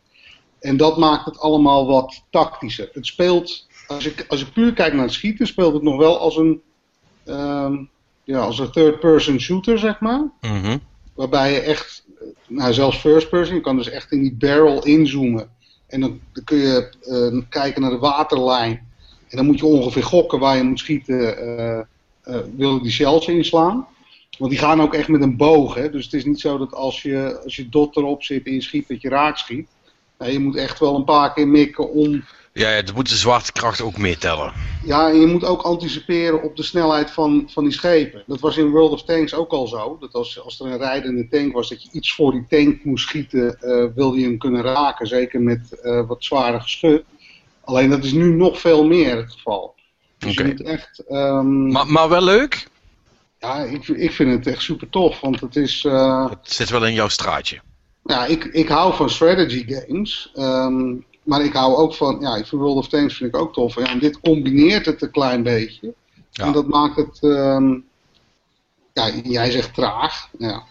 [0.59, 2.89] En dat maakt het allemaal wat tactischer.
[2.93, 6.20] Het speelt, als ik, als ik puur kijk naar het schieten, speelt het nog wel
[6.20, 6.62] als een,
[7.26, 7.78] ehm,
[8.24, 10.32] ja, als een third-person shooter, zeg maar.
[10.42, 10.78] Mhm.
[11.14, 12.06] Waarbij je echt,
[12.48, 15.50] nou zelfs first person, je kan dus echt in die barrel inzoomen.
[15.88, 18.89] En dan, dan kun je eh, kijken naar de waterlijn.
[19.30, 21.82] En dan moet je ongeveer gokken waar je moet schieten, eh
[22.24, 23.88] eh, wil je die shells inslaan.
[24.38, 25.76] Want die gaan ook echt met een boog.
[25.76, 25.89] Hè?
[25.89, 28.62] Dus het is niet zo dat als je, als je dot erop zit en je
[28.62, 29.68] schiet, dat je raak schiet.
[30.18, 32.24] Nee, je moet echt wel een paar keer mikken om
[32.54, 34.54] Ja, ja, moet de zwaartekracht ook meetellen.
[34.86, 38.24] ja, en je moet ook anticiperen op de snelheid van, van die schepen.
[38.28, 39.97] Dat was in World of Tanks ook al zo.
[39.99, 43.08] Dat als, als er een rijdende tank was, dat je iets voor die tank moest
[43.08, 45.08] schieten, eh, wilde je hem kunnen raken.
[45.08, 47.04] Zeker met eh, wat zware geschut.
[47.64, 49.76] Alleen dat is nu nog veel meer het geval.
[50.18, 50.41] Dus Oké.
[50.43, 51.04] je moet echt...
[51.10, 52.68] ehm, Maar, maar wel leuk.
[53.39, 55.20] ja, ik, ik vind het echt super tof.
[55.20, 55.86] Want het is...
[55.86, 57.60] eh, Het zit wel in jouw straatje.
[58.04, 60.32] ja, ik, ik hou van strategy games.
[60.36, 60.93] ehm,
[61.32, 62.18] maar ik hou ook van...
[62.20, 63.76] Ja, ik vind World of Tanks vind ik ook tof.
[63.76, 65.94] Ja, en dit combineert het een klein beetje.
[66.32, 66.46] Ja.
[66.46, 67.20] En dat maakt het...
[67.22, 67.80] ehm,
[68.94, 70.30] ja, jij zegt traag.
[70.38, 70.64] Ja.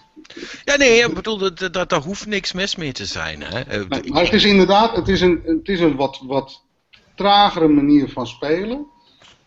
[0.64, 3.42] Ja, nee, ik bedoel, dat, dat, daar hoeft niks mis mee te zijn.
[3.42, 3.60] Hè?
[3.60, 6.62] Eh, Nee, maar het is inderdaad, het is een, het is een wat, wat
[7.14, 8.86] tragere manier van spelen.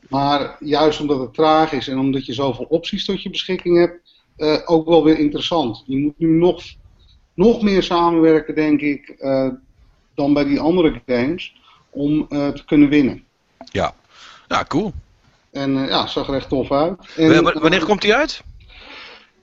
[0.09, 4.01] Maar juist omdat het traag is en omdat je zoveel opties tot je beschikking hebt,
[4.35, 5.83] eh, ook wel weer interessant.
[5.85, 6.63] Je moet nu nog,
[7.33, 9.49] nog meer samenwerken, denk ik, eh,
[10.15, 11.55] dan bij die andere games
[11.89, 13.23] om eh, te kunnen winnen.
[13.71, 13.93] ja.
[14.47, 14.93] ja, cool.
[15.51, 17.15] En eh, ja, zag er echt tof uit.
[17.17, 18.43] En, wanneer komt hij uit?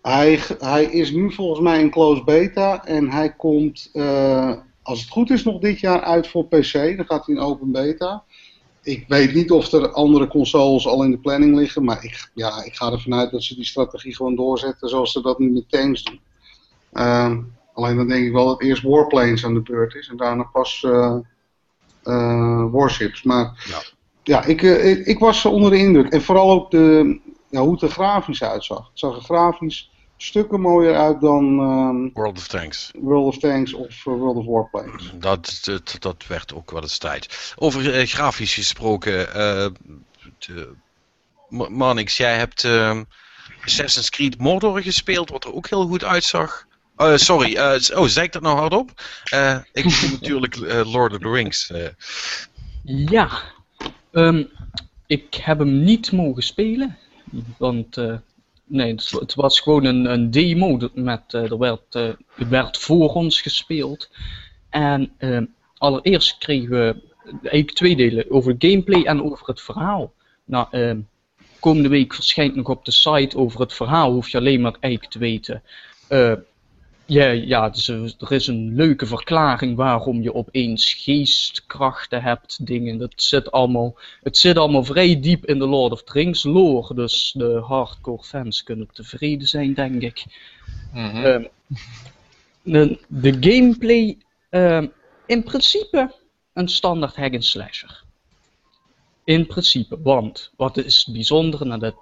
[0.03, 4.53] Hij, hij is nu volgens mij in close beta en hij komt, eh,
[4.83, 6.73] als het goed is, nog dit jaar uit voor PC.
[6.73, 8.23] Dan gaat hij in open beta.
[8.83, 12.64] Ik weet niet of er andere consoles al in de planning liggen, maar ik, ja,
[12.64, 15.71] ik ga ervan uit dat ze die strategie gewoon doorzetten zoals ze dat nu met
[15.71, 16.21] tanks doen.
[17.75, 20.43] Ehm, alleen dan denk ik wel dat eerst Warplanes aan de beurt is en daarna
[20.43, 21.16] pas eh,
[22.03, 23.23] eh, Warships.
[23.23, 23.83] Maar Ja.
[24.23, 26.12] ja, ik, eh, ik, ik was onder de indruk.
[26.12, 27.18] En vooral ook de,
[27.51, 28.79] ja, hoe het er grafisch uitzag.
[28.89, 32.91] Het zag er grafisch stukken mooier uit dan ehm, World of Tanks.
[32.99, 35.12] World of Tanks of World of Warplanes.
[35.14, 37.55] Dat, dat, dat werd ook wel eens tijd.
[37.59, 39.12] Over grafisch gesproken.
[40.39, 40.73] de,
[41.49, 43.01] Ma- Manix, jij hebt eh,
[43.64, 46.66] Assassin's Creed Mordor gespeeld, wat er ook heel goed uitzag.
[47.01, 48.90] Eh, sorry, s- oh, zei ik dat nou hardop?
[49.24, 51.72] Eh, ik bedoel natuurlijk Lord of the Rings.
[52.84, 53.30] Ja,
[54.12, 54.44] ehm,
[55.07, 56.98] ik heb hem niet mogen spelen.
[57.59, 57.96] Want
[58.64, 60.90] nee, het, was gewoon een, een demo.
[60.94, 61.98] Met, er werd,
[62.48, 64.11] werd voor ons gespeeld.
[64.70, 65.44] En ehm,
[65.78, 67.03] allereerst kregen we
[67.42, 70.12] eigenlijk twee delen: over gameplay en over het verhaal.
[70.44, 70.98] Nou, ehm,
[71.61, 74.12] komende week verschijnt nog op de site over het verhaal.
[74.12, 75.62] Hoef je alleen maar eigenlijk te weten.
[77.11, 82.98] Ja, ja dus, er is een leuke verklaring waarom je opeens geestkrachten hebt, dingen.
[82.98, 86.94] Dat zit allemaal, het zit allemaal vrij diep in de Lord of the Rings lore,
[86.94, 90.24] dus de hardcore fans kunnen tevreden zijn, denk ik.
[90.92, 91.24] Mhm.
[91.24, 91.44] Ehm,
[92.62, 94.18] de, de gameplay,
[94.50, 94.86] ehm,
[95.26, 96.14] in principe
[96.52, 98.02] een standaard hack and slasher.
[99.24, 101.94] In principe, want wat is het bijzondere, nou dat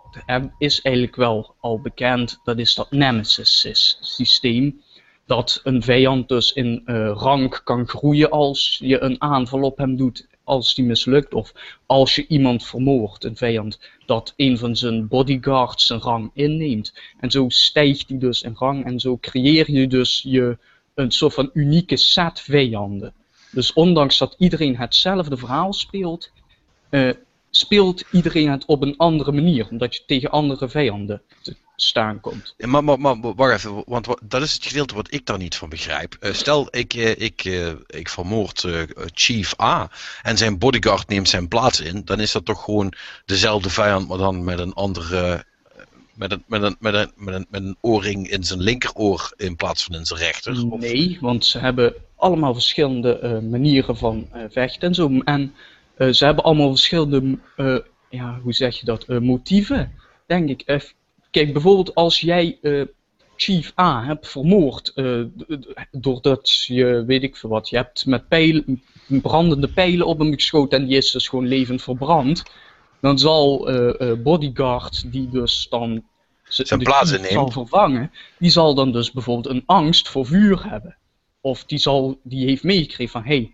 [0.58, 4.82] is eigenlijk wel al bekend, dat is dat Nemesis sys- systeem.
[5.28, 9.96] Dat een vijand dus in eh, rank kan groeien als je een aanval op hem
[9.96, 11.34] doet als die mislukt.
[11.34, 11.52] Of
[11.86, 16.94] als je iemand vermoordt, een vijand, dat een van zijn bodyguards zijn rang inneemt.
[17.20, 20.58] En zo stijgt hij dus in rang en zo creëer je dus je
[20.94, 23.14] een soort van unieke set vijanden.
[23.50, 26.30] Dus ondanks dat iedereen hetzelfde verhaal speelt,
[26.90, 27.10] eh,
[27.50, 31.22] speelt iedereen het op een andere manier, omdat je tegen andere vijanden
[31.80, 32.54] staan komt.
[32.56, 35.38] Ja, Maar, maar, maar wacht even, want wa- dat is het gedeelte wat ik daar
[35.38, 36.16] niet van begrijp.
[36.20, 38.66] Eh, stel, ik, eh, ik, eh, ik vermoord
[39.12, 39.90] Chief A
[40.22, 42.92] en zijn bodyguard neemt zijn plaats in, dan is dat toch gewoon
[43.24, 45.44] dezelfde vijand, maar dan met een andere.
[46.14, 49.56] Met een, met, een, met, een, met, een, met een oorring in zijn linkeroor in
[49.56, 50.66] plaats van in zijn rechter.
[50.70, 55.18] Of- Nee, want ze hebben allemaal verschillende manieren van vechten en zo.
[55.24, 55.54] En
[56.12, 57.38] ze hebben allemaal verschillende,
[58.10, 59.92] ja, hoe zeg je dat, motieven,
[60.26, 60.62] denk ik.
[61.30, 62.82] Kijk, bijvoorbeeld als jij eh,
[63.36, 65.20] Chief A hebt vermoord, eh,
[65.90, 70.78] doordat je, weet ik veel wat, je hebt met pijlen, brandende pijlen op hem geschoten
[70.78, 72.42] en die is dus gewoon levend verbrand.
[73.00, 76.04] Dan zal eh, Bodyguard, die dus dan
[76.42, 77.32] Zijn plaats inneemt.
[77.32, 80.96] zal vervangen, die zal dan dus bijvoorbeeld een angst voor vuur hebben.
[81.40, 83.52] Of die, zal, die heeft meegekregen van, hé, hey,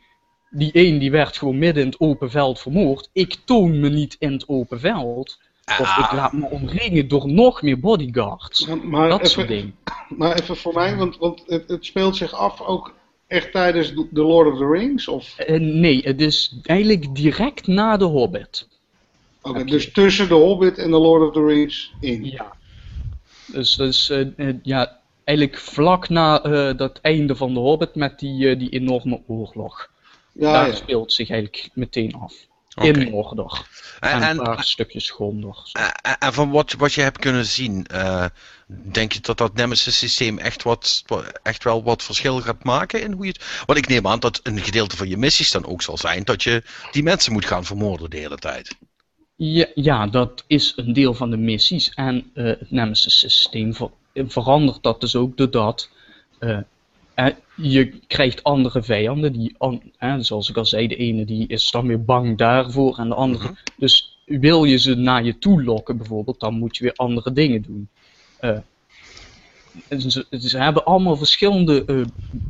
[0.51, 3.11] die een die werd gewoon midden in het open veld vermoord.
[3.13, 5.39] Ik toon me niet in het open veld.
[5.81, 8.67] Of ik laat me omringen door nog meer bodyguards.
[8.67, 9.75] Maar, maar Dat soort dingen.
[10.19, 12.95] maar even voor mij, want, want het, het speelt zich af ook
[13.27, 15.09] echt tijdens The Lord of the Rings?
[15.09, 18.69] Of, Eh, nee, het is eigenlijk direct na de Hobbit.
[19.43, 19.65] oké.
[19.65, 22.25] Dus tussen The Hobbit en The Lord of the Rings in?
[22.25, 22.53] Ja.
[23.47, 24.27] Dus, dus eh,
[24.63, 29.91] ja, eigenlijk vlak na eh, dat einde van de Hobbit met die, die enorme oorlog.
[30.33, 30.75] Ja, Daar ja.
[30.75, 32.35] speelt zich eigenlijk meteen af.
[32.75, 32.87] Oké.
[32.89, 33.67] In Mordor.
[34.01, 35.69] En, En, en, een paar stukjes Gondor.
[35.73, 38.25] en, en van wat, wat je hebt kunnen zien, eh,
[38.67, 43.03] denk je dat dat Nemesis systeem echt, wat, wa- echt wel wat verschil gaat maken
[43.03, 43.63] in hoe je het...
[43.67, 46.43] Want ik neem aan dat een gedeelte van je missies dan ook zal zijn dat
[46.43, 48.77] je die mensen moet gaan vermoorden de hele tijd.
[49.37, 51.89] Ja, ja, dat is een deel van de missies.
[51.95, 55.89] En eh, het Nemesis systeem ver- verandert dat dus ook doordat
[56.39, 56.59] eh,
[57.15, 59.33] eh, je krijgt andere vijanden.
[59.33, 62.99] Die an- eh, zoals ik al zei, de ene die is dan weer bang daarvoor
[62.99, 63.45] en de andere.
[63.45, 63.55] Mhm.
[63.77, 67.63] Dus wil je ze naar je toe lokken bijvoorbeeld, dan moet je weer andere dingen
[67.63, 67.89] doen.
[68.41, 68.59] Eh,
[69.99, 72.01] ze, ze hebben allemaal verschillende eh,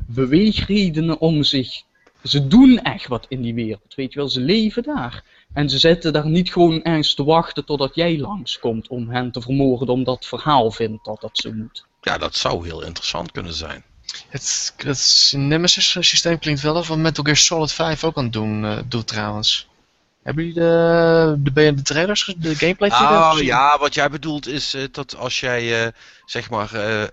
[0.06, 1.82] beweegredenen om zich.
[2.22, 4.28] Ze doen echt wat in die wereld, weet je wel.
[4.28, 5.24] Ze leven daar.
[5.52, 9.40] En ze zitten daar niet gewoon ergens te wachten totdat jij langskomt om hen te
[9.40, 11.84] vermoorden, omdat het verhaal vindt dat dat zo moet.
[12.00, 13.82] Ja, dat zou heel interessant kunnen zijn.
[14.28, 14.74] Het,
[15.36, 18.78] Nemesis systeem klinkt wel of wat Metal Gear Solid 5 ook aan het doen uh,
[18.86, 19.68] doet trouwens.
[20.24, 24.84] Hebben jullie de, de, de trailers, de gameplay Oh ja, wat jij bedoelt is uh,
[24.92, 25.92] dat als jij uh,
[26.24, 27.04] zeg maar uh,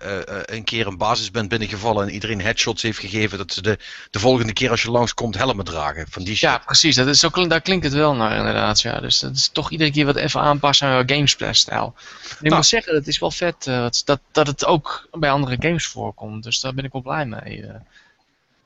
[0.44, 3.78] een keer een basis bent binnengevallen en iedereen headshots heeft gegeven, dat ze de,
[4.10, 6.06] de volgende keer als je langskomt helmen dragen.
[6.10, 6.48] Van die shit.
[6.48, 6.96] Ja, precies.
[6.96, 8.80] Dat is, zo, daar klinkt het wel naar inderdaad.
[8.80, 9.00] Ja.
[9.00, 11.94] Dus dat is toch iedere keer wat even aanpassen aan gamesplay-stijl.
[12.30, 12.54] Ik nou.
[12.54, 13.64] moet zeggen, het is wel vet
[14.04, 16.44] dat, dat het ook bij andere games voorkomt.
[16.44, 17.64] Dus daar ben ik wel blij mee.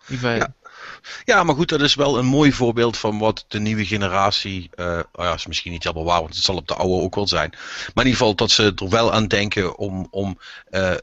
[0.07, 0.65] Ik weet, ja.
[1.24, 4.70] Ja, maar goed, dat is wel een mooi voorbeeld van wat de nieuwe generatie.
[4.74, 7.14] Uh, oh ja, is misschien niet helemaal waar, want het zal op de oude ook
[7.14, 7.51] wel zijn.
[7.51, 10.39] Maar in ieder geval dat ze er wel aan denken om, om,
[10.70, 10.95] uh,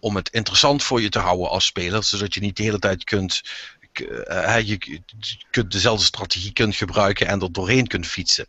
[0.00, 2.04] om het interessant voor je te houden als speler.
[2.04, 3.42] Zodat je niet de hele tijd kunt.
[4.28, 5.00] Uh, je
[5.50, 8.46] kunt dezelfde strategie kunt gebruiken en er doorheen kunt fietsen.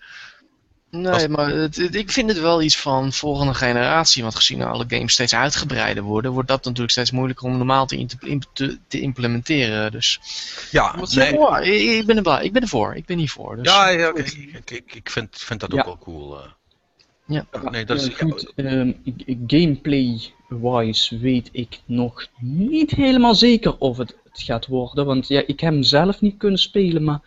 [0.92, 4.22] Nee, maar het, het, ik vind het wel iets van volgende generatie.
[4.22, 8.08] Want gezien alle games steeds uitgebreider worden, wordt dat natuurlijk steeds moeilijker om normaal te,
[8.54, 9.92] te, te implementeren.
[9.92, 10.20] Dus
[10.72, 11.38] ja, nee.
[11.38, 12.44] oh, ik, ik, ben er blij.
[12.44, 12.96] Ik ben ervoor.
[12.96, 13.56] Ik ben niet voor.
[13.56, 14.24] Dus, ja, ja okay.
[14.24, 15.86] ik, ik, ik vind, vind dat ook ja.
[15.86, 16.38] wel cool.
[16.38, 16.44] Uh.
[17.26, 17.46] Ja.
[17.70, 18.54] nee, dat is, uh, goed.
[18.56, 19.02] Um,
[19.48, 25.06] Gameplay-wise weet ik nog niet helemaal zeker of het, het gaat worden.
[25.06, 27.22] Want ja, ik heb hem zelf niet kunnen spelen, maar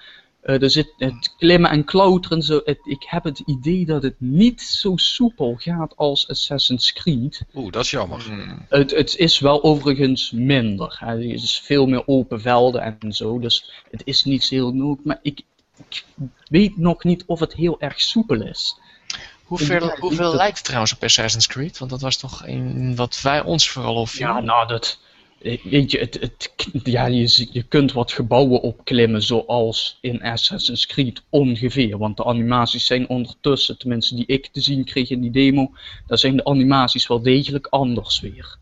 [0.45, 2.43] uh, er zit het klimmen en klauteren.
[2.43, 7.45] Zo, het, ik heb het idee dat het niet zo soepel gaat als Assassin's Creed.
[7.55, 8.23] Oeh, dat is jammer.
[8.23, 8.67] Hmm.
[8.69, 10.97] Het, het is wel overigens minder.
[10.99, 11.07] Hè.
[11.07, 13.39] Er is veel meer open velden en zo.
[13.39, 15.05] Dus het is niet zo heel nodig.
[15.05, 15.43] Maar ik,
[15.89, 16.05] ik,
[16.49, 18.79] weet nog niet of het heel erg soepel is.
[19.45, 21.79] Hoeveel, hoeveel lijkt het trouwens op Assassin's Creed?
[21.79, 24.35] Want dat was toch een wat wij ons vooral opvielen.
[24.35, 24.99] Ja, nou, dat,
[25.63, 31.23] Weet je, het, het, ja, je, je kunt wat gebouwen opklimmen zoals in Assassin's Creed
[31.29, 31.99] ongeveer.
[31.99, 35.73] Want de animaties zijn ondertussen, tenminste die ik te zien kreeg in die demo,
[36.07, 38.59] daar zijn de animaties wel degelijk anders weer.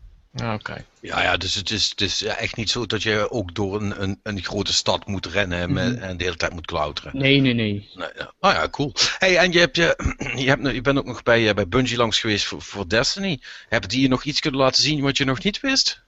[0.53, 0.85] Oké.
[0.99, 4.01] Ja, ja, dus het is, het is echt niet zo dat je ook door een,
[4.01, 7.17] een, een grote stad moet rennen met, en de hele tijd moet klauteren.
[7.17, 7.89] Nee, nee, nee.
[7.93, 8.33] nee ja.
[8.39, 8.91] Oh ja, cool.
[9.17, 10.13] Hey, en je, hebt, je,
[10.43, 13.39] je, hebt, je bent ook nog bij, bij Bungie langs geweest voor, voor Destiny.
[13.69, 16.03] Hebben die je nog iets kunnen laten zien wat je nog niet wist?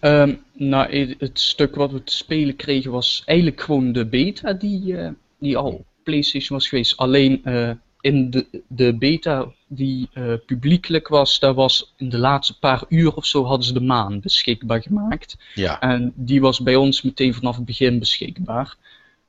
[0.00, 4.92] Um, nou, het stuk wat we te spelen kregen was eigenlijk gewoon de beta die,
[4.92, 5.08] uh,
[5.38, 6.96] die al op PlayStation was geweest.
[6.96, 7.70] Alleen uh,
[8.00, 13.14] in de, de beta die uh, publiekelijk was, daar was in de laatste paar uur
[13.14, 15.36] of zo hadden ze de maan beschikbaar gemaakt.
[15.54, 15.80] Ja.
[15.80, 18.76] En die was bij ons meteen vanaf het begin beschikbaar.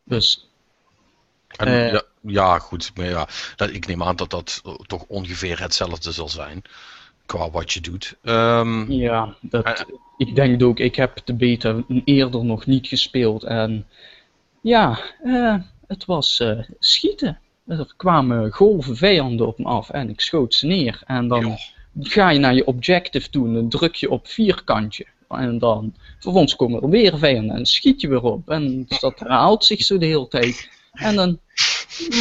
[0.03, 0.49] Dus.
[1.47, 2.91] En, ja, ja, goed.
[2.95, 6.63] Maar ja, dat, ik neem aan dat dat toch ongeveer hetzelfde zal zijn
[7.25, 8.15] qua wat je doet.
[8.23, 9.85] Um, ja, dat,
[10.17, 13.85] ik denk ook, ik heb de beta eerder nog niet gespeeld en
[14.61, 15.55] ja, uh,
[15.87, 17.39] het was uh, schieten.
[17.67, 21.01] Er kwamen golven vijanden op me af en ik schoot ze neer.
[21.05, 21.57] En dan
[21.99, 25.05] ga je naar je objective toe en dan druk je op vierkantje.
[25.29, 28.49] En dan vervolgens komen er weer vijanden en schiet je weer op.
[28.49, 30.69] En dat herhaalt zich zo de hele tijd.
[30.91, 31.39] En dan,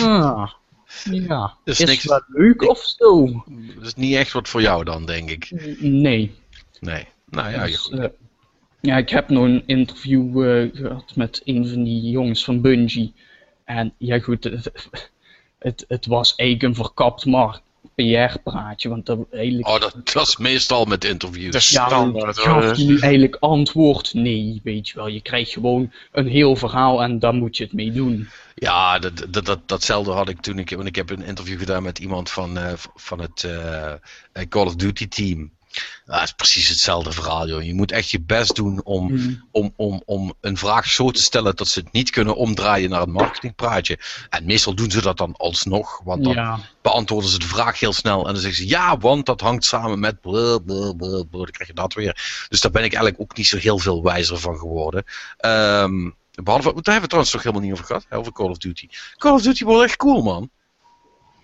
[0.03, 0.51] ah,
[1.03, 3.45] ja, dus is niks, wel leuk of zo?
[3.75, 5.51] Dat is niet echt wat voor jou dan, denk ik.
[5.81, 6.35] Nee.
[6.81, 7.07] Nee.
[7.31, 8.05] Nou ja, dus, uh,
[8.81, 13.15] ja ik heb nog een interview uh, gehad met een van die jongens van Bungie.
[13.65, 14.73] En ja goed, het,
[15.59, 17.61] het, het was eigenlijk een verkapt maar
[17.95, 18.89] PR-praatje.
[18.89, 19.69] Want dat, eigenlijk...
[19.69, 21.71] Oh, dat, dat is meestal met interviews.
[21.71, 24.15] Ja, standaard, gaf je nu eigenlijk antwoord?
[24.15, 25.07] Nee, weet je wel.
[25.07, 28.29] Je krijgt gewoon een heel verhaal en daar moet je het mee doen.
[28.55, 31.83] Ja, dat, dat, dat, datzelfde had ik toen ik, want ik heb een interview gedaan
[31.83, 33.93] met iemand van, uh, van het uh,
[34.49, 35.51] Call of Duty team.
[36.05, 37.63] Dat is precies hetzelfde verhaal, joh.
[37.63, 39.45] Je moet echt je best doen om, mm.
[39.51, 43.03] om, om, om een vraag zo te stellen dat ze het niet kunnen omdraaien naar
[43.03, 43.99] een marketingpraatje.
[44.29, 46.61] En meestal doen ze dat dan alsnog, want dan ja.
[46.83, 49.99] beantwoorden ze de vraag heel snel en dan zeggen ze ja, want dat hangt samen
[49.99, 52.47] met blablabla, dan krijg je dat weer.
[52.49, 55.05] Dus daar ben ik eigenlijk ook niet zo heel veel wijzer van geworden.
[55.41, 58.59] Um, behalve, daar hebben we het trouwens toch helemaal niet over gehad, over Call of
[58.59, 58.89] Duty.
[59.17, 60.51] Call of Duty wordt echt cool, man.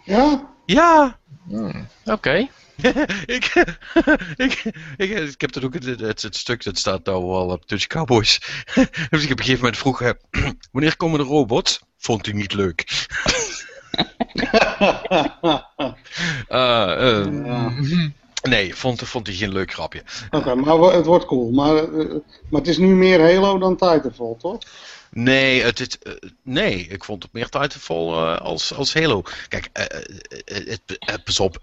[0.04, 0.48] Ja?
[0.66, 1.18] Ja.
[1.48, 1.88] Hmm.
[2.04, 2.12] Oké.
[2.12, 2.50] Okay.
[3.36, 3.44] ik,
[4.36, 4.64] ik,
[4.96, 8.40] ik, ik, heb dat ook, het, het, stuk dat staat nou al op Dutch Cowboys.
[9.10, 10.02] dus ik op een gegeven moment vroeg,
[10.72, 11.80] wanneer komen de robots?
[11.98, 13.08] Vond hij niet leuk.
[16.48, 17.66] uh, uh,
[18.42, 20.02] nee, vond, vond hij geen leuk grapje.
[20.30, 21.50] Oké, maar het wordt cool.
[21.50, 21.90] Maar,
[22.48, 24.58] maar het is nu meer Halo dan Titanfall, toch?
[25.10, 26.12] Nee, het, het, uh,
[26.42, 29.22] nee, ik vond het meer Titanfall uh, als, als Halo.
[29.48, 29.84] Kijk, uh,
[30.98, 31.58] het, pas op,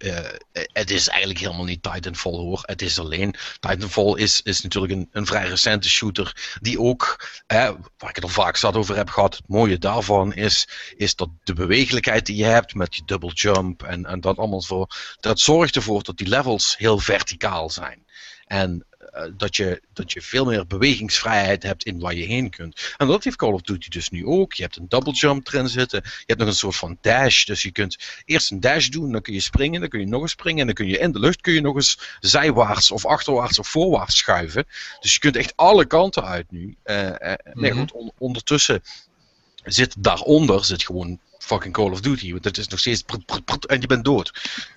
[0.73, 2.61] het is eigenlijk helemaal niet Titanfall hoor.
[2.65, 8.09] Het is alleen, Titanfall is, is natuurlijk een, een vrij recente shooter die ook, waar
[8.09, 11.53] ik het al vaak zat over heb gehad, het mooie daarvan is, is dat de
[11.53, 15.75] bewegelijkheid die je hebt met je double jump en, en dat allemaal voor, dat zorgt
[15.75, 18.05] ervoor dat die levels heel verticaal zijn.
[18.45, 18.96] En eh,
[19.37, 22.93] dat, je, dat je veel meer bewegingsvrijheid hebt in waar je heen kunt.
[22.97, 24.53] En dat heeft Call of Duty dus nu ook.
[24.53, 26.01] Je hebt een double jump erin zitten.
[26.03, 27.45] Je hebt nog een soort van dash.
[27.45, 30.21] Dus je kunt eerst een dash doen, dan kun je springen, dan kun je nog
[30.21, 30.59] eens springen.
[30.59, 33.67] En dan kun je in de lucht kun je nog eens zijwaarts of achterwaarts of
[33.67, 34.65] voorwaarts schuiven.
[34.99, 36.75] Dus je kunt echt alle kanten uit nu.
[36.85, 37.79] Uh, uh, nee, Mhm.
[37.79, 38.83] goed, on- ondertussen
[39.63, 42.31] zit daaronder zit gewoon fucking Call of Duty.
[42.31, 44.31] Want het is nog steeds prut, prut, prut en je bent dood.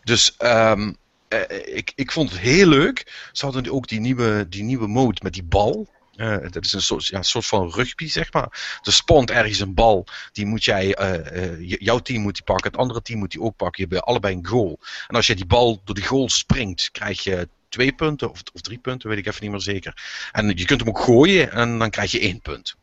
[0.05, 0.93] Dus ehm,
[1.31, 3.29] eh, ik, ik vond het heel leuk.
[3.33, 5.89] Ze hadden ook die nieuwe, die nieuwe mode met die bal.
[6.17, 8.79] Eh, dat is een soort, ja, soort van rugby, zeg maar.
[8.83, 10.07] Er spawnt ergens een bal.
[10.33, 10.87] Die moet jij,
[11.61, 12.71] j- jouw team moet die pakken.
[12.71, 13.85] Het andere team moet die ook pakken.
[13.89, 14.79] Je hebt allebei een goal.
[15.09, 18.31] En als je die bal door die goal springt, krijg je twee punten.
[18.31, 20.29] Of, of drie punten, weet ik even niet meer zeker.
[20.33, 22.75] En je kunt hem ook gooien en dan krijg je één punt.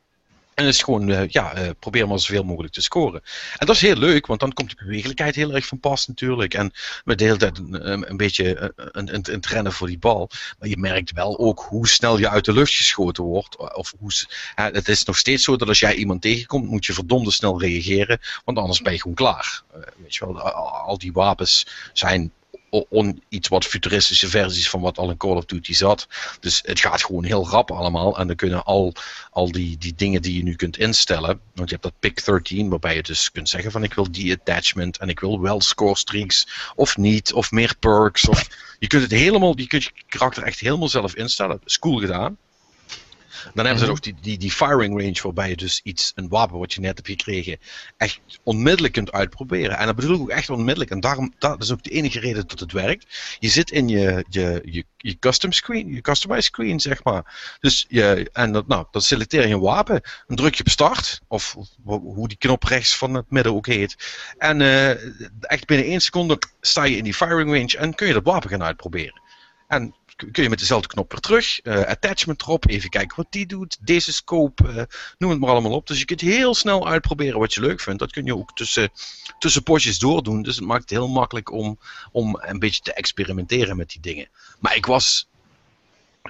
[0.57, 3.21] En is gewoon, eh, ja, eh, probeer maar zoveel mogelijk te scoren.
[3.57, 6.53] En dat is heel leuk, want dan komt de bewegelijkheid heel erg van pas natuurlijk.
[6.53, 6.71] En
[7.03, 10.29] met de hele tijd een, een- beetje eh, een, een, een rennen voor die bal.
[10.59, 13.73] Maar je merkt wel ook hoe snel je uit de lucht geschoten wordt.
[13.75, 14.11] Of hoe,
[14.55, 18.19] het is nog steeds zo dat als jij iemand tegenkomt, moet je verdomde snel reageren.
[18.45, 19.61] Want anders ben je gewoon klaar.
[19.97, 22.31] Weet je wel, al, die wapens zijn
[22.69, 26.07] on, iets wat futuristische versies van wat al in Call of Duty zat.
[26.39, 28.17] Dus het gaat gewoon heel rap allemaal.
[28.17, 28.93] En dan kunnen al,
[29.31, 31.39] al die, die dingen die je nu kunt instellen.
[31.53, 34.33] Want je hebt dat pick 13, waarbij je dus kunt zeggen van ik wil die
[34.33, 38.27] attachment en ik wil wel score streaks of niet, of meer perks.
[38.27, 38.47] Of,
[38.79, 41.57] je kunt het helemaal, je kunt je karakter echt helemaal zelf instellen.
[41.59, 42.37] Dat is cool gedaan.
[43.53, 43.89] Dan hebben ze Mhm.
[43.89, 46.95] nog die, die, die firing range, waarbij je dus iets, een wapen wat je net
[46.95, 47.57] hebt gekregen,
[47.97, 49.77] echt onmiddellijk kunt uitproberen.
[49.77, 50.91] En dat bedoel ik ook echt onmiddellijk.
[50.91, 53.05] En daarom, dat is ook de enige reden dat het werkt.
[53.39, 57.55] Je zit in je, je, je, je custom screen, je customized screen, zeg maar.
[57.59, 61.21] Dus je, en dat, nou, dan selecteer je een wapen, dan druk je op start,
[61.27, 63.95] of, of hoe die knop rechts van het midden ook heet.
[64.37, 64.89] En eh,
[65.41, 68.49] echt binnen één seconde sta je in die firing range en kun je dat wapen
[68.49, 69.21] gaan uitproberen.
[69.67, 73.45] En kun je met dezelfde knop weer terug, eh, attachment erop, even kijken wat die
[73.45, 74.83] doet, deze scope, eh,
[75.17, 75.87] noem het maar allemaal op.
[75.87, 77.99] Dus je kunt heel snel uitproberen wat je leuk vindt.
[77.99, 78.89] Dat kun je ook tussen,
[79.39, 80.41] tussen potjes doordoen.
[80.41, 81.79] Dus het maakt het heel makkelijk om,
[82.11, 84.29] om een beetje te experimenteren met die dingen.
[84.59, 85.27] Maar ik was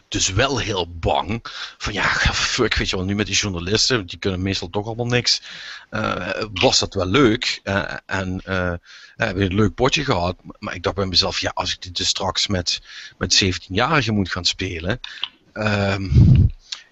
[0.08, 1.40] dus wel heel bang.
[1.78, 2.04] Van ja,
[2.34, 5.42] fuck, weet je wel, nu met die journalisten, die kunnen meestal toch allemaal niks.
[5.90, 7.60] eh, was dat wel leuk.
[7.64, 8.72] eh, en eh,
[9.16, 10.36] we hebben een leuk potje gehad.
[10.60, 12.82] Maar ik dacht bij mezelf, ja, als ik dit dus straks met,
[13.18, 15.00] met 17-jarigen moet gaan spelen.
[15.54, 16.04] ehm,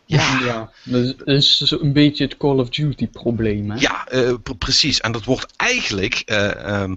[0.08, 3.78] ja, Ja, dat is dus een beetje het Call of Duty probleem, hè?
[3.80, 4.04] ja,
[4.44, 5.00] pre- precies.
[5.02, 6.96] En dat wordt eigenlijk eh, ehm,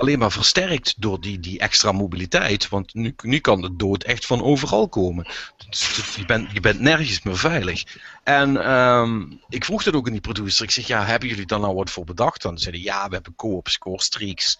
[0.00, 2.68] alleen maar versterkt door die, die extra mobiliteit.
[2.68, 5.26] Want nu, nu kan de dood echt van overal komen.
[5.68, 7.84] Dus- Je bent, je bent nergens meer veilig.
[8.24, 10.64] En ehm, ik vroeg dat ook in die producer.
[10.64, 12.42] Ik zeg, ja, hebben jullie daar nou wat voor bedacht?
[12.42, 14.58] Dan zeiden ja, we hebben co-op score streaks.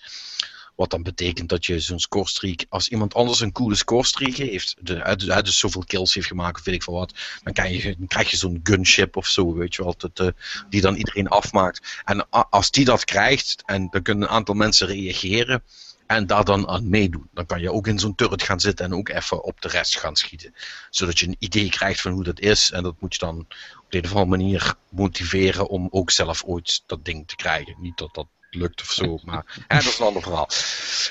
[0.81, 4.95] Wat dan betekent dat je zo'n scorestreak, als iemand anders een coole scorestreak heeft, de,
[4.95, 8.31] eh, dus, zoveel kills heeft gemaakt of weet ik veel wat, dan, kan je, krijg
[8.31, 10.27] je zo'n gunship of zo, weet je wel, eh,
[10.69, 12.01] die dan iedereen afmaakt.
[12.05, 15.63] En als die dat krijgt, en dan kunnen een aantal mensen reageren
[16.07, 18.95] en daar dan aan meedoen, dan kan je ook in zo'n turret gaan zitten en
[18.95, 20.55] ook even op de rest gaan schieten.
[20.91, 23.87] Zodat je een idee krijgt van hoe dat is en dat moet je dan op
[23.89, 27.77] de een of andere manier motiveren om ook zelf ooit dat ding te krijgen.
[27.79, 30.49] Niet dat dat lukt of zo, maar hè, dat is een ander verhaal.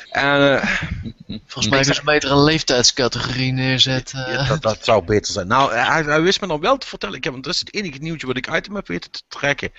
[0.10, 0.82] En, eh,
[1.28, 4.32] Volgens mij kunnen ze beter een leeftijdscategorie neerzetten.
[4.32, 5.48] ja, dat, dat zou beter zijn.
[5.48, 7.16] Nou, hij, hij wist me dan wel te vertellen.
[7.16, 9.22] Ik heb, want dat is het enige nieuwtje wat ik uit hem heb weten te
[9.28, 9.72] trekken.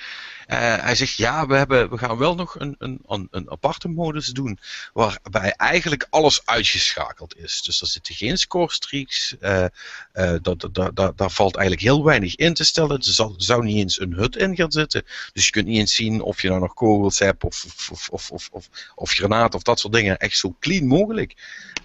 [0.51, 3.89] Eh, hij zegt, ja, we, hebben, we gaan wel nog een, een, een, een aparte
[3.89, 4.59] modus doen.
[4.93, 7.63] Waarbij eigenlijk alles uitgeschakeld is.
[7.63, 9.37] Dus er zitten geen score streaks.
[9.41, 9.65] eh,
[10.13, 12.97] eh, dat, dat, dat, daar valt eigenlijk heel weinig in te stellen.
[12.97, 15.05] Er zal- zou niet eens een hut in gaan zitten.
[15.33, 18.31] Dus je kunt niet eens zien of je nou nog kogels hebt of, of, of,
[18.51, 20.19] of, of, granaten of dat soort dingen.
[20.19, 21.35] Echt zo clean mogelijk.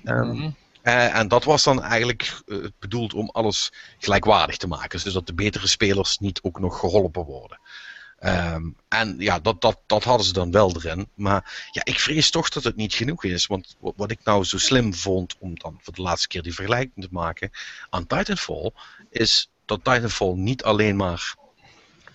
[0.04, 0.50] Ehm, Mhm.
[0.82, 2.42] en dat was dan eigenlijk
[2.80, 5.00] bedoeld om alles gelijkwaardig te maken.
[5.00, 7.60] Zodat de betere spelers niet ook nog geholpen worden.
[8.26, 11.10] Ehm, en ja, dat, dat, dat hadden ze dan wel erin.
[11.14, 13.48] Maar ja, ik vrees toch dat het niet genoeg is.
[13.48, 17.06] Want wat, ik nou zo slim vond om dan voor de laatste keer die vergelijking
[17.06, 17.52] te maken
[17.90, 18.72] aan Titanfall,
[19.10, 21.36] is dat Titanfall niet alleen maar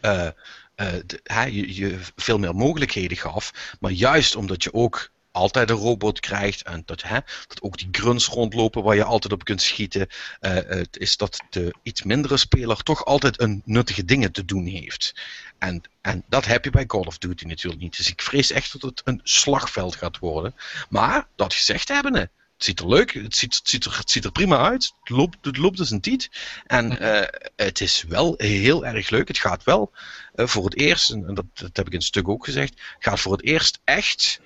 [0.01, 0.29] eh,
[0.75, 6.63] eh, je veel meer mogelijkheden gaf, maar juist omdat je ook altijd een robot krijgt
[6.63, 10.09] en dat, hè, dat ook die grunts rondlopen waar je altijd op kunt schieten,
[10.41, 14.67] eh, het is dat de iets mindere speler toch altijd een nuttige dingen te doen
[14.67, 15.15] heeft.
[15.59, 17.97] En, en dat heb je bij Call of Duty natuurlijk niet.
[17.97, 20.55] Dus ik vrees echt dat het een slagveld gaat worden.
[20.89, 22.31] Maar, dat gezegd hebbende,
[22.61, 25.09] het ziet er leuk, het ziet, het ziet, er, het ziet er prima uit, het
[25.09, 26.31] loopt, het loopt als een tiet.
[26.67, 29.29] En eh, het is wel heel erg leuk.
[29.29, 29.93] Het gaat wel
[30.35, 33.21] eh, voor het eerst, en dat, dat heb ik in het stuk ook gezegd, gaat
[33.21, 34.41] voor het eerst echt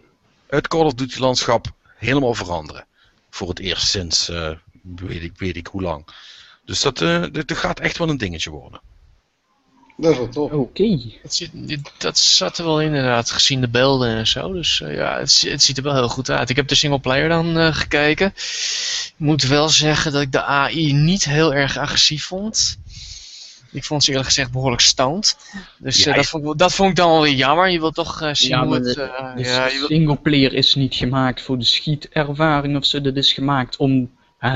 [0.55, 2.87] het Call of Duty landschap helemaal veranderen.
[3.31, 4.51] Voor het eerst sinds, eh,
[4.83, 6.05] weet ik, weet ik hoe lang.
[6.65, 8.81] Dus dat, eh, dat, dat gaat echt wel een dingetje worden.
[9.97, 10.53] Dat is wel tof.
[10.53, 11.01] Oké.
[11.23, 14.53] Dat, dat zat er wel in, inderdaad, gezien de beelden en zo.
[14.53, 16.51] Dus eh, ja, het, het ziet er wel heel goed uit.
[16.51, 18.27] Ik heb de singleplayer dan eh, gekeken.
[18.27, 22.79] Ik moet wel zeggen dat ik de AI niet heel erg agressief vond.
[23.75, 25.37] Ik vond ze eerlijk gezegd behoorlijk stoned.
[25.79, 27.69] Dus Ja, eh, dat, vond ik, dat vond ik dan wel weer jammer.
[27.69, 28.85] Je wilt toch eh, zien Ja, hoe het...
[28.85, 32.85] de- eh, Dus ja, de je wilt- singleplayer is niet gemaakt voor de schietervaring of
[32.85, 33.01] zo.
[33.01, 34.11] Dat is gemaakt om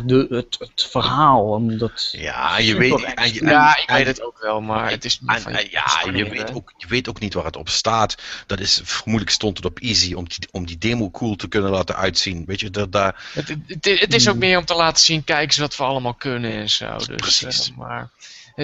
[0.05, 1.45] de, het, het verhaal.
[1.45, 5.05] Om dat Ja, je weet, en ja, ik en- weet het ook wel, maar het
[5.05, 5.21] is...
[5.27, 5.85] En, van- en ja,
[6.15, 8.17] je weet, ook, je weet ook niet waar het op staat.
[8.47, 11.71] Dat is, vermoedelijk stond het op easy om die, om die demo cool te kunnen
[11.71, 12.45] laten uitzien.
[12.47, 15.47] Weet je, dat, daar Het, het, het is ook meer om te laten zien, kijk
[15.47, 16.97] eens wat we allemaal kunnen en zo.
[16.97, 17.73] Dus, Precies.
[17.77, 18.11] maar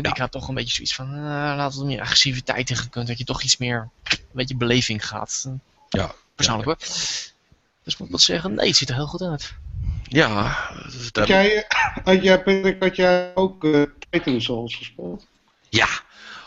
[0.03, 0.11] Ja.
[0.11, 1.21] ik had toch een beetje zoiets van, uh,
[1.57, 5.49] laat er meer agressiviteit in gekund, dat je toch iets meer, een beetje beleving gaat.
[5.89, 6.15] Ja.
[6.35, 6.77] Persoonlijk hoor.
[7.85, 9.55] Dus moet ik wel zeggen, nee, het ziet er heel goed uit.
[10.03, 11.65] ja, Had dat, jij,
[12.05, 15.27] had jij, Patrick, had jij ook eh, Titan Souls gespeeld?
[15.69, 15.89] ja.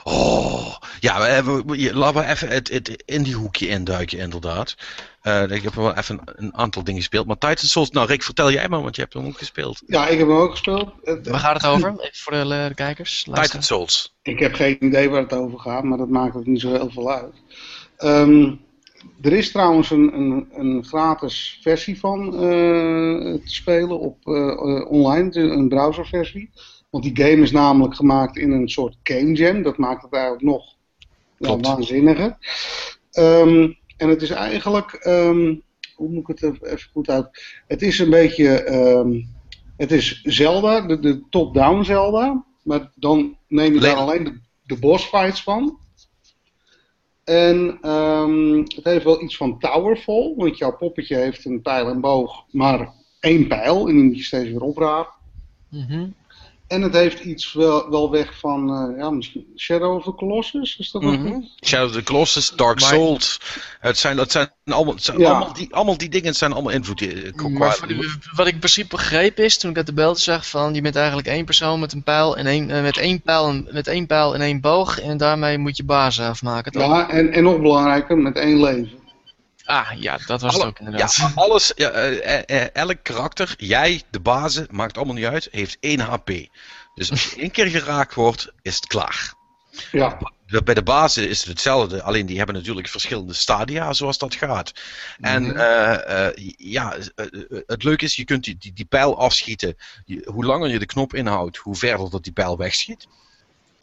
[0.10, 4.76] Oh, ja, we hebben, we- laten we even het, het in die hoekje induiken, inderdaad.
[5.22, 7.26] Eh, ik heb wel even een, een aantal dingen gespeeld.
[7.28, 9.82] Maar Titan Souls, nou Rick, vertel jij maar, want je hebt hem ook gespeeld.
[9.88, 10.92] Ja, ik heb hem ook gespeeld.
[11.24, 11.90] Waar gaat het over?
[11.92, 13.24] Even voor de, eh, de kijkers.
[13.34, 13.64] Titan.
[13.64, 14.16] Souls.
[14.22, 16.90] Ik heb geen idee waar het over gaat, maar dat maakt ook niet zo heel
[16.92, 17.36] veel uit.
[17.98, 18.52] Ehm,
[19.22, 22.40] er is trouwens een, een, een gratis versie van eh,
[23.34, 24.18] te spelen op
[24.90, 26.50] online, de- een browserversie.
[26.98, 29.62] Want die game is namelijk gemaakt in een soort game jam.
[29.64, 30.76] Dat maakt het eigenlijk nog
[31.62, 32.38] waanzinniger.
[33.12, 35.56] Ehm, en het is eigenlijk, ehm,
[35.96, 37.44] hoe moet ik het even- goed uit?
[37.68, 39.22] Het is een beetje, ehm,
[39.78, 42.46] het is Zelda, de, de top-down Zelda.
[42.64, 45.80] Maar dan neem je daar Alleen- de, de boss fights van.
[47.24, 47.78] En
[48.76, 52.94] het heeft wel iets van Towerfall, want jouw poppetje heeft een pijl en boog, maar
[53.20, 55.14] één pijl en die moet je steeds weer oprapen.
[55.70, 56.08] Mhm.
[56.68, 60.78] En het heeft iets wel, wel weg van, eh, ja, misschien Shadow of the Colossus,
[60.78, 61.24] is dat Mhm.
[61.24, 61.50] niet?
[61.66, 63.40] Shadow of the Colossus, Dark Maar- Souls.
[63.80, 65.30] Het zijn, het zijn, allemaal, het zijn Ja.
[65.30, 67.02] allemaal, die, allemaal die dingen zijn allemaal invloed.
[67.02, 67.80] eh, Maar
[68.36, 70.96] wat ik in principe begreep is, toen ik uit de beelden zag van, je bent
[70.96, 74.06] eigenlijk één persoon met een pijl en één, eh, met, één pijl en, met één
[74.08, 76.72] pijl en één boog en daarmee moet je bazen afmaken.
[76.72, 76.82] toch?
[76.82, 78.97] Ja, en, en nog belangrijker, met één leven.
[79.68, 81.16] Ah, ja, dat was Alle- het ook inderdaad.
[81.16, 85.48] Ja, alles, ja, eh, eh, eh, elk karakter, jij, de bazen, maakt allemaal niet uit,
[85.52, 86.32] heeft 1 HP.
[86.96, 89.34] Dus als je één keer geraakt wordt, is het klaar.
[89.92, 90.18] Ja,
[90.64, 94.72] Bij de bazen is het hetzelfde, alleen die hebben natuurlijk verschillende stadia zoals dat gaat.
[95.20, 95.58] En Mhm.
[95.58, 96.96] eh, eh, ja,
[97.68, 99.78] het leuke is, je kunt die, die, die pijl afschieten.
[100.06, 103.08] Je- hoe langer je de knop inhoudt, hoe verder dat die pijl wegschiet.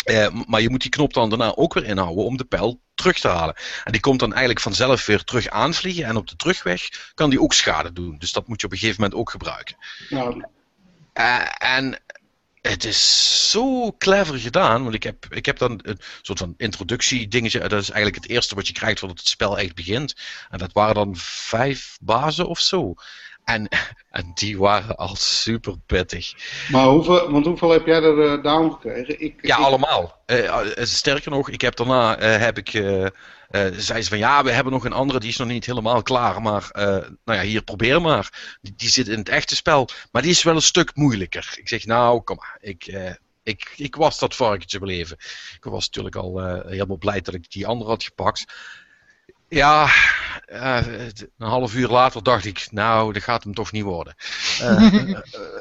[0.05, 3.19] Eh, maar je moet die knop dan daarna ook weer inhouden om de pijl terug
[3.19, 3.55] te halen.
[3.85, 6.05] En die komt dan eigenlijk vanzelf weer terug aanvliegen.
[6.05, 8.19] En op de terugweg kan die ook schade doen.
[8.19, 9.77] Dus dat moet je op een gegeven moment ook gebruiken.
[10.09, 10.45] nou,
[11.13, 12.01] Eh, en
[12.61, 17.59] het is zo clever gedaan, want ik heb, ik heb dan een soort van introductiedingetje.
[17.59, 20.15] Dat is eigenlijk het eerste wat je krijgt voordat het spel echt begint.
[20.51, 22.95] En dat waren dan vijf bazen of zo.
[23.45, 23.69] En,
[24.11, 26.33] en die waren al super pittig.
[26.71, 29.21] maar hoeveel, want hoeveel heb jij er eh, down gekregen?
[29.21, 30.23] Ik, Ja, ik- allemaal.
[30.27, 30.47] Eh,
[30.79, 32.69] eh, sterker nog, ik heb daarna heb ik,
[33.77, 36.43] zei ze van ja, we hebben nog een andere, die is nog niet helemaal klaar.
[36.43, 36.69] Maar
[37.25, 38.57] nou ja, hier probeer maar.
[38.61, 41.55] Die, die zit in het echte spel, maar die is wel een stuk moeilijker.
[41.57, 42.57] Ik zeg nou, kom maar.
[42.61, 42.99] Ik,
[43.43, 45.16] ik, ik was dat varkentje beleven.
[45.57, 48.45] Ik was natuurlijk al helemaal blij dat ik die andere had gepakt.
[49.55, 49.89] Ja,
[50.47, 50.87] eh,
[51.39, 54.15] een half uur later dacht ik, nou, dat gaat hem toch niet worden.
[54.61, 55.19] Eh, eh,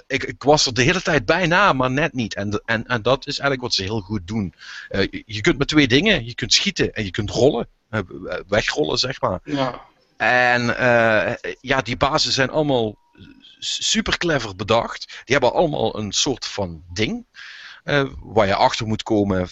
[0.08, 2.36] ik, ik was er de hele tijd bijna, maar net niet.
[2.36, 4.54] En, en, en dat is eigenlijk wat ze heel goed doen.
[4.90, 7.68] Eh, je- kunt met twee dingen, je kunt schieten en je kunt rollen.
[8.48, 9.40] Wegrollen, zeg maar.
[9.44, 9.82] Ja,
[10.18, 12.96] En eh, ja, die bazen zijn allemaal
[13.60, 15.08] super clever bedacht.
[15.08, 17.26] Die hebben allemaal een soort van ding
[17.84, 19.50] eh, waar je achter moet komen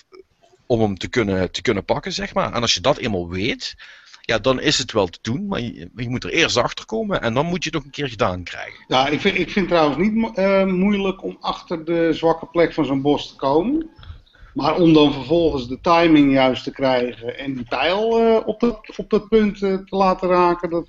[0.65, 2.53] om hem te kunnen, te kunnen pakken, zeg maar.
[2.53, 3.75] En als je dat eenmaal weet,
[4.21, 5.47] ja, dan is het wel te doen.
[5.47, 7.91] Maar je, je moet er eerst achter komen en dan moet je het nog een
[7.91, 8.85] keer gedaan krijgen.
[8.87, 12.73] ja ik, vind, ik vind het trouwens niet eh, moeilijk om achter de zwakke plek
[12.73, 13.89] van zo'n bos te komen.
[14.53, 18.97] Maar om dan vervolgens de timing juist te krijgen en die pijl eh, op, dat,
[18.97, 20.87] op dat punt eh, te laten raken, dat,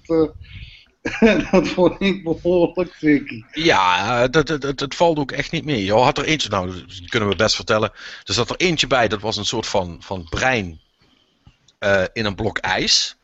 [1.51, 3.43] dat vond ik behoorlijk tricky.
[3.53, 5.85] Ja, dat, dat, dat, valt ook echt niet mee.
[5.85, 7.93] Je had er eentje, nou, dat kunnen we best vertellen.
[8.25, 10.81] Er zat er eentje bij, dat was een soort van, van brein
[12.13, 13.17] in een blok ijs.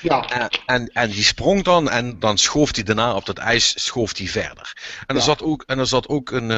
[0.00, 3.84] Ja, En, en, en die sprong dan en dan schoof hij daarna op dat ijs
[3.84, 4.72] schoof hij verder.
[5.06, 5.20] En er Ja.
[5.20, 6.50] zat ook, en er zat ook een,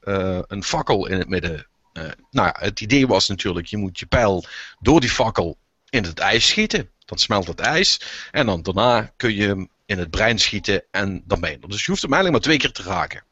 [0.00, 1.66] eh, een fakkel in het midden.
[1.92, 4.44] Eh, nou ja, het idee was natuurlijk, je moet je pijl
[4.80, 5.58] door die fakkel
[5.90, 6.90] in het ijs schieten.
[7.04, 8.00] Dan smelt het ijs.
[8.30, 11.68] En dan daarna kun je hem in het brein schieten en dan ben je er.
[11.68, 13.24] Dus je hoeft hem eigenlijk maar twee keer te raken.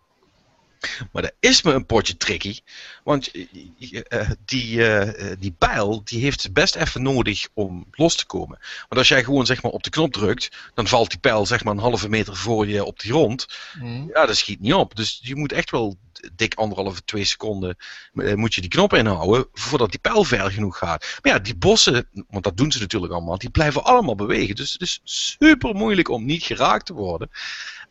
[1.13, 2.59] Maar dat is me een potje tricky.
[3.05, 8.59] Want uh, die, uh, die pijl die heeft best even nodig om los te komen.
[8.59, 11.65] Want als jij gewoon zeg maar, op de knop drukt, dan valt die pijl zeg
[11.65, 13.47] maar, een halve meter voor je op de grond.
[13.81, 14.11] Mm.
[14.15, 14.97] Ja, dat schiet niet op.
[14.97, 15.97] Dus je moet echt wel
[16.37, 17.77] dik anderhalve, twee seconden
[18.13, 21.19] moet je die knop inhouden voordat die pijl ver genoeg gaat.
[21.23, 24.55] Maar ja, die bossen, want dat doen ze natuurlijk allemaal, die blijven allemaal bewegen.
[24.55, 27.31] Dus het is super moeilijk om niet geraakt te worden.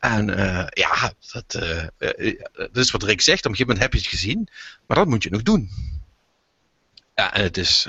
[0.04, 1.88] En uh, ja, dat, uh,
[2.54, 3.46] dat, is wat Rick zegt.
[3.46, 4.48] Op een gegeven moment heb je het gezien,
[4.88, 5.70] maar dat moet je nog doen.
[7.16, 7.88] Ja, en het is.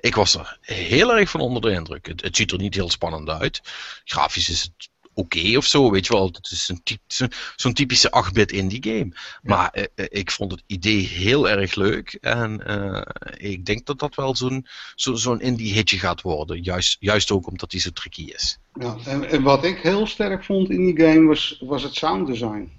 [0.00, 2.06] ik was er heel erg van onder de indruk.
[2.06, 3.60] Het ziet er niet heel spannend uit.
[4.04, 6.26] Grafisch is het oké of zo, weet je wel.
[6.26, 6.64] Het is
[7.06, 9.12] zo'n zo typische 8-bit indie game.
[9.42, 12.18] Maar uh, ik vond het idee heel erg leuk.
[12.20, 13.02] En uh,
[13.50, 16.62] ik denk dat dat wel zo'n zo, zo'n indie hitje gaat worden.
[16.62, 18.58] Juist, juist ook omdat hij zo tricky is.
[18.74, 22.70] Ja, en, en, wat ik heel sterk vond in die game was, was het sounddesign.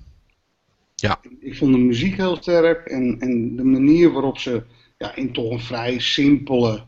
[0.96, 1.20] Ja.
[1.40, 4.64] Ik vond de muziek heel sterk en, en de manier waarop ze
[4.98, 6.84] ja, in toch een vrij simpele,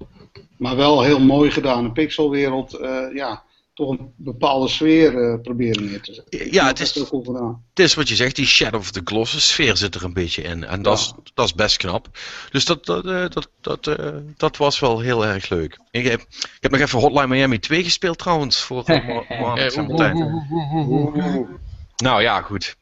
[0.57, 3.43] maar wel heel mooi gedane pixelwereld uh, ja,
[3.79, 6.51] toch een bepaalde sfeer uh, proberen neer te zetten.
[6.51, 9.95] Ja, het is, het is wat je zegt, die Shadow of the Colossus sfeer zit
[9.95, 10.63] er een beetje in.
[10.63, 12.07] En dat, is, dat is best knap.
[12.51, 15.79] Dus dat, dat, uh, dat, dat, uh, dat was wel heel erg leuk.
[15.91, 18.83] Ik heb, ik heb nog even Hotline Miami 2 gespeeld trouwens, voor
[19.39, 20.17] Mohammed en Martijn.
[21.95, 22.75] Nou ja, goed.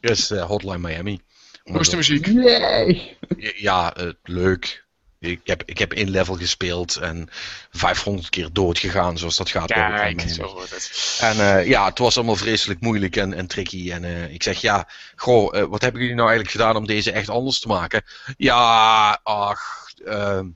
[0.00, 1.20] Dus Hotline Miami.
[1.62, 2.26] Hoe is de muziek?
[2.26, 3.16] Nee!
[3.56, 4.88] Ja, leuk.
[5.20, 7.28] Ik heb, ik heb één level gespeeld en
[7.70, 9.72] 500 keer dood gegaan, zoals dat gaat.
[9.72, 11.18] Kijk, zo wordt het.
[11.20, 13.92] En uh, ja, het was allemaal vreselijk moeilijk en, en tricky.
[13.92, 17.12] En uh, ik zeg, ja, goh, uh, wat hebben jullie nou eigenlijk gedaan om deze
[17.12, 18.02] echt anders te maken?
[18.36, 20.46] Ja, ach, ehm,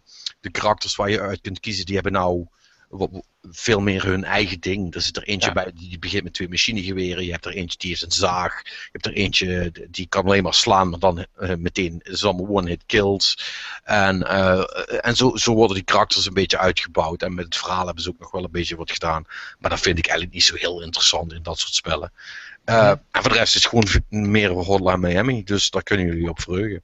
[0.40, 2.46] de karakters waar je uit kunt kiezen, die hebben nou
[3.50, 4.94] veel meer hun eigen ding.
[4.94, 7.24] Er zit er eentje bij die begint met twee machinegeweren.
[7.24, 8.62] Je hebt er eentje die heeft een zaag.
[8.64, 12.48] Je hebt er eentje die kan alleen maar slaan, maar dan uh, meteen is allemaal
[12.48, 13.38] one-hit kills.
[13.82, 14.64] En, uh,
[15.00, 17.22] en zo, zo worden die karakters een beetje uitgebouwd.
[17.22, 19.24] En met het verhaal hebben ze ook nog wel een beetje wat gedaan.
[19.58, 22.12] Maar dat vind ik eigenlijk niet zo heel interessant in dat soort spellen.
[22.64, 25.44] Uh, En voor de rest is het gewoon meer Hotline Miami.
[25.44, 26.82] Dus daar kunnen jullie op verheugen.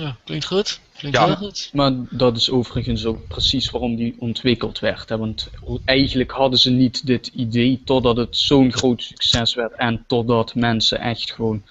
[0.00, 0.80] Ja, klinkt goed.
[0.96, 1.70] Klinkt ja, heel goed.
[1.72, 5.08] Maar dat is overigens ook precies waarom die ontwikkeld werd.
[5.08, 5.18] Hè?
[5.18, 5.50] Want
[5.84, 9.72] eigenlijk hadden ze niet dit idee totdat het zo'n groot succes werd.
[9.72, 11.62] En totdat mensen echt gewoon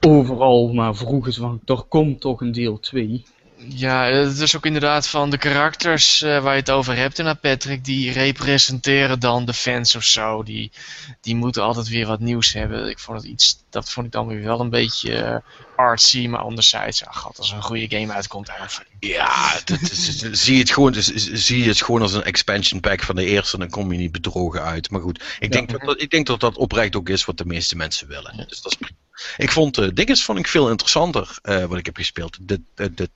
[0.00, 3.24] overal maar vroegen van, er komt toch een deel 2.
[3.68, 7.38] Ja, het is ook inderdaad van de karakters uh, waar je het over hebt, en
[7.38, 10.42] Patrick, die representeren dan de fans of zo.
[10.42, 10.72] Die,
[11.20, 12.88] die moeten altijd weer wat nieuws hebben.
[12.88, 15.36] Ik vond het iets, dat vond ik dan weer wel een beetje uh,
[15.76, 18.56] artsy, maar anderzijds, ach god, als er een goede game uitkomt, dan
[19.00, 23.02] Ja, dat is, zie, het gewoon, dus, zie je het gewoon als een expansion pack
[23.02, 24.90] van de eerste, dan kom je niet bedrogen uit.
[24.90, 27.76] Maar goed, ik, denk, dat, ik denk dat dat oprecht ook is wat de meeste
[27.76, 28.44] mensen willen.
[28.48, 28.98] Dus dat is prima.
[29.36, 32.38] Ik vond uh, dinges vond ik veel interessanter, wat ik heb gespeeld.
[32.40, 33.10] De, de de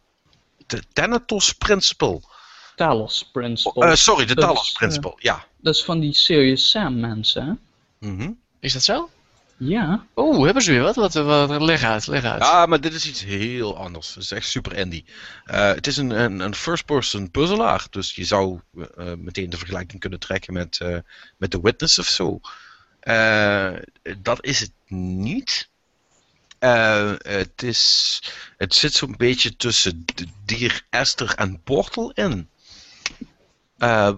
[0.93, 2.21] Thanatos Principle.
[2.77, 3.87] Talos Principle.
[3.87, 5.45] Uh, sorry, de Talos Principle, ja.
[5.57, 7.53] Dat is van die Serious Sam mensen, hè?
[8.09, 8.39] Mm -hmm.
[8.61, 9.11] Is dat zo?
[9.57, 10.07] Ja.
[10.17, 10.95] Oeh, hebben ze weer wat?
[10.95, 12.43] wat, wat leg uit, leg uit.
[12.43, 14.15] Ja, maar dit is iets heel anders.
[14.15, 15.05] Het is echt super indie.
[15.47, 17.87] Uh, het is een, een, een first-person puzzelaar.
[17.91, 18.87] Dus je zou uh,
[19.19, 20.99] meteen de vergelijking kunnen trekken met, uh,
[21.37, 22.41] met The Witness of zo.
[24.23, 25.70] dat is het niet.
[26.61, 28.23] Uh, het, is,
[28.57, 30.05] het zit zo'n beetje tussen
[30.45, 32.49] Dier Esther en Portal in.
[33.79, 34.11] Uh,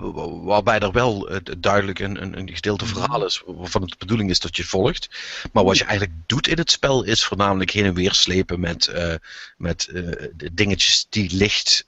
[0.44, 1.28] waarbij er wel
[1.58, 5.08] duidelijk een, een, een, gedeelte verhaal is waarvan het de bedoeling is dat je volgt.
[5.52, 8.92] Maar wat je eigenlijk doet in het spel is voornamelijk heen en weer slepen met,
[9.56, 9.92] met
[10.52, 11.84] dingetjes die licht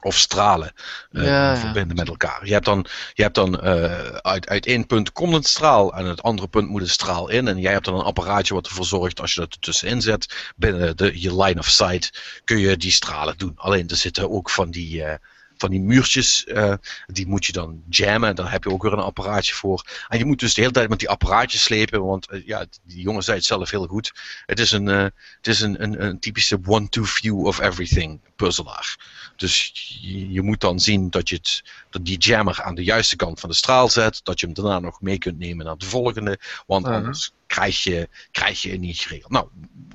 [0.00, 0.72] of stralen
[1.12, 2.46] uh, ja, verbinden met elkaar.
[2.46, 6.04] Je hebt dan, je hebt dan uh, uit, uit één punt komt een straal en
[6.04, 7.48] het andere punt moet een straal in.
[7.48, 10.96] En jij hebt dan een apparaatje wat ervoor zorgt als je dat ertussenin zet, binnen
[10.96, 13.52] de, je line of sight kun je die stralen doen.
[13.56, 15.12] Alleen er zitten ook van die, uh,
[15.58, 16.74] van die muurtjes, uh,
[17.06, 18.36] die moet je dan jammen.
[18.36, 19.84] Daar heb je ook weer een apparaatje voor.
[20.08, 23.02] En je moet dus de hele tijd met die apparaatjes slepen, want uh, ja, die
[23.02, 24.12] jongen zei het zelf heel goed.
[24.46, 25.02] Het is een, uh,
[25.36, 28.96] het is een, een, een typische one-to-view of everything puzzelaar.
[29.36, 33.16] Dus je, je, moet dan zien dat je het, dat die jammer aan de juiste
[33.16, 35.86] kant van de straal zet, dat je hem daarna nog mee kunt nemen naar de
[35.86, 36.94] volgende, want -huh.
[36.94, 39.32] anders krijg je, krijg je het niet geregeld.
[39.32, 39.48] Nou,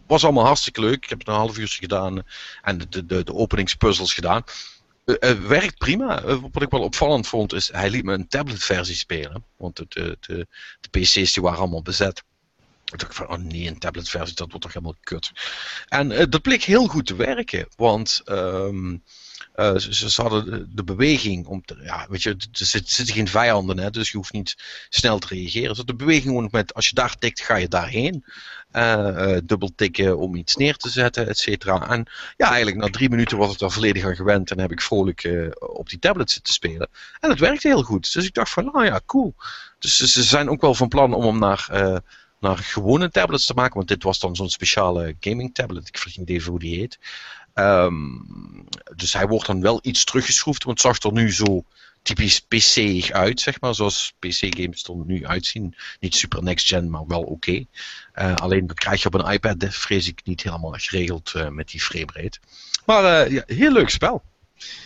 [0.07, 1.03] was allemaal hartstikke leuk.
[1.03, 2.23] Ik heb het een half uurtje gedaan
[2.61, 4.43] en de, de, de openingspuzzels gedaan.
[5.05, 6.23] Uh, uh, werkt prima.
[6.23, 9.43] Uh, wat ik wel opvallend vond is, hij liet me een tabletversie spelen.
[9.57, 10.17] Want de, de,
[10.79, 12.23] de, PC's die waren allemaal bezet.
[12.91, 15.31] Ik dacht van, oh nee, een tabletversie, dat wordt toch helemaal kut.
[15.87, 17.67] En dat bleek heel goed te werken.
[17.75, 19.03] Want um,
[19.53, 23.27] eh, ze, ze hadden de, beweging om te, ja, weet je, er zit- zitten geen
[23.27, 24.55] vijanden, hè, dus je hoeft niet
[24.89, 25.75] snel te reageren.
[25.75, 28.25] Dus de beweging gewoon met, als je daar tikt, ga je daarheen.
[28.71, 31.89] Eh, eh, dubbel tikken om iets neer te zetten, et cetera.
[31.89, 32.05] En
[32.37, 35.49] ja, eigenlijk na drie minuten was ik daar volledig aan gewend en heb ik vrolijk
[35.59, 36.89] op die tablet zitten spelen.
[37.19, 38.13] En het werkte heel goed.
[38.13, 39.35] Dus ik dacht van, nou ja, cool.
[39.79, 41.67] Dus ze- zijn ook wel van plan om hem naar,
[42.39, 45.87] naar gewone tablets te maken, want dit was dan zo'n speciale gaming tablet.
[45.87, 46.99] Ik vergeet niet even hoe die heet.
[47.53, 47.95] Ehm,
[48.95, 51.63] dus hij wordt dan wel iets teruggeschroefd, want het zag er nu zo
[52.03, 55.75] typisch PC uit, zeg maar, zoals PC-games er nu uitzien.
[55.99, 57.65] Niet super next-gen, maar wel oké.
[58.13, 61.47] Eh, alleen dat krijg je op een iPad, dat vrees ik niet helemaal geregeld eh,
[61.47, 62.39] met die framerate.
[62.85, 64.23] Maar eh, ja, heel leuk spel.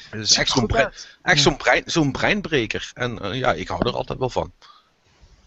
[0.09, 0.91] Het is echt zo'n brein,
[1.21, 2.91] echt zo'n brein, zo'n breinbreker.
[2.93, 4.51] En ja, ik hou er altijd wel van.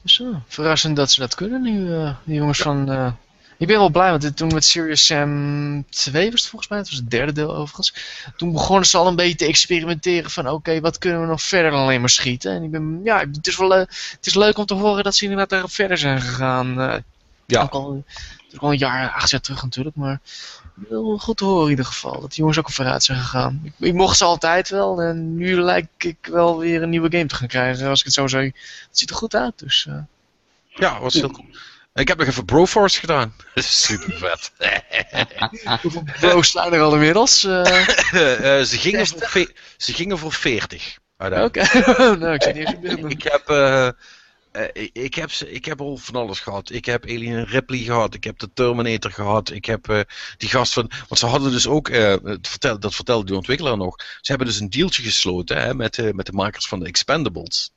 [0.05, 1.87] Zo, verrassend dat ze dat kunnen nu,
[2.25, 3.17] die jongens van...
[3.61, 6.89] ik ben wel blij, want toen met Serious Sam 2 was het volgens mij, het
[6.89, 7.95] was het derde deel overigens.
[8.37, 11.71] Toen begonnen ze al een beetje te experimenteren van oké, wat kunnen we nog verder
[11.71, 12.53] dan alleen maar schieten.
[12.53, 15.23] En ik ben, ja, het is wel het is leuk om te horen dat ze
[15.23, 16.81] inderdaad daarop verder zijn gegaan.
[16.81, 16.95] eh,
[17.47, 17.63] Ja.
[17.63, 18.05] Ook al,
[18.45, 20.21] het is al een jaar, acht jaar terug natuurlijk, maar
[20.75, 22.21] wel goed te horen in ieder geval.
[22.21, 23.61] Dat die jongens ook op vooruit zijn gegaan.
[23.65, 27.27] Ik, ik mocht ze altijd wel en nu lijkt ik wel weer een nieuwe game
[27.27, 27.89] te gaan krijgen.
[27.89, 28.55] Als ik het zo zeg, het
[28.91, 29.59] ziet er goed uit.
[29.59, 29.95] Dus eh,
[30.69, 31.47] Ja, was heel cool.
[32.01, 33.35] Ik heb nog even Broforce gedaan.
[33.55, 34.53] Super vet.
[35.83, 37.45] hoeveel bro's staan er al inmiddels?
[37.45, 40.99] Eh, Eh, ze, gingen voor ze gingen voor 40.
[41.19, 41.63] Oké,
[42.17, 43.13] nou ik zit niet eens in beeld.
[43.13, 43.89] Ik heb, eh,
[44.73, 46.71] ik, ik, heb ze, ik heb al van alles gehad.
[46.71, 48.15] Ik heb Alien Ripley gehad.
[48.15, 49.51] Ik heb de Terminator gehad.
[49.51, 50.07] Ik heb
[50.37, 50.91] die gast van.
[51.09, 51.89] Want ze hadden dus ook.
[51.89, 53.97] het vertel, dat vertelde de ontwikkelaar nog.
[53.97, 57.73] Ze hebben dus een dealtje gesloten hè, met, met de makers van de Expendables.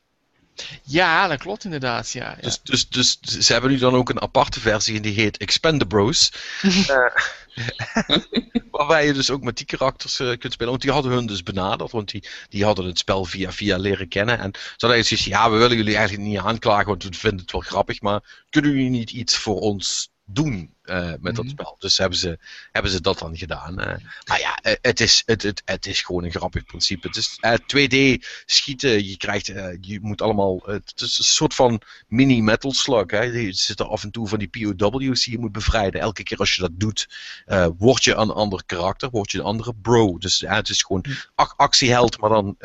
[0.84, 2.38] Ja, dat klopt inderdaad, ja.
[2.42, 2.56] ja.
[2.64, 6.32] Dus, dus, dus ze hebben nu dan ook een aparte versie en die heet Expendabros.
[6.62, 6.98] Eh,
[8.72, 10.72] waarbij je dus ook met die karakters eh, kunt spelen.
[10.72, 14.08] Want die hadden hun dus benaderd, want die, die hadden het spel via via leren
[14.08, 14.40] kennen.
[14.40, 17.52] En ze hadden zoiets ja, we willen jullie eigenlijk niet aanklagen, want we vinden het
[17.52, 21.54] wel grappig, maar kunnen jullie niet iets voor ons doen eh, met dat Mhm.
[21.54, 21.76] spel?
[21.80, 22.38] Dus hebben ze,
[22.72, 23.80] hebben ze dat dan gedaan.
[23.80, 23.96] eh.
[24.28, 27.08] maar ja, eh, het is, het, het, het is gewoon een grappig principe.
[27.08, 29.46] Het is eh, 2D schieten, je krijgt,
[29.82, 33.12] je moet allemaal, het is een soort van mini metal slug.
[33.12, 33.18] Hè?
[33.18, 36.02] Er zitten af en toe van die POW's die je moet bevrijden.
[36.02, 37.08] Elke keer als je dat doet,
[37.78, 40.18] word je een ander karakter, word je een andere bro.
[40.18, 41.06] Dus het is gewoon
[41.36, 42.56] ac- actieheld, maar dan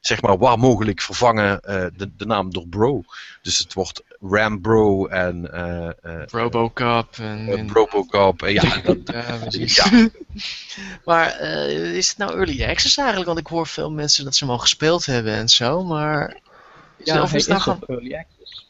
[0.00, 1.60] zeg maar waar mogelijk vervangen
[1.96, 3.02] de, de naam door bro.
[3.42, 5.46] Dus het wordt Rambro en
[6.30, 7.61] Robocop en...
[7.62, 8.42] eh, en- Robocop.
[8.42, 9.76] en ja, dat, ja, precies.
[9.76, 10.08] ja,
[11.04, 13.26] maar eh, is het nou early access eigenlijk?
[13.26, 16.40] Want ik hoor veel mensen dat ze hem al gespeeld hebben en zo, maar...
[17.04, 17.82] Ja, of is het nou gewoon...
[17.86, 18.68] early access.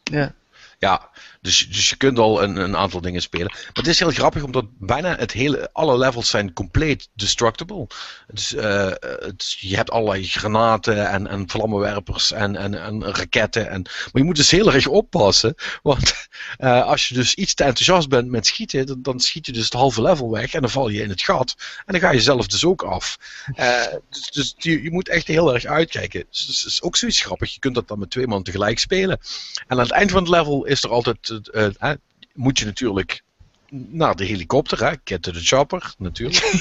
[0.78, 1.10] Ja,
[1.42, 3.50] dus, dus je kunt al een, een aantal dingen spelen.
[3.50, 7.86] Maar het is heel grappig, omdat bijna het hele, alle levels zijn compleet destructible.
[8.32, 13.70] Dus, eh, het, je hebt allerlei granaten en, en vlammenwerpers en, en, en raketten.
[13.70, 15.54] En, maar je moet dus heel erg oppassen.
[15.82, 16.12] Want
[16.58, 19.72] eh, als je dus iets te enthousiast bent met schieten, dan, schiet je dus het
[19.72, 21.54] halve level weg en dan val je in het gat.
[21.86, 23.18] En dan ga je zelf dus ook af.
[23.54, 26.24] Eh, dus dus je, moet echt heel erg uitkijken.
[26.30, 27.54] Dus het is ook zoiets grappig.
[27.54, 29.18] Je kunt dat dan met twee man tegelijk spelen.
[29.66, 31.96] En aan het eind van het level is er altijd, eh, eh,
[32.34, 33.22] moet je natuurlijk
[33.68, 34.92] naar de helikopter, hè?
[35.04, 36.52] Get to the chopper, natuurlijk.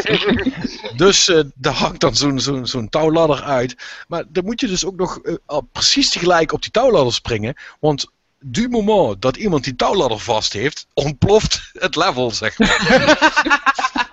[0.96, 3.76] dus eh daar hangt dan zo'n zo'n zo'n touwladder uit.
[4.08, 7.54] Maar dan moet je dus ook nog eh, precies tegelijk op die touwladder springen.
[7.80, 8.10] Want
[8.40, 12.78] du moment dat iemand die touwladder vast heeft, ontploft het level, zeg maar.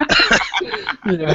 [1.18, 1.34] Ja.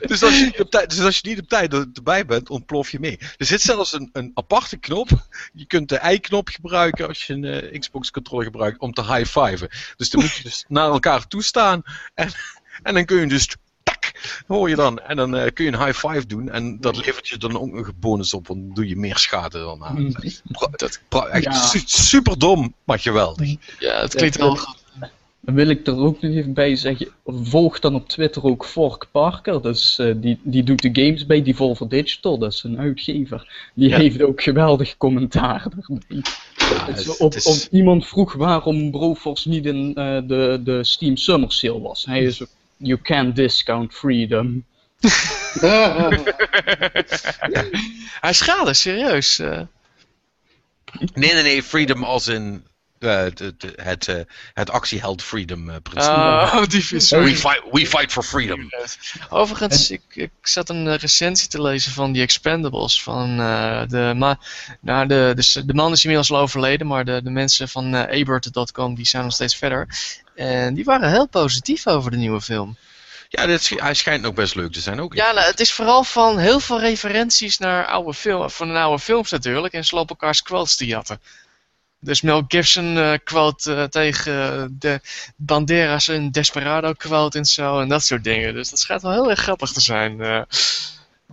[0.00, 2.50] Dus als je niet op tijd, dus als je niet op tijd er- erbij bent,
[2.50, 3.18] ontplof je mee.
[3.36, 5.08] Er zit zelfs een, een aparte knop.
[5.52, 9.68] Je kunt de i-knop gebruiken als je een eh, Xbox controller gebruikt om te high-fiven.
[9.96, 11.82] Dus dan moet je dus naar elkaar toestaan.
[12.14, 12.30] En,
[12.82, 13.48] en dan kun je dus.
[14.46, 14.98] Hoor je dan.
[14.98, 16.48] En dan eh, kun je een high five doen.
[16.50, 18.46] En dat levert je dan ook nog een bonus op.
[18.46, 20.14] Want dan doe je meer schade dan aan.
[20.76, 21.00] Dat,
[21.30, 21.52] echt Ja.
[21.52, 23.54] su- super dom, maar geweldig.
[23.78, 24.80] Ja, het klinkt wel goed.
[25.44, 29.06] Dan wil ik er ook nog even bij zeggen, volg dan op Twitter ook Fork
[29.10, 33.70] Parker, dus, eh, die, die doet de games bij Devolver Digital, dat is een uitgever.
[33.74, 33.96] Die Ja.
[33.98, 36.22] heeft ook geweldig commentaar erbij.
[36.58, 40.18] Ja, Het is het- op, het is- op iemand vroeg waarom Broforce niet in eh,
[40.26, 42.04] de, de Steam Summer Sale was.
[42.04, 42.42] Hij is
[42.82, 44.64] You can't discount freedom.
[48.20, 49.38] Hij is schade, serieus.
[49.38, 49.60] eh.
[51.14, 51.62] Nee, nee, nee.
[51.62, 52.64] Freedom als in.
[52.98, 54.20] eh, de- de- het, eh,
[54.54, 56.14] het actieheld freedom principe.
[56.14, 58.70] Oh, die is we, fight, we fight for freedom.
[59.28, 63.02] Overigens, ik, ik zat een recensie te lezen van die Expendables.
[63.02, 64.38] Van, eh, de, ma
[64.80, 65.34] nou, de,
[65.66, 69.32] de man is inmiddels al overleden, maar de, de mensen van Ebert.com die zijn nog
[69.32, 69.88] steeds verder.
[70.34, 72.76] En die waren heel positief over de nieuwe film.
[73.28, 75.14] Ja, dit, hij schijnt ook best leuk te zijn ook.
[75.14, 79.02] Ja, nou, het is vooral van heel veel referenties naar oude, film, van de oude
[79.02, 79.74] films natuurlijk.
[79.74, 81.20] En ze lopen elkaars quotes te jatten.
[82.00, 85.00] Dus Mel Gibson eh, quote eh, tegen de
[85.36, 87.80] Banderas een Desperado quote en zo.
[87.80, 88.54] En dat soort dingen.
[88.54, 90.20] Dus dat schijnt wel heel erg grappig te zijn.
[90.20, 90.42] eh.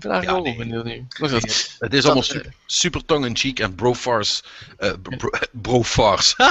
[0.04, 0.82] Ik ben eigenlijk Ja, wel nee.
[0.84, 1.08] benieuwd nu.
[1.80, 4.44] Het is allemaal Dat, super, super tongue-in-cheek en bro-farce.
[4.78, 6.36] eh, bro- bro-farce.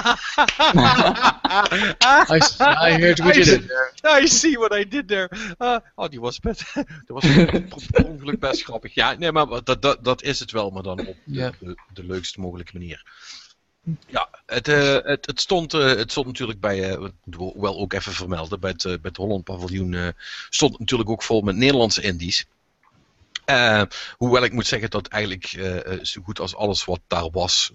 [2.30, 2.40] I,
[2.88, 4.20] I heard what you did there.
[4.22, 5.28] I see what I did there.
[5.58, 7.24] Ah, oh, die was best, dat was
[7.90, 8.94] per ongeluk best grappig.
[8.94, 12.04] Ja, nee, maar dat, dat, dat is het wel, maar dan op de, de, de
[12.04, 13.06] leukste mogelijke manier.
[14.06, 17.92] Ja, het, eh, het, het, stond, eh, het stond natuurlijk bij, eh, we wel ook
[17.92, 20.08] even vermelden, bij het, eh, bij het Holland Paviljoen eh,
[20.50, 22.46] stond het natuurlijk ook vol met Nederlandse indies.
[23.48, 23.82] Eh,
[24.16, 27.70] hoewel ik moet zeggen dat eigenlijk eh, eh, zo goed als alles wat daar was,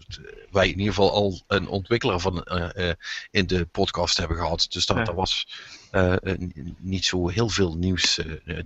[0.52, 2.96] wij in ieder geval al een ontwikkelaar van eh, eh,
[3.32, 4.66] in de podcast hebben gehad.
[4.70, 5.06] Dus dat, Ja.
[5.06, 5.48] er was
[6.80, 8.14] niet zo heel veel nieuws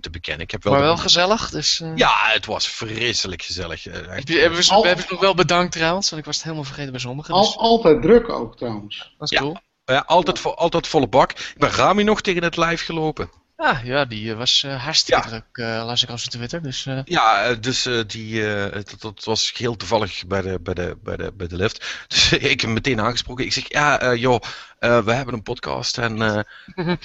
[0.00, 0.42] te bekennen.
[0.44, 1.50] Ik heb wel Maar de- wel gezellig.
[1.50, 3.84] Dus, eh, Ja, het was vreselijk gezellig.
[3.84, 6.08] Heb je, hebben, ze, Al- hebben nog wel bedankt trouwens?
[6.08, 7.34] Want ik was het helemaal vergeten bij sommigen.
[7.34, 9.14] Dus Al, altijd druk ook trouwens.
[9.18, 9.42] dat is Ja.
[9.44, 9.56] cool.
[9.84, 11.30] Ja, altijd, vo- altijd volle bak.
[11.32, 13.30] Ik ben Rami nog tegen het lijf gelopen.
[13.60, 15.28] Ah, ja, die eh, was eh, hartstikke Ja.
[15.28, 16.62] druk, eh, las ik op zijn Twitter.
[16.62, 21.32] Dus, Ja, dus die, dat, dat was heel toevallig bij de, bij de, bij de,
[21.32, 21.84] bij de lift.
[22.08, 23.44] Dus ik heb hem meteen aangesproken.
[23.44, 24.40] Ik zeg, ja, joh,
[24.78, 25.98] eh, we hebben een podcast.
[25.98, 26.40] En eh,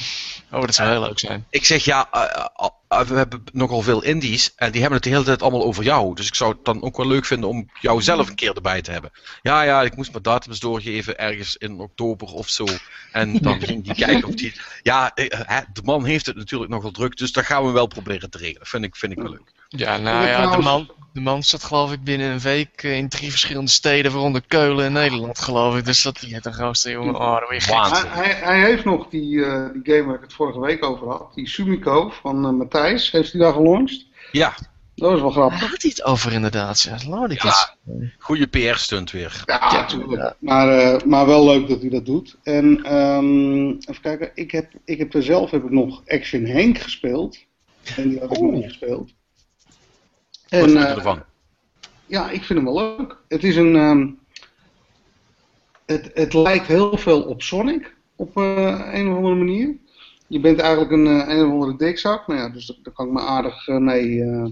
[0.52, 1.46] oh, dat zou heel leuk zijn.
[1.50, 4.54] ik zeg, ja, eh, we hebben nogal veel indies.
[4.56, 6.16] En die hebben het de hele tijd allemaal over jou.
[6.16, 8.82] Dus ik zou het dan ook wel leuk vinden om jou zelf een keer erbij
[8.82, 9.12] te hebben.
[9.42, 12.66] Ja, ja, ik moest mijn datums doorgeven ergens in oktober of zo.
[13.12, 14.54] En dan ging die kijken of die...
[14.82, 15.12] Ja,
[15.74, 17.18] de man heeft het natuurlijk nogal druk.
[17.18, 18.68] Dus dat gaan we wel proberen te regelen.
[18.68, 19.52] Vind ik, vind ik wel leuk.
[19.76, 23.10] Ja, nou ja, de man, de man zat geloof ik binnen een week eh, in
[23.10, 25.86] drie verschillende steden, waaronder Keulen en Nederland geloof ik.
[25.86, 27.16] Dus dat die heeft een grootste jongen.
[27.16, 27.38] Oh.
[27.70, 28.08] Waanzin.
[28.10, 31.08] Hij, hij, hij heeft nog die, eh, die game waar ik het vorige week over
[31.10, 31.32] had.
[31.36, 33.12] Die Sumiko van eh, Matthijs.
[33.12, 34.06] Heeft hij daar gelaunched?
[34.32, 34.54] Ja,
[34.96, 35.70] Dat was wel Hij grappig.
[35.70, 36.82] had iets over inderdaad.
[36.82, 36.98] Ja,
[37.28, 37.76] Ja.
[38.20, 39.44] goede PR-stunt weer.
[39.46, 40.36] Ja, Ja, natuurlijk.
[40.40, 42.36] Maar, eh, maar wel leuk dat hij dat doet.
[42.44, 44.32] En ehm, even kijken.
[44.36, 47.38] Ik heb, ik heb er zelf heb ik nog Action Henk gespeeld.
[47.96, 49.12] En die had ik nog niet gespeeld.
[50.60, 51.24] Wat vind je eh, ervan?
[52.06, 53.18] ja, ik vind hem wel leuk.
[53.28, 53.76] Het is een.
[53.76, 54.08] ehm,
[55.86, 57.94] het, het lijkt heel veel op Sonic.
[58.16, 59.76] Op eh, een of andere manier.
[60.28, 62.28] Je bent eigenlijk een, eh, een of andere dikzak.
[62.28, 64.22] Nou ja, dus daar, daar kan ik me aardig mee.
[64.22, 64.46] eh,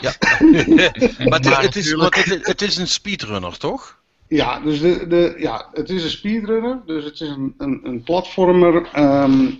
[0.00, 0.12] Ja.
[1.28, 1.94] maar het, Maar het, is,
[2.42, 3.98] het is een speedrunner, toch?
[4.28, 8.02] Ja, dus de, de, ja, het is een speedrunner, dus het is een, een, een
[8.02, 9.50] platformer, ehm,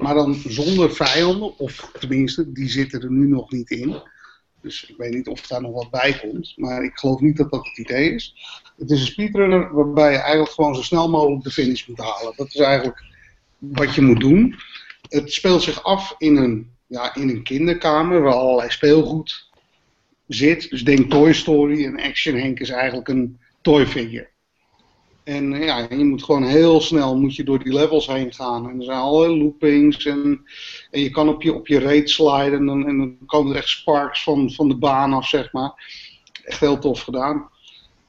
[0.00, 4.02] maar dan zonder vijanden, of tenminste, die zitten er nu nog niet in.
[4.66, 7.50] Dus ik weet niet of daar nog wat bij komt, maar ik geloof niet dat
[7.50, 8.34] dat het idee is.
[8.76, 12.32] Het is een speedrunner waarbij je eigenlijk gewoon zo snel mogelijk de finish moet halen.
[12.36, 13.04] Dat is eigenlijk
[13.58, 14.54] wat je moet doen.
[15.08, 19.48] Het speelt zich af in een, ja, in een kinderkamer waar allerlei speelgoed
[20.26, 20.70] zit.
[20.70, 24.28] Dus denk Toy Story en Action Henk is eigenlijk een toy figure.
[25.26, 28.68] En eh, ja, je moet gewoon heel snel moet je door die levels heen gaan.
[28.68, 30.06] En er zijn allerlei loopings.
[30.06, 30.46] En,
[30.90, 32.58] en je kan op je, op je reet sliden.
[32.58, 35.72] En dan, en dan komen er echt sparks van, van de baan af, zeg maar.
[36.44, 37.48] Echt heel tof gedaan.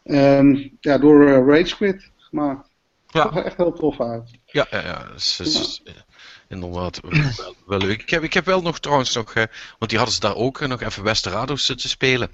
[0.04, 2.12] Ehm, ja, door eh, Rage Quit.
[2.32, 2.66] Maar
[3.08, 3.32] Ja.
[3.44, 4.32] echt heel tof uit.
[4.46, 5.06] Ja, ja, ja.
[5.16, 5.94] is, is, eh,
[6.48, 8.02] inderdaad wel, wel leuk.
[8.02, 10.82] Ik heb, ik heb wel nog trouwens nog, want die hadden ze daar ook nog
[10.82, 12.30] even Westerados zitten spelen.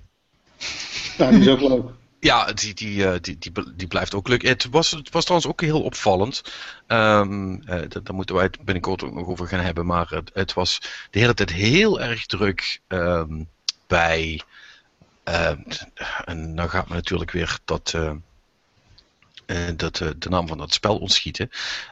[1.18, 1.86] Ja, die is ook leuk.
[2.24, 3.38] Ja, die, die, eh, die,
[3.76, 4.42] die, blijft ook leuk.
[4.42, 6.42] Het was, het was trouwens ook heel opvallend.
[6.88, 9.86] Ehm, eh, da- daar moeten wij het binnenkort ook nog over gaan hebben.
[9.86, 10.80] Maar het, was
[11.12, 13.44] de hele tijd heel erg druk ehm,
[13.88, 14.42] bij.
[15.24, 15.62] ehm,
[16.26, 17.94] en dan gaat me natuurlijk weer dat.
[19.46, 21.50] Eh, dat eh, de naam van dat spel ontschieten.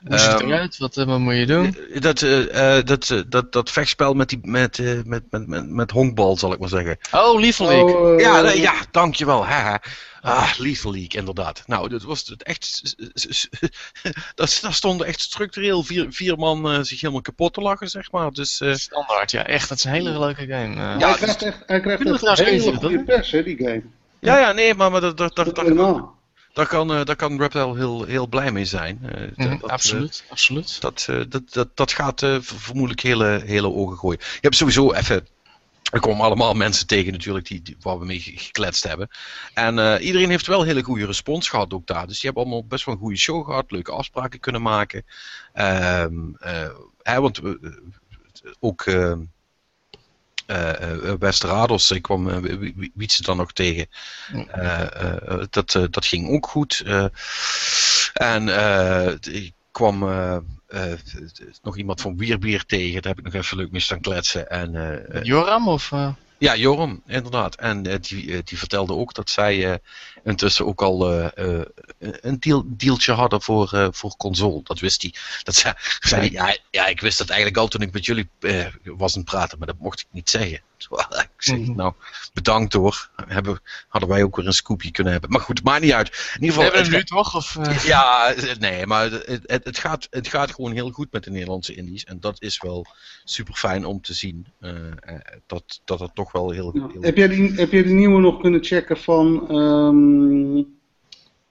[0.08, 0.78] Hoe ziet het Ehm, eruit?
[0.78, 1.78] Wat, eh, wat moet je doen?
[2.00, 5.92] Dat, eh, eh, dat, dat, dat vechtspel met, die, met, eh, met, met, met, met
[5.92, 6.98] honkbal, zal ik maar zeggen.
[7.12, 7.98] Oh, Lethal League.
[7.98, 9.46] Oh, Ja, ja, dankjewel.
[9.46, 9.82] Haha.
[10.22, 11.64] Ah, Lethal League, inderdaad.
[11.66, 12.96] Nou, dat was het echt.
[14.36, 18.32] dat, daar stonden echt structureel vier, vier man zich helemaal kapot te lachen, zeg maar.
[18.32, 19.70] Dus eh, Standaard, ja, echt.
[19.70, 20.76] Dat is een hele leuke game.
[20.76, 23.82] Ja, hij krijgt echt, hij krijgt echt hele goede pers, hè, die game.
[24.20, 26.12] ja, ja, nee, maar, maar daar, daar, daar, Dat
[26.54, 29.00] daar, kan, eh, daar kan Reptile heel, heel blij mee zijn.
[29.02, 30.82] Mhm, dat, eh, absoluut, absoluut.
[30.82, 34.20] Dat, dat, dat, dat gaat ver- vermoedelijk hele, hele ogen gooien.
[34.20, 35.28] Je hebt sowieso even.
[35.92, 39.10] Er komen allemaal mensen tegen natuurlijk die, die, waar we mee ge- gekletst hebben.
[39.54, 42.08] En iedereen heeft wel hele goede respons gehad ook daar.
[42.08, 43.72] Dus die hebben allemaal best wel een goede show gehad.
[43.72, 45.06] Leuke afspraken kunnen maken.
[45.54, 46.70] Ehm, eh,
[47.02, 47.54] hè, want eh,
[48.60, 48.86] ook
[50.52, 53.88] ehm, eh, eh, Westerados, ik kwam uh, Wietse dan nog tegen.
[54.48, 56.84] Eh, eh, dat, eh, dat ging ook goed.
[56.86, 57.06] Eh,
[58.14, 60.38] en eh, ik kwam eh,
[60.68, 60.94] eh,
[61.62, 63.02] nog iemand van Wierbier tegen.
[63.02, 64.50] Daar heb ik nog even leuk mee staan kletsen.
[64.50, 65.92] En, eh, eh, Joram of...
[65.92, 67.56] eh, ja, Joram, inderdaad.
[67.56, 69.78] En eh, die, eh, die vertelde ook dat zij eh,
[70.24, 71.66] intussen ook al eh, eh,
[72.00, 74.62] een deal, dealtje hadden voor, eh, voor console.
[74.64, 75.14] Dat wist hij.
[75.44, 78.30] Dat zei, zei hij, ja, ja, ik wist dat eigenlijk al toen ik met jullie
[78.84, 80.62] was aan het praten, maar dat mocht ik niet zeggen.
[81.22, 81.76] Ik zeg, Mhm.
[81.76, 81.94] nou,
[82.34, 83.10] bedankt hoor.
[83.28, 85.32] Hebben, hadden wij ook weer een scoopje kunnen hebben.
[85.32, 86.08] Maar goed, het maakt niet uit.
[86.08, 87.36] In ieder we geval, hebben het hem nu toch?
[87.36, 91.30] Of, ja, nee, maar het, het, het, gaat, het gaat gewoon heel goed met de
[91.32, 92.04] Nederlandse indies.
[92.04, 92.86] En dat is wel
[93.24, 94.48] super fijn om te zien.
[95.48, 96.72] dat, dat het toch wel heel.
[96.72, 99.48] Heel Heb, jij die, heb jij de nieuwe nog kunnen checken van.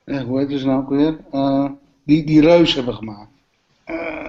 [0.04, 1.18] Ehm, eh, hoe heet ze nou ook weer?
[1.32, 1.70] Eh,
[2.04, 3.30] die, die Reus hebben gemaakt.
[3.84, 4.28] Eh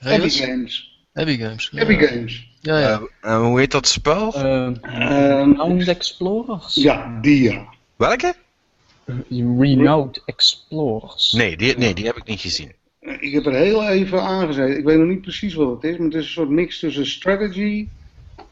[0.00, 0.40] Epic Rails?
[0.40, 0.98] Games.
[1.14, 1.68] Epic Games.
[1.72, 1.80] Ja.
[1.82, 2.48] Epic Games.
[2.60, 3.00] Ja, ja.
[3.20, 4.34] Eh, eh, hoe heet dat spel?
[4.34, 6.74] Eh Ehm, Renowned Explorers.
[6.74, 7.66] ja, die ja.
[7.96, 8.34] Welke?
[9.58, 11.32] Renowned Explorers.
[11.32, 12.72] Nee die, nee, die heb ik niet gezien.
[13.00, 14.78] Ik heb er heel even aangezeten.
[14.78, 17.06] Ik weet nog niet precies wat het is, maar het is een soort mix tussen
[17.06, 17.88] strategy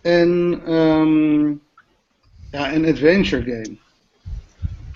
[0.01, 1.47] en ehm,
[2.51, 3.77] ja, een adventure game.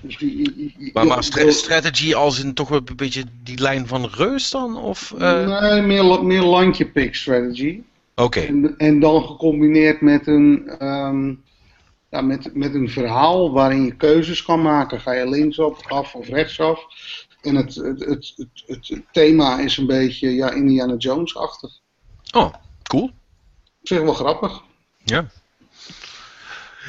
[0.06, 4.06] Dus die, Maar, maar stra- strategy als in toch wel een beetje die lijn van
[4.06, 4.76] Reus dan?
[4.76, 7.80] Of, eh, Nee, meer, meer landje pick strategy.
[8.14, 11.34] Oké, En, en dan gecombineerd met een, ehm,
[12.10, 15.00] ja, met, met een verhaal waarin je keuzes kan maken.
[15.00, 16.80] Ga je linksop, af of rechtsaf.
[17.42, 18.34] En het, het, het,
[18.66, 21.70] het, het thema is een beetje ja, Indiana Jones-achtig.
[22.34, 23.04] oh, cool.
[23.80, 24.62] Op zich wel grappig.
[25.04, 25.26] Ja.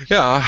[0.06, 0.44] Ja,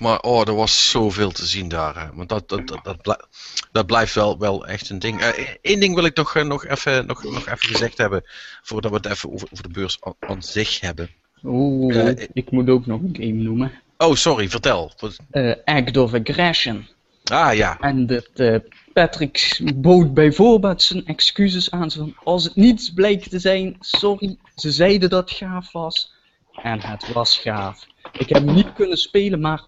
[0.00, 2.00] maar oh, er was zoveel te zien daar.
[2.00, 2.14] Hè.
[2.14, 3.28] Want dat, dat, dat, dat,
[3.72, 5.34] dat blijft wel, wel echt een ding.
[5.62, 8.22] Eén ding wil ik nog, eh, nog, even, nog, nog even gezegd hebben.
[8.62, 11.10] Voordat we het even over, over de beurs aan, aan zich hebben.
[11.44, 13.72] Oeh, Eh, ik moet ook nog een game noemen.
[13.98, 14.92] Oh, sorry, vertel.
[15.30, 16.86] Eh, Act of Aggression.
[17.24, 17.80] Ah ja.
[17.80, 18.56] En dat eh,
[18.92, 21.90] Patrick bood bijvoorbeeld zijn excuses aan.
[21.90, 26.13] van, als het niet blijkt te zijn, sorry, ze zeiden dat gaaf was.
[26.62, 27.86] En het was gaaf.
[28.12, 29.66] Ik heb niet kunnen spelen, maar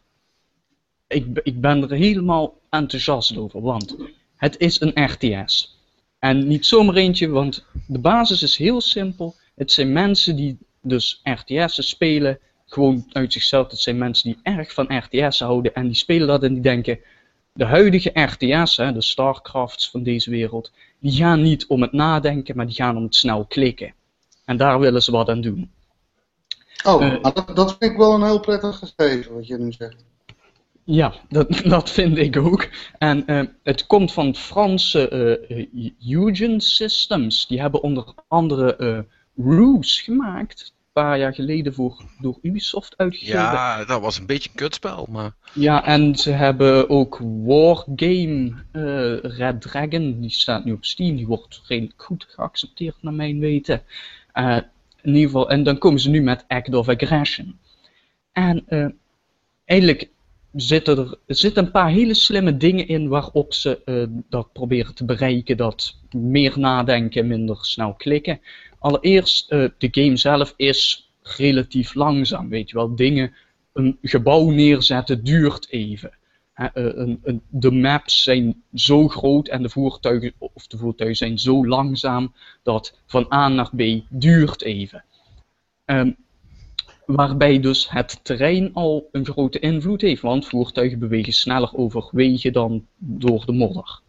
[1.08, 3.60] ik, ik ben er helemaal enthousiast over.
[3.60, 3.96] Want
[4.36, 5.78] het is een RTS.
[6.18, 9.34] En niet zomaar eentje, want de basis is heel simpel.
[9.54, 13.70] Het zijn mensen die dus RTS'en spelen, gewoon uit zichzelf.
[13.70, 16.98] Het zijn mensen die erg van RTS houden en die spelen dat en die denken,
[17.52, 22.56] de huidige RTS, hè, de Starcrafts van deze wereld, die gaan niet om het nadenken,
[22.56, 23.94] maar die gaan om het snel klikken.
[24.44, 25.70] En daar willen ze wat aan doen.
[26.86, 29.72] Oh, Eh, maar dat, dat vind ik wel een heel prettig gegeven wat je nu
[29.72, 30.04] zegt.
[30.86, 32.68] Ja, dat, dat vind ik ook.
[32.98, 37.46] En eh, het komt van het Franse eh, eh, Eugen Systems.
[37.46, 38.98] Die hebben onder andere eh
[39.44, 40.60] Ruse gemaakt.
[40.60, 43.40] Een paar jaar geleden voor, door Ubisoft uitgegeven.
[43.40, 45.06] Ja, dat was een beetje een kutspel.
[45.10, 51.16] Maar Ja, en ze hebben ook Wargame eh Red Dragon, die staat nu op Steam,
[51.16, 53.82] die wordt redelijk goed geaccepteerd naar mijn weten.
[55.06, 57.58] In ieder geval, en dan komen ze nu met Act of Aggression.
[58.32, 58.86] En eh,
[59.64, 60.08] eigenlijk
[60.52, 64.94] zitten er, er zitten een paar hele slimme dingen in waarop ze eh, dat proberen
[64.94, 68.40] te bereiken, dat meer nadenken, minder snel klikken.
[68.78, 73.34] Allereerst, eh, de game zelf is relatief langzaam, weet je wel, dingen
[73.72, 76.10] een gebouw neerzetten duurt even.
[76.56, 77.14] Eh,
[77.48, 82.98] de maps zijn zo groot en de voertuigen, of de voertuigen zijn zo langzaam dat
[83.06, 85.04] van A naar B duurt even.
[85.84, 86.12] Ehm,
[87.06, 92.52] waarbij dus het terrein al een grote invloed heeft, want voertuigen bewegen sneller over wegen
[92.52, 94.00] dan door de modder.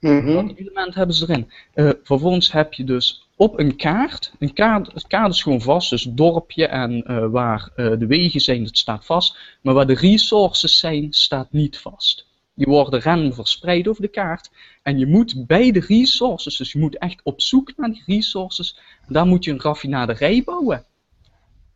[0.00, 0.32] Mhm.
[0.32, 1.50] Dat element hebben ze erin.
[1.72, 5.90] Eh, vervolgens heb je dus op een kaart, een kaart, het kaart is gewoon vast,
[5.90, 9.38] dus dorpje en eh, waar eh, de wegen zijn, dat staat vast.
[9.62, 12.26] Maar waar de resources zijn, staat niet vast.
[12.54, 14.50] Die worden random verspreid over de kaart.
[14.82, 18.78] En je moet bij de resources, dus je moet echt op zoek naar die resources,
[19.08, 20.84] daar moet je een raffinaderij bouwen.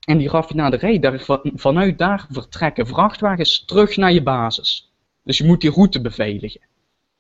[0.07, 4.93] En die raffinaderij, daar, van- vanuit daar vertrekken vrachtwagens terug naar je basis.
[5.23, 6.61] Dus je moet die route beveiligen.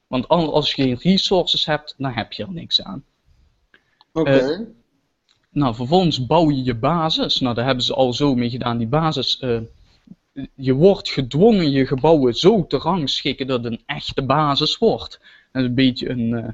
[0.07, 3.05] Want als je geen resources hebt, dan heb je er niks aan.
[4.15, 4.31] Oké.
[4.31, 4.61] eh,
[5.51, 7.41] Nou, vervolgens bouw je je basis.
[7.41, 8.78] Nou, daar hebben ze al zo mee gedaan.
[8.78, 9.61] Die basis, eh,
[10.55, 15.20] je wordt gedwongen je gebouwen zo te rangschikken dat het een echte basis wordt.
[15.53, 16.49] Dat is een beetje een, eh,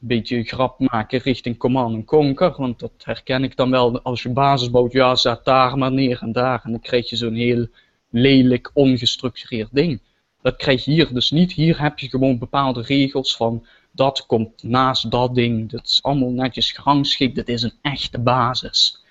[0.00, 2.54] beetje grap maken richting Command Conquer.
[2.56, 4.02] Want dat herken ik dan wel.
[4.02, 6.60] Als je basis bouwt, ja, zet daar maar neer en daar.
[6.64, 7.66] En dan krijg je zo'n heel
[8.10, 10.00] lelijk, ongestructureerd ding.
[10.42, 11.52] Dat krijg je hier dus niet.
[11.52, 15.70] Hier heb je gewoon bepaalde regels van dat komt naast dat ding.
[15.70, 17.36] Dat is allemaal netjes gerangschikt.
[17.36, 19.02] Dat is een echte basis.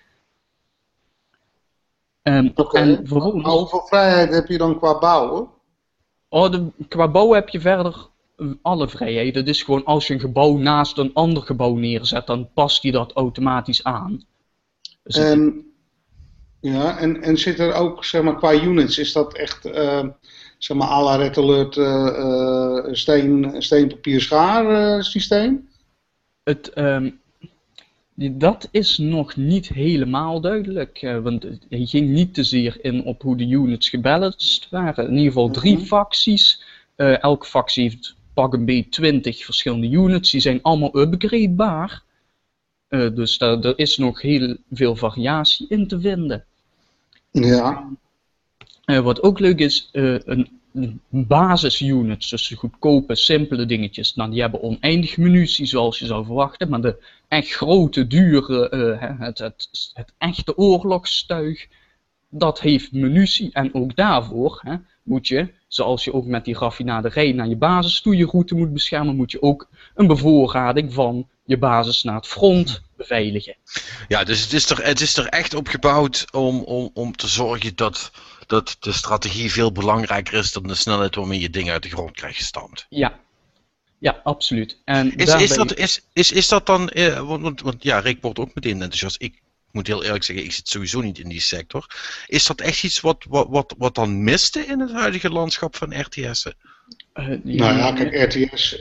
[2.21, 2.77] Ehm, Oké.
[2.77, 5.47] En hoeveel vrijheid heb je dan qua bouwen?
[6.29, 8.07] oh, de, qua bouwen heb je verder
[8.61, 9.39] alle vrijheden.
[9.41, 12.91] Het is gewoon als je een gebouw naast een ander gebouw neerzet, dan past hij
[12.91, 14.25] dat automatisch aan.
[15.03, 15.65] Dus het- En,
[16.59, 20.07] ja, en, en zit er ook, zeg maar, qua units, is dat echt, eh,
[20.63, 25.69] zeg maar, à la Red Alert eh, eh, steen, steen, papier, schaar eh, systeem?
[26.43, 27.09] Het, ehm,
[28.15, 33.37] dat is nog niet helemaal duidelijk, want hij ging niet te zeer in op hoe
[33.37, 35.05] de units gebalanced waren.
[35.07, 35.85] In ieder geval drie Mhm.
[35.85, 36.61] facties.
[36.95, 40.31] Elke factie heeft pak een beetje 20 verschillende units.
[40.31, 42.03] Die zijn allemaal upgradebaar.
[42.87, 46.45] Dus daar, er is nog heel veel variatie in te vinden.
[47.31, 47.89] Ja.
[48.85, 50.61] Eh, wat ook leuk is, eh, een,
[51.09, 54.15] basisunits, dus goedkope, simpele dingetjes.
[54.15, 59.19] Nou, die hebben oneindig munitie zoals je zou verwachten, maar de echt grote, dure, eh,
[59.19, 61.67] het, het, het echte oorlogstuig,
[62.29, 63.49] dat heeft munitie.
[63.53, 68.01] En ook daarvoor hè, moet je, zoals je ook met die raffinaderij naar je basis
[68.01, 72.27] toe je route moet beschermen, moet je ook een bevoorrading van je basis naar het
[72.27, 73.55] front beveiligen.
[74.07, 77.27] Ja, dus het is er, het is er echt op gebouwd om, om, om te
[77.27, 78.11] zorgen dat,
[78.47, 82.11] dat de strategie veel belangrijker is dan de snelheid waarmee je dingen uit de grond
[82.11, 82.85] krijgt gestampt.
[82.89, 83.19] Ja,
[83.97, 84.77] ja absoluut.
[84.85, 87.99] En Is, daarbij- is, dat, is, is, is dat dan, eh, want, want, want ja,
[87.99, 89.15] Rick wordt ook meteen enthousiast.
[89.21, 89.41] Ik
[89.71, 91.85] moet heel eerlijk zeggen, ik zit sowieso niet in die sector.
[92.27, 95.99] Is dat echt iets wat, wat, wat, wat dan miste in het huidige landschap van
[96.01, 96.53] RTS'en?
[97.13, 98.75] Eh, Nou ja, kijk, RTS,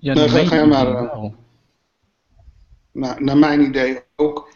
[0.00, 1.24] Ja, Nee, ga- je maar, eh.
[2.92, 4.52] Nou, naar mijn idee ook.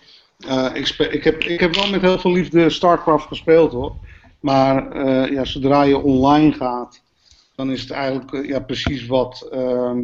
[0.47, 3.97] Eh, ik, ik, heb, ik heb wel met heel veel liefde StarCraft gespeeld hoor.
[4.41, 7.03] Maar eh, ja, zodra je online gaat,
[7.57, 9.99] dan is het eigenlijk eh, ja, precies wat, ehm,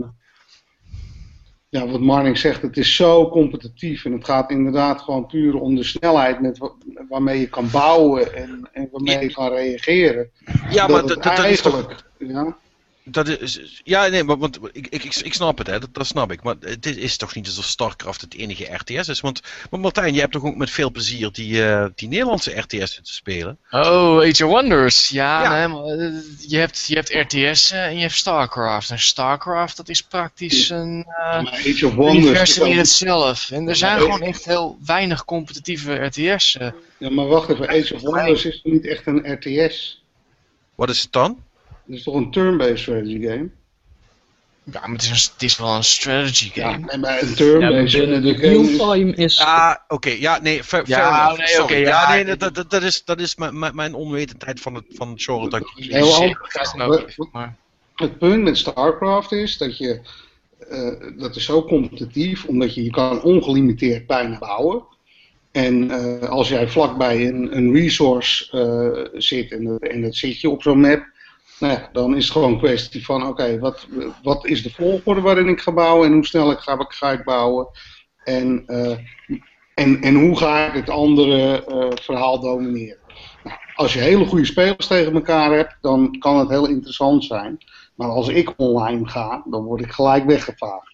[1.68, 2.62] ja, wat Marning zegt.
[2.62, 6.72] Het is zo competitief en het gaat inderdaad gewoon puur om de snelheid met wa-
[7.08, 10.30] waarmee je kan bouwen en, en waarmee je kan reageren.
[10.70, 11.74] Ja, dat maar dat, dat is toch...
[11.74, 12.56] eigenlijk, ja,
[13.10, 16.32] Dat is, ja, nee, maar want, ik, ik, ik, snap het, hè, dat, dat snap
[16.32, 16.42] ik.
[16.42, 19.20] Maar het is, is toch niet alsof StarCraft het enige RTS is?
[19.20, 19.40] Want,
[19.70, 23.00] want Martijn, jij hebt toch ook met veel plezier die, eh, die Nederlandse RTS te
[23.02, 23.58] spelen?
[23.70, 25.08] Oh, Age of Wonders.
[25.08, 25.58] Ja, Ja.
[25.58, 26.12] nee, maar, eh,
[26.48, 28.90] je, hebt, je hebt RTS en je hebt StarCraft.
[28.90, 32.16] En StarCraft, dat is praktisch een eh maar Age of Wonders.
[32.18, 33.50] is universum in ook- hetzelf.
[33.50, 36.56] En er zijn maar- gewoon echt heel weinig competitieve RTS.
[36.56, 36.68] eh.
[36.98, 40.02] Ja, maar wacht even, Age of Wonders is toch niet echt een RTS?
[40.74, 41.46] Wat is het dan?
[41.88, 43.48] Het is toch een turn-based strategy game?
[44.72, 46.86] Ja, maar het is, een, het is wel een strategy Ja, game.
[46.86, 49.38] nee, maar een Ja, turn-based binnen de strategy game is- real-time is...
[49.40, 52.82] Ah, oké, ja, nee, fair, Ja, fair nee, oké, ja, ja, nee, dat, dat, dat
[52.82, 55.68] is, dat is mijn, mijn- mijn onwetendheid van het, van het genre dat ik...
[55.92, 56.34] Heel
[56.76, 57.56] nou maar...
[57.94, 60.00] Het punt met StarCraft is dat je,
[60.68, 64.82] eh, dat is zo competitief, omdat je, je kan ongelimiteerd bijna bouwen.
[65.52, 68.50] En eh, als jij vlakbij een, een resource
[69.12, 71.06] eh, zit en, en dat zit je op zo'n map,
[71.60, 73.86] nou dan is het gewoon een kwestie van, oké, wat,
[74.22, 77.24] wat is de volgorde waarin ik ga bouwen en hoe snel ik ga, ga ik
[77.24, 77.68] bouwen?
[78.24, 78.98] En, eh,
[79.74, 82.98] en, en hoe ga ik het andere eh, verhaal domineren?
[83.44, 87.58] Nou, als je hele goede spelers tegen elkaar hebt, dan kan het heel interessant zijn.
[87.94, 90.87] Maar als ik online ga, dan word ik gelijk weggevaagd.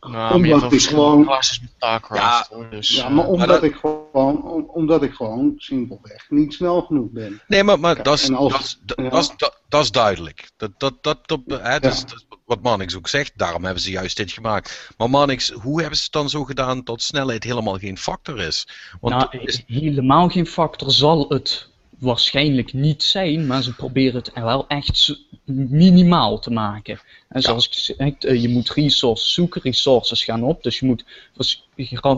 [0.00, 2.48] Nou, maar je Omdat hebt wel ik gewoon- klasses met StarCraft.
[2.48, 6.54] hoor, dus, Ja, eh, maar omdat, dat- ik gewoon, om- omdat ik gewoon simpelweg niet
[6.54, 7.40] snel genoeg ben.
[7.48, 9.08] Nee, maar, maar Kijk, dat, is, als- dat, is- dat, ja.
[9.08, 10.50] dat, is- dat, dat is duidelijk.
[10.56, 12.04] Dat, dat, dat, dat, hè, dat, is, Ja.
[12.06, 14.90] dat is wat Mannix ook zegt, daarom hebben ze juist dit gemaakt.
[14.96, 18.68] Maar Mannix, hoe hebben ze het dan zo gedaan dat snelheid helemaal geen factor is?
[19.00, 21.69] Want nou, is- helemaal geen factor zal het
[22.00, 27.00] waarschijnlijk niet zijn, maar ze proberen het er wel echt minimaal te maken.
[27.28, 31.04] En zoals ik zeg, eh, je moet resources zoeken, resources gaan op, dus je moet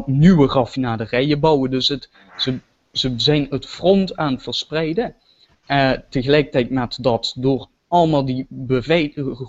[0.07, 1.71] nieuwe raffinaderijen bouwen.
[1.71, 2.59] Dus het, ze,
[2.93, 5.15] ze zijn het front aan het verspreiden.
[5.67, 8.47] Eh, tegelijkertijd met dat door allemaal die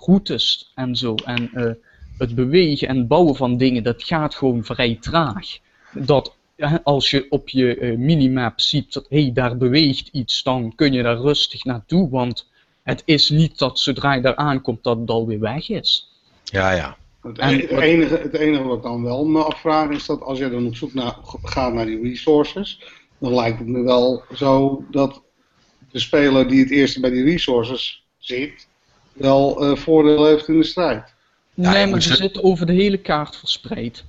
[0.04, 1.70] routes en zo en eh,
[2.18, 5.58] het bewegen en bouwen van dingen, dat gaat gewoon vrij traag.
[5.92, 10.72] Dat ja, als je op je eh, minimap ziet dat hey, daar beweegt iets, dan
[10.74, 12.50] kun je daar rustig naartoe, want
[12.82, 16.10] het is niet dat zodra je daar aankomt dat het alweer weg is.
[16.44, 16.96] ja, ja.
[17.22, 20.20] Het, En e- het enige, het enige wat ik dan wel me afvraag is dat
[20.20, 22.80] als je dan op zoek naar, gaat naar die resources,
[23.18, 25.22] dan lijkt het me wel zo dat
[25.90, 28.68] de speler die het eerste bij die resources zit,
[29.12, 31.14] wel eh, voordeel heeft in de strijd.
[31.54, 34.04] Nee, maar ze- zitten over de hele kaart verspreid.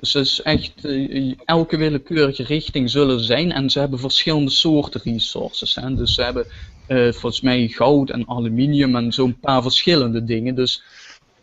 [0.00, 5.00] Dus het is echt, eh, elke willekeurige richting zullen zijn en ze hebben verschillende soorten
[5.04, 5.74] resources.
[5.74, 5.94] Hè?
[5.94, 6.46] Dus ze hebben
[6.86, 10.54] eh, volgens mij goud en aluminium en zo'n paar verschillende dingen.
[10.54, 10.82] Dus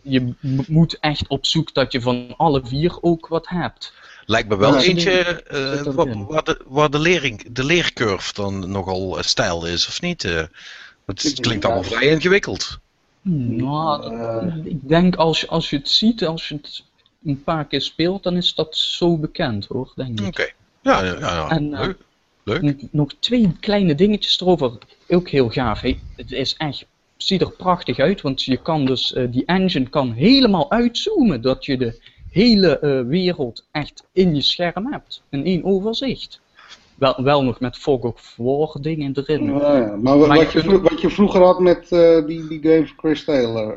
[0.01, 0.35] je m-
[0.67, 3.93] moet echt op zoek dat je van alle vier ook wat hebt.
[4.25, 8.71] Lijkt me wel Ja, eentje eh, waar, waar de, waar de, lering, de leercurve dan
[8.71, 10.23] nogal steil is, of niet?
[10.23, 10.43] eh?
[11.05, 12.79] Het klinkt allemaal vrij ingewikkeld.
[13.21, 14.55] Nou, Eh.
[14.63, 16.83] ik denk als je, als je het ziet, als je het
[17.25, 20.27] een paar keer speelt, dan is dat zo bekend hoor, denk ik.
[20.27, 20.47] Oké.
[20.81, 21.49] Ja, ja, ja, ja.
[21.49, 21.97] En, eh, leuk.
[22.43, 22.83] Leuk.
[22.91, 24.71] Nog- twee kleine dingetjes erover,
[25.07, 25.81] ook heel gaaf.
[26.15, 26.85] Het is echt,
[27.17, 31.65] ziet er prachtig uit, want je kan dus, eh, die engine kan helemaal uitzoomen, dat
[31.65, 31.99] je de
[32.31, 36.39] hele eh, wereld echt in je scherm hebt, in één overzicht.
[36.95, 39.45] Wel, wel nog met fog of war dingen erin.
[39.45, 39.95] Ja, ja.
[39.95, 42.95] Maar, wa- Maar wat, je wat je vroeger had met eh, die, die game van
[42.97, 43.75] Chris Taylor.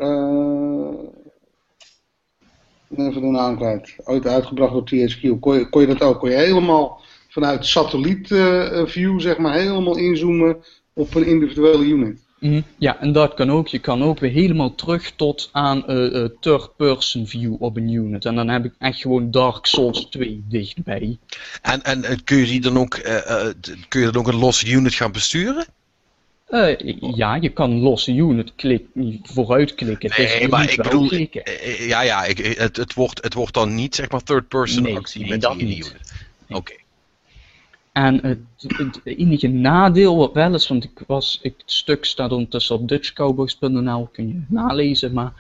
[2.97, 3.97] Eh, even de naam kwijt.
[4.05, 5.41] Ooit uitgebracht door THQ.
[5.41, 6.19] Kon je, kon je dat ook?
[6.19, 10.57] Kon je helemaal vanuit satelliet eh, view, zeg maar, helemaal inzoomen
[10.95, 12.29] op een individuele unit.
[12.41, 12.61] Mhm.
[12.79, 13.69] Ja, en dat kan ook.
[13.69, 18.25] Je kan ook weer helemaal terug tot aan eh, eh, third-person view op een unit.
[18.25, 21.19] En dan heb ik echt gewoon Dark Souls 2 dichtbij.
[21.63, 23.55] En, en eh, kun je die dan ook, eh, eh,
[23.89, 25.67] kun je dan ook een losse unit gaan besturen?
[26.51, 28.87] Eh, ja, je kan losse unit klik,
[29.23, 30.11] vooruitklikken.
[30.11, 31.45] Het is Nee, maar ik bedoel, klikken.
[31.45, 34.49] eh, eh, ja, ja, ik, het, het, wordt, het wordt dan niet zeg maar third
[34.49, 35.87] person Nee, actie nee, met dat die niet.
[35.87, 36.13] unit.
[36.49, 36.73] Oké.
[37.93, 38.39] En het,
[38.77, 42.89] het enige nadeel wat wel is, want ik was, ik, het stuk staat ondertussen op
[42.89, 45.33] dutchcowboys.nl, kun je nalezen, maar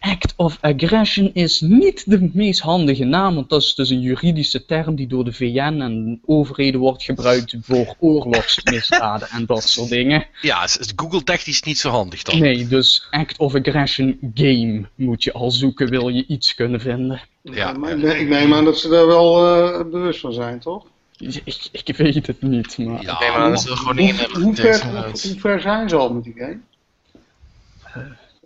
[0.00, 4.64] Act of Aggression is niet de meest handige naam, want dat is dus een juridische
[4.64, 10.26] term die door de VN en overheden wordt gebruikt voor oorlogsmisdaden en dat soort dingen.
[10.40, 12.38] Ja, is, Google technisch niet zo handig dan.
[12.38, 17.20] Nee, dus Act of Aggression Game moet je al zoeken, wil je iets kunnen vinden.
[17.42, 20.60] Ja, maar ik, ne- ik neem aan dat ze daar wel eh, bewust van zijn,
[20.60, 20.86] toch?
[21.18, 23.02] Ik, ik weet het niet, maar...
[23.02, 25.96] Ja, Nee, maar dat is er gewoon Hoe, hebben hoe, ver, hoe, ver zijn ze
[25.96, 26.58] al met die game?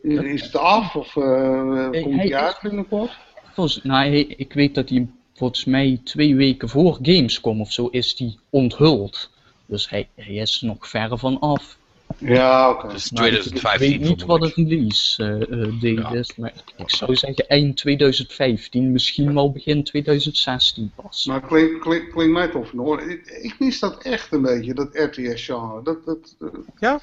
[0.02, 3.10] Is, is het af of eh Hey, komt hij is- uit binnenkort?
[3.54, 7.86] Volgens, nou, hij- ik weet dat hij volgens mij twee weken voor Gamescom of zo
[7.86, 9.30] is die onthuld.
[9.66, 11.78] Dus hij, hij is nog ver van af.
[12.18, 12.88] Ja, oké.
[12.92, 15.32] Dus Maar ik- 2015 Ik weet niet wat het release eh,
[15.62, 16.12] eh, date Ja.
[16.12, 21.24] is, maar ik, zou zeggen eind 2015, misschien wel begin 2016 pas.
[21.24, 21.78] Maar het klinkt
[22.12, 23.00] klink, mij tof hoor.
[23.02, 25.82] Ik, ik mis dat echt een beetje, dat RTS-genre.
[25.82, 26.36] Dat, dat,
[26.78, 27.00] Ja?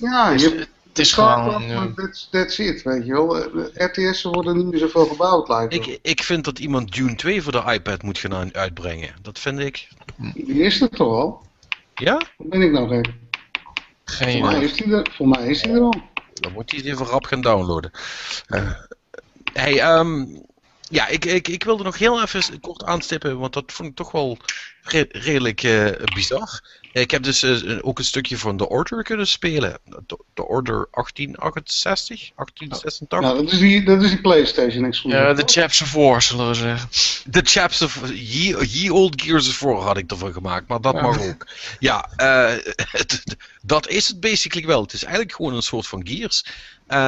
[0.00, 0.66] ja, Het je
[0.98, 1.62] het is gewoon...
[1.62, 3.36] eh, that's, that's it, weet je wel.
[3.38, 5.74] Eh, RTS'en worden niet meer zoveel gebouwd, lijkt.
[5.74, 9.14] Ik, ik vind dat iemand Dune 2 voor de iPad moet gaan aan- uitbrengen.
[9.22, 9.88] Dat vind ik.
[10.34, 11.46] Die is er toch al?
[11.94, 12.14] Ja?
[12.36, 13.10] Wat ben ik nou gek?
[14.04, 14.68] geen Voor mij idee.
[14.68, 15.94] is die er, voor mij is die er al.
[16.34, 17.90] Dan moet hij het even rap gaan downloaden.
[18.46, 18.70] Eh,
[19.52, 20.24] hey, ehm,
[20.90, 24.10] ja, ik, ik, ik wilde nog heel even kort aanstippen, want dat vond ik toch
[24.10, 24.36] wel
[24.82, 26.60] re- redelijk eh, bizar.
[26.92, 29.78] Ik heb dus eh, ook een stukje van The Order kunnen spelen.
[30.06, 33.20] The, The Order 1868, 1886.
[33.20, 35.22] Nou, dat is die, dat is die PlayStation exclusive.
[35.22, 35.42] Ja, de?
[35.46, 36.88] Chaps of War, zullen we zeggen.
[37.30, 40.94] The Chaps of Ye, Ye Old Gears of War had ik ervan gemaakt, maar dat
[40.94, 41.00] Ja.
[41.02, 41.46] mag ook.
[41.78, 42.52] Ja, eh,
[43.62, 44.82] dat is het basically wel.
[44.82, 46.44] Het is eigenlijk gewoon een soort van Gears,
[46.86, 46.98] eh,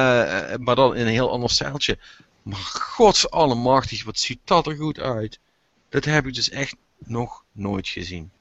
[0.57, 1.97] maar dan in een heel ander stijltje.
[2.41, 5.39] Maar godsallemachtig, wat ziet dat er goed uit.
[5.89, 8.31] Dat heb ik dus echt nog nooit gezien.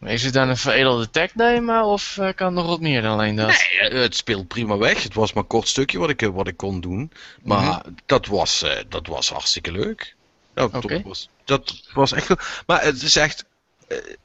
[0.00, 3.36] Is het dan een veredelde tech demo of eh, kan nog wat meer dan alleen
[3.36, 3.46] dat?
[3.80, 5.02] Nee, het speelt prima weg.
[5.02, 7.12] Het was maar een kort stukje wat ik, eh, wat ik kon doen.
[7.42, 10.14] Maar dat, was, eh, dat was hartstikke leuk.
[10.54, 12.62] Dat, was, dat was echt goed.
[12.66, 13.44] Maar het is echt.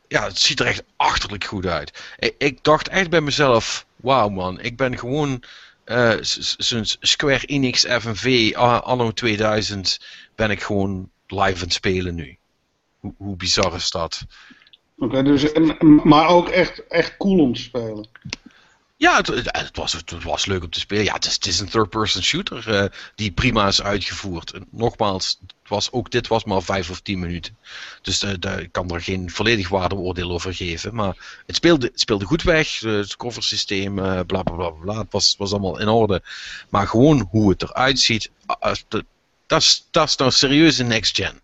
[0.08, 2.04] ja, het ziet er echt achterlijk goed uit.
[2.20, 5.44] Ik, ik dacht echt bij mezelf: wauw man, ik ben gewoon.
[6.22, 10.00] s- s- Zo'n Square Enix FNV anno 2000
[10.36, 12.38] ben ik gewoon live aan het spelen nu.
[13.00, 14.22] Hoe, hoe bizar is dat?
[15.10, 15.46] Dus,
[16.04, 18.08] maar ook echt, echt cool om te spelen.
[18.98, 21.04] Ja, het, het, was, het was leuk om te spelen.
[21.04, 24.52] Ja, het is, het is een third-person shooter eh, die prima is uitgevoerd.
[24.52, 27.58] En nogmaals, het was, ook dit was maar vijf of tien minuten.
[28.02, 30.96] Dus eh, daar kan er geen volledig waardeoordeel over geven.
[30.96, 32.84] Maar het speelde, het speelde goed weg.
[32.84, 34.98] eh, het coversysteem, eh bla bla bla bla.
[34.98, 36.22] Het was, was allemaal in orde.
[36.70, 39.04] Maar gewoon hoe het eruit ziet, ah, ah, dat-
[39.48, 41.42] dat is- nou serieus een next gen.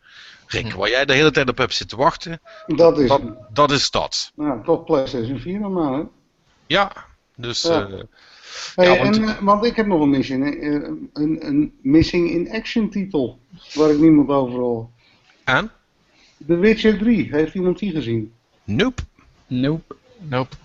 [0.47, 3.21] Rick, waar jij de hele tijd op hebt zitten wachten, Dat is dat,
[3.53, 4.31] dat is dat.
[4.35, 6.03] Nou, toch PlayStation 4 dan maar, hè?
[6.67, 6.91] Ja,
[7.35, 7.61] dus...
[7.61, 7.87] Ja.
[7.87, 7.99] eh,
[8.75, 10.71] Hey, Ja, want- en, eh, want ik heb nog een mission, eh,
[11.13, 13.39] een, een missing in action titel,
[13.73, 14.87] waar ik niemand over hoor.
[15.43, 15.71] en?
[16.47, 18.33] The Witcher 3, heeft iemand die gezien?
[18.63, 19.01] Nope.
[19.47, 19.95] Nope.
[20.19, 20.55] Nope.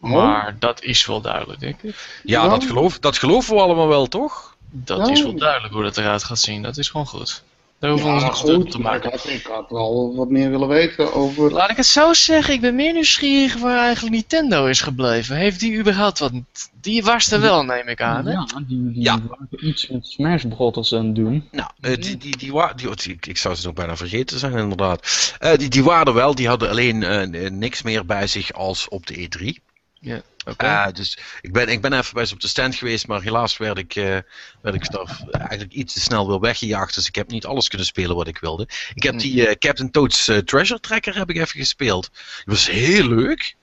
[0.00, 0.10] Oh?
[0.10, 2.20] Maar dat is wel duidelijk, denk ik.
[2.24, 2.48] Ja, Ja.
[2.48, 4.56] dat, geloof, dat geloven we allemaal wel, toch?
[4.70, 5.12] Dat Ja.
[5.12, 6.62] is wel duidelijk hoe dat eruit gaat zien.
[6.62, 7.42] Dat is gewoon goed.
[7.80, 9.18] Daar hoeven we Ja, ons niet druk te maar ik maken.
[9.20, 11.52] had, ik had wel wat meer willen weten over...
[11.52, 15.36] Laat ik het zo zeggen, ik ben meer nieuwsgierig waar eigenlijk Nintendo is gebleven.
[15.36, 16.32] Heeft die überhaupt wat...
[16.80, 18.32] Die was er wel, neem ik aan, hè?
[18.32, 19.18] Ja, die, die Ja.
[19.28, 21.48] waren iets met Smash Brothers aan het doen.
[21.50, 24.56] Nou, eh, die, die, die, wa- die, die- ik zou ze nog bijna vergeten zijn,
[24.56, 25.34] inderdaad.
[25.38, 28.88] Eh, die, die waren er wel, die hadden alleen eh, niks meer bij zich als
[28.88, 29.62] op de E3.
[30.00, 30.20] Ja.
[30.48, 30.66] Oké.
[30.66, 33.56] Ja, dus ik ben, ik ben even bij ze op de stand geweest, maar helaas
[33.56, 34.18] werd ik, eh,
[34.60, 36.94] werd ik daar eigenlijk iets te snel weer weggejaagd.
[36.94, 38.68] Dus ik heb niet alles kunnen spelen wat ik wilde.
[38.94, 42.10] Ik heb die eh, Captain Toad's eh, Treasure Tracker heb ik even gespeeld.
[42.12, 43.56] Dat was heel leuk.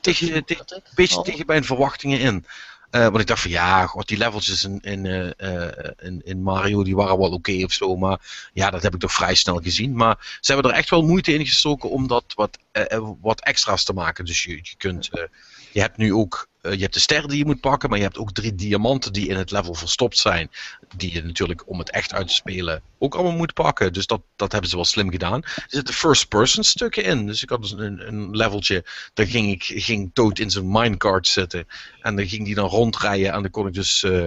[0.00, 0.56] Tegen, een
[0.94, 2.46] beetje tegen mijn verwachtingen in.
[2.90, 5.34] Want ik dacht van ja, god, die leveltjes in, in,
[5.98, 7.96] in, in Mario die waren wel oké of zo.
[7.96, 9.96] Maar ja, dat heb ik toch vrij snel gezien.
[9.96, 12.58] Maar ze hebben er echt wel moeite in gestoken om dat wat,
[13.20, 14.24] wat extra's te maken.
[14.24, 15.10] Dus je, je kunt.
[15.72, 16.48] Je hebt nu ook.
[16.60, 19.12] eh, je hebt de ster die je moet pakken, maar je hebt ook drie diamanten
[19.12, 20.50] die in het level verstopt zijn.
[20.96, 23.92] Die je natuurlijk om het echt uit te spelen ook allemaal moet pakken.
[23.92, 25.42] Dus dat, dat hebben ze wel slim gedaan.
[25.42, 27.26] Er zitten first-person stukken in.
[27.26, 28.84] Dus ik had dus een, een leveltje.
[29.14, 31.66] Daar ging ik ging Toad in zijn minecart zitten.
[32.00, 33.32] En dan ging die dan rondrijden.
[33.32, 34.02] En dan kon ik dus.
[34.02, 34.26] eh,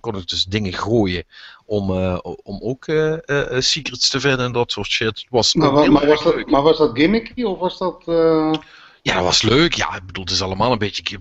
[0.00, 1.24] kon ik dus dingen gooien
[1.64, 2.84] om, eh, om ook
[3.58, 5.26] secrets te vinden en dat soort shit.
[5.28, 8.04] Was Maar, maar, was dat, maar was dat gimmicky of was dat...
[9.06, 9.74] eh, Ja, dat was leuk.
[9.74, 11.02] Ja, ik bedoel, het is allemaal een beetje.
[11.02, 11.18] Ik,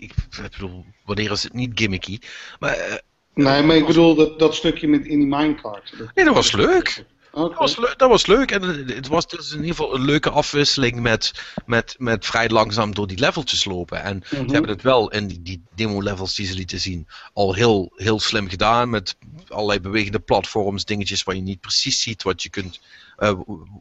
[0.00, 0.12] ik
[0.52, 2.18] bedoel, wanneer is het niet gimmicky?
[2.58, 2.94] Maar eh,
[3.34, 5.92] Nee, maar ik bedoel dat, dat stukje met in die minecart.
[6.14, 7.04] Nee, dat was leuk.
[7.32, 8.50] Dat was, leuk, dat was leuk.
[8.50, 11.32] En het- het was dus in ieder geval een leuke afwisseling met,
[11.66, 14.02] met, met vrij langzaam door die leveltjes lopen.
[14.02, 14.46] En Mhm.
[14.46, 18.20] ze hebben het wel in die, die demo-levels die ze lieten zien al heel, heel
[18.20, 18.90] slim gedaan.
[18.90, 19.16] Met
[19.48, 22.80] allerlei bewegende platforms, dingetjes waar je niet precies ziet wat je kunt.
[23.18, 23.32] Eh,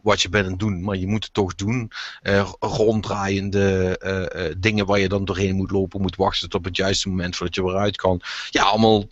[0.04, 1.92] wat je bent aan het doen, maar je moet het toch doen.
[2.22, 7.10] Eh, ronddraaiende eh, dingen waar je dan doorheen moet lopen, moet wachten tot het juiste
[7.10, 8.22] moment voordat je eruit kan.
[8.50, 9.08] Ja, allemaal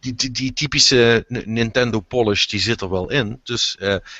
[0.00, 3.40] die, die, die typische Nintendo polish die zit er wel in.
[3.42, 3.76] Dus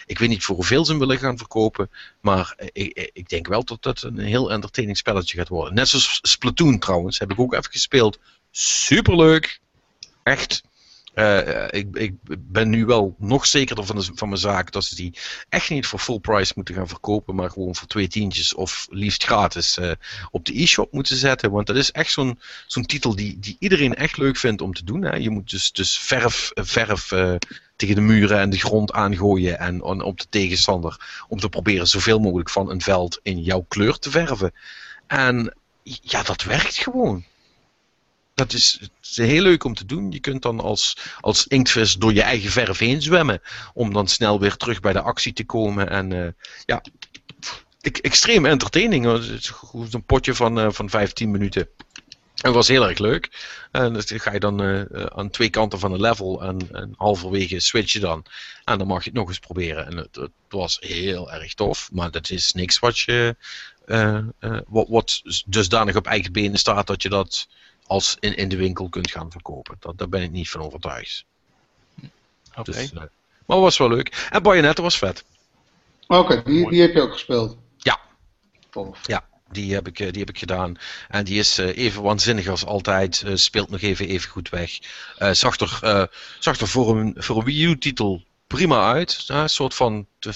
[0.07, 3.65] ik weet niet voor hoeveel ze hem willen gaan verkopen, maar ik, ik denk wel
[3.65, 5.75] dat dat een heel entertaining spelletje gaat worden.
[5.75, 8.19] Net zoals Splatoon trouwens, heb ik ook even gespeeld.
[8.51, 9.61] Superleuk.
[10.23, 10.63] Echt.
[11.17, 14.95] Eh, ik, ik ben nu wel nog zekerder van, de, van mijn zaak dat ze
[14.95, 15.15] die
[15.49, 19.25] echt niet voor full price moeten gaan verkopen, maar gewoon voor twee tientjes of liefst
[19.25, 19.91] gratis eh,
[20.31, 21.51] op de e-shop moeten zetten.
[21.51, 22.13] Want dat is echt
[22.67, 25.03] zo'n titel die, die iedereen echt leuk vindt om te doen.
[25.03, 25.17] Hè.
[25.17, 27.35] Je moet dus, dus verf, verf eh,
[27.77, 31.89] tegen de muren en de grond aangooien en, en op de tegenstander om te proberen
[31.89, 34.53] zoveel mogelijk van een veld in jouw kleur te verven.
[35.07, 37.25] En ja, dat werkt gewoon.
[38.37, 38.81] Dat is,
[39.15, 40.13] heel leuk om te doen.
[40.13, 43.41] Je kunt dan als, als inktvis door je eigen verf heen zwemmen.
[43.75, 45.91] Om dan snel weer terug bij de actie te komen.
[45.91, 46.33] En eh,
[46.65, 46.83] ja,
[47.81, 49.07] ik, extreem entertaining.
[49.91, 51.63] Een potje van, eh, van 15 minuten.
[51.63, 53.31] En het was heel erg leuk.
[53.71, 56.43] En dan ga je dan eh, aan twee kanten van een level.
[56.43, 58.25] En, en halverwege switch je dan.
[58.65, 59.87] En dan mag je het nog eens proberen.
[59.87, 61.89] En het, het was heel erg tof.
[61.93, 63.37] Maar dat is niks wat je.
[64.67, 67.47] wat, wat dusdanig op eigen benen staat dat je dat
[67.87, 69.77] als in, in de winkel kunt gaan verkopen.
[69.81, 71.25] Dat, daar ben ik niet van overtuigd.
[72.55, 72.71] Oké.
[72.73, 74.29] Dus, eh, maar het was wel leuk.
[74.31, 75.25] En Bayonetta was vet.
[76.07, 77.57] Oké, die, die heb je ook gespeeld.
[77.77, 78.01] Ja.
[78.71, 78.99] Tof.
[79.07, 80.77] Ja, die heb ik, eh, die heb ik gedaan.
[81.09, 83.23] En die is eh, even waanzinnig als altijd.
[83.23, 84.79] eh, speelt nog even, even goed weg.
[85.19, 86.05] Eh, zag er, eh,
[86.39, 89.25] zag er voor, een, voor een Wii U-titel prima uit.
[89.27, 90.33] Een soort van de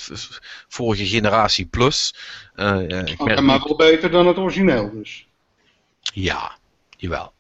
[0.69, 2.15] vorige generatie plus.
[2.55, 5.27] Eh, ja, ik maar wel beter dan het origineel dus.
[6.03, 6.57] Ja,
[6.97, 7.33] jawel.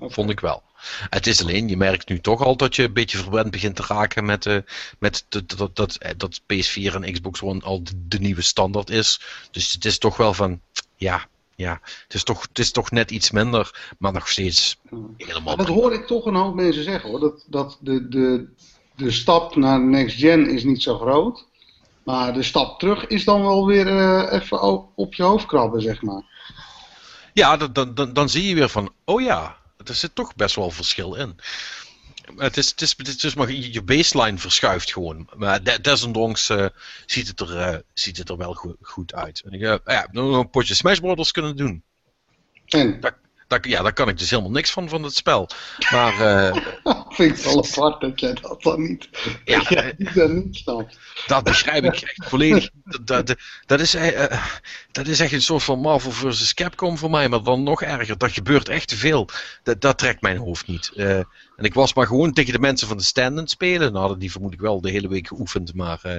[0.00, 0.62] Vond ik wel.
[1.10, 3.84] Het is alleen, je merkt nu toch al dat je een beetje verwend begint te
[3.86, 4.58] raken met, eh,
[4.98, 8.90] met dat, dat, dat, eh, dat PS4 en Xbox One al de, de nieuwe standaard
[8.90, 9.20] is.
[9.50, 10.60] Dus het is toch wel van,
[10.96, 11.26] ja,
[11.56, 14.78] ja het, is toch, het is toch net iets minder, maar nog steeds
[15.16, 17.20] helemaal Maar dat hoor ik toch een hoop mensen zeggen hoor.
[17.20, 18.48] Dat, dat de, de,
[18.96, 21.46] de stap naar next gen is niet zo groot.
[22.04, 24.62] Maar de stap terug is dan wel weer eh, even
[24.96, 26.22] op je hoofd krabben, zeg maar.
[27.32, 30.54] Ja, dan, dan, dan, dan zie je weer van, oh ja, er zit toch best
[30.56, 31.36] wel verschil in.
[32.36, 35.30] Het is, het is, het is dus maar je baseline verschuift gewoon.
[35.36, 36.66] Maar de- desondanks eh,
[37.06, 39.42] ziet, het er, eh, ziet het er wel goed, goed uit.
[39.44, 41.82] En ik, eh, ja, nog een potje Smash Brothers kunnen doen.
[42.66, 43.00] En
[43.48, 45.48] Daar, ja, daar kan ik dus helemaal niks van, van het spel.
[45.90, 46.62] Maar eh,
[47.08, 49.08] vind ik wel apart dat jij dat dan niet,
[49.44, 49.62] Ja,
[49.98, 50.98] dat dan niet snapt.
[51.26, 52.70] dat begrijp ik echt volledig.
[52.84, 54.44] Dat, dat, dat, is, eh, eh,
[54.92, 56.54] dat is echt een soort van Marvel vs.
[56.54, 58.18] Capcom voor mij, maar dan nog erger.
[58.18, 59.28] Dat gebeurt echt te veel.
[59.62, 60.90] Dat, dat trekt mijn hoofd niet.
[60.96, 61.18] Eh,
[61.56, 63.88] en ik was maar gewoon tegen de mensen van de stand spelen.
[63.88, 65.98] Nou hadden die vermoed ik wel de hele week geoefend, maar...
[66.02, 66.18] eh,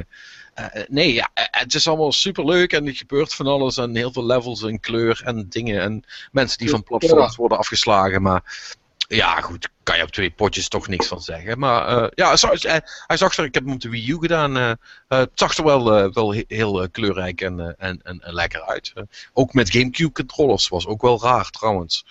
[0.67, 4.11] eh, nee, ja, eh, het is allemaal superleuk en er gebeurt van alles en heel
[4.13, 8.67] veel levels en kleur en dingen en mensen die van platforms worden afgeslagen, maar
[9.07, 11.59] ja, goed, kan je op twee potjes toch niks van zeggen.
[11.59, 12.75] Maar eh, ja, eh,
[13.07, 14.77] hij zag er, ik heb hem op de Wii U gedaan, eh, eh,
[15.07, 18.61] het zag er wel, eh, wel he- heel eh, kleurrijk en, eh, en, en, lekker
[18.61, 18.91] uit.
[18.95, 19.03] Eh,
[19.33, 22.05] ook met Gamecube controllers, was ook wel raar trouwens.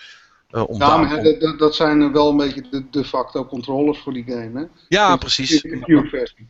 [0.49, 4.13] Eh, om Ja, daar- maar dat, zijn wel een beetje de de facto controllers voor
[4.13, 4.65] die game, hè?
[4.87, 5.61] ja, Dus precies.
[5.61, 6.47] De.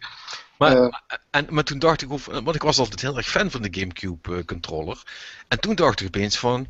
[0.60, 0.88] Maar, Eh,
[1.30, 3.80] en, maar toen dacht ik, over- want ik was altijd heel erg fan van de
[3.80, 5.03] Gamecube eh, controller.
[5.48, 6.68] En toen dacht ik opeens van,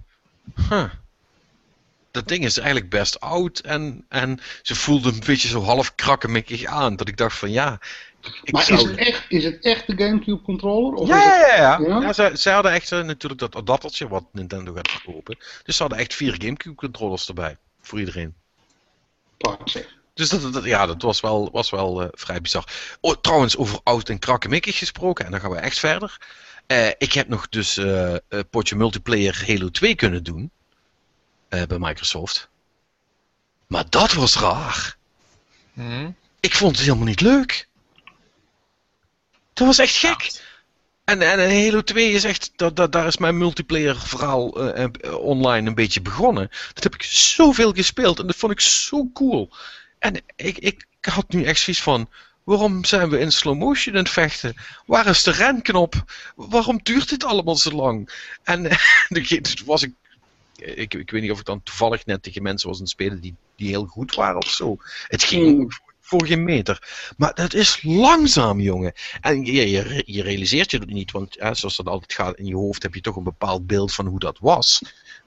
[0.70, 0.90] huh,
[2.12, 3.60] dat ding is eigenlijk best oud.
[3.60, 6.96] En, en ze voelde een beetje zo half krakkemikkig aan.
[6.96, 7.80] Dat ik dacht van ja.
[8.44, 8.80] Ik maar zou...
[8.80, 10.94] is, het echt, is het echt de Gamecube controller?
[10.94, 11.48] Of Ja, het...
[11.48, 11.80] ja, ja.
[11.88, 12.02] Ja?
[12.02, 12.14] ja?
[12.14, 15.38] ze, ze hadden echt eh, natuurlijk dat adaptertje wat Nintendo gaat verkopen.
[15.64, 17.58] Dus ze hadden echt vier Gamecube controllers erbij.
[17.82, 18.34] Voor iedereen.
[19.66, 19.98] zeg.
[20.20, 22.64] Dus dat, dat- ja, dat was wel, was wel eh, vrij bizar.
[23.02, 25.26] Oh, trouwens, over oud en krakkemikkig gesproken.
[25.26, 26.18] En dan gaan we echt verder.
[26.68, 30.52] Eh, ik heb nog dus eh een potje multiplayer Halo 2 kunnen doen.
[31.50, 32.50] bij Microsoft.
[33.68, 34.98] Maar dat was raar.
[35.74, 36.10] Hm?
[36.40, 37.68] Ik vond het helemaal niet leuk.
[39.54, 40.42] Dat was echt gek.
[41.06, 44.48] En, en Halo 2 is echt, dat, dat, daar is mijn multiplayer verhaal
[45.18, 46.50] online een beetje begonnen.
[46.74, 49.50] Dat heb ik zoveel gespeeld en dat vond ik zo cool.
[50.00, 52.10] En ik, ik had nu echt zoiets van,
[52.44, 54.56] waarom zijn we in slow motion aan het vechten?
[54.86, 56.04] Waar is de renknop?
[56.36, 58.10] Waarom duurt dit allemaal zo lang?
[58.44, 58.64] En
[59.10, 59.94] toen was ik,
[60.56, 63.22] ik, ik weet niet of ik dan toevallig net tegen mensen was aan het spelen
[63.22, 64.78] die, die heel goed waren of zo.
[65.08, 65.72] Het ging Mm.
[65.72, 66.88] voor, voor geen meter.
[67.18, 68.94] Maar dat is langzaam, jongen.
[69.22, 72.46] En je, je, je realiseert je dat niet, want ja, zoals dat altijd gaat, in
[72.46, 74.82] je hoofd heb je toch een bepaald beeld van hoe dat was.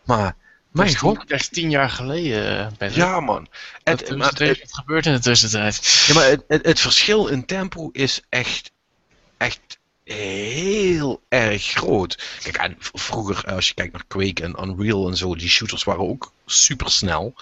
[0.04, 0.36] Maar,
[0.72, 1.18] mijn god.
[1.18, 2.94] tien- Dat is tien jaar geleden, eh, Patrick.
[2.94, 3.46] Ja, man.
[3.84, 6.04] Het, Het, het, maar het, wat gebeurt in de tussentijd?
[6.06, 8.72] ja, maar het, het, het verschil in tempo is echt,
[9.36, 9.60] echt
[10.04, 12.22] heel erg groot.
[12.42, 16.08] Kijk, en vroeger, als je kijkt naar Quake en Unreal en zo, die shooters waren
[16.08, 17.34] ook super snel.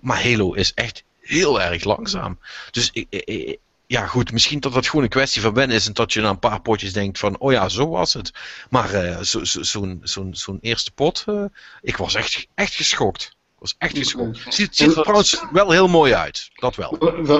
[0.00, 2.38] maar Halo is echt heel erg langzaam.
[2.70, 3.58] Dus ik, ik- ik-
[3.88, 6.28] ja, goed, misschien dat dat gewoon een kwestie van wennen is en dat je na
[6.28, 8.32] een paar potjes denkt van, oh ja, zo was het.
[8.70, 11.44] Maar eh, zo- zo- zo'n zo'n zo'n eerste pot, eh,
[11.82, 13.22] ik was echt, echt geschokt.
[13.24, 14.38] Ik was echt geschokt.
[14.48, 16.50] Ziet, ziet er trouwens wel heel mooi uit.
[16.54, 16.96] Dat wel.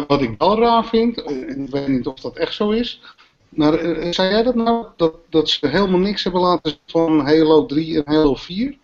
[0.06, 3.00] Wat, ik wel raar vind, eh, en ik weet niet of dat echt zo is.
[3.48, 3.72] Maar
[4.14, 4.86] zei jij dat nou?
[4.96, 8.76] Dat, dat ze helemaal niks hebben laten van Halo 3 en Halo 4?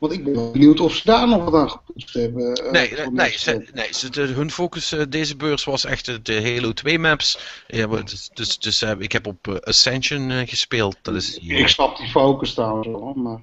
[0.00, 2.54] Want ik ben wel benieuwd of ze daar nog wat aan gepoetst hebben.
[2.54, 6.06] eh, Nee, nee, nee, ze, nee ze, de- hun focus eh, deze beurs was echt
[6.06, 7.38] de, de Halo 2 maps.
[7.66, 10.96] Ja, dus dus, dus eh, ik heb op eh, Ascension eh, gespeeld.
[11.02, 11.38] Dat is.
[11.38, 13.40] Ik snap die focus trouwens wel, maar...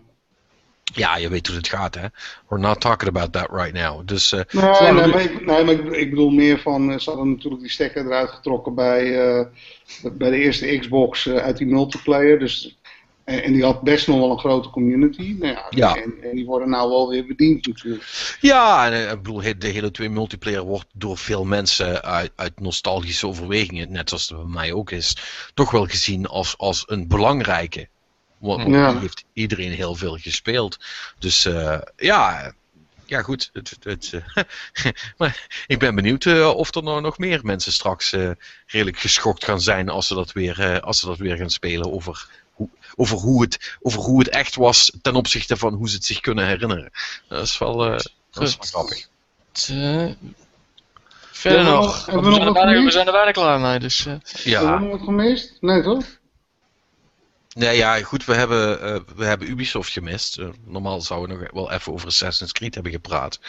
[0.93, 2.05] Ja, je weet hoe het gaat, hè.
[2.49, 4.07] We're not talking about that right now.
[4.07, 6.99] Dus eh, Nee, nee, we- maar, ik, nee, maar ik, ik bedoel meer van, eh,
[6.99, 9.45] ze hadden natuurlijk die stekker eruit getrokken bij, eh,
[10.13, 12.39] bij de eerste Xbox eh, uit die multiplayer.
[12.39, 12.77] Dus,
[13.27, 15.35] en, en die had best nog wel een grote community.
[15.39, 15.95] Nou ja, Ja.
[15.95, 18.37] En, en die worden nou wel weer bediend natuurlijk.
[18.41, 22.59] ja, en, eh, ik bedoel, de Halo 2 multiplayer wordt door veel mensen uit, uit
[22.59, 25.17] nostalgische overwegingen, net zoals het bij mij ook is,
[25.53, 27.87] toch wel gezien als, als een belangrijke.
[28.37, 28.99] Want, Ja.
[28.99, 30.77] heeft iedereen heel veel gespeeld.
[31.19, 32.53] Dus eh, ja,
[33.05, 33.49] ja goed.
[33.53, 34.43] Het, het, eh,
[35.17, 38.29] maar ik ben benieuwd eh, of er nou nog meer mensen straks eh,
[38.67, 41.91] redelijk geschokt gaan zijn als ze dat weer, eh, als ze dat weer gaan spelen
[41.91, 42.27] over
[42.57, 46.05] hoe, over, hoe het, over hoe het echt was ten opzichte van hoe ze het
[46.05, 46.91] zich kunnen herinneren.
[47.27, 47.99] Dat is wel, eh,
[48.31, 49.07] dat is wel grappig.
[51.31, 52.05] Verder nog.
[52.05, 53.79] we, we zijn nog er wat bijna, we zijn er bijna klaar mee.
[53.79, 55.57] Dus, eh, Hebben we Ja, nog gemist?
[55.61, 56.05] Nee toch?
[57.53, 60.37] nee, ja, goed, we hebben, eh, we hebben Ubisoft gemist.
[60.37, 63.39] Eh, normaal zouden we nog wel even over Assassin's Creed hebben gepraat.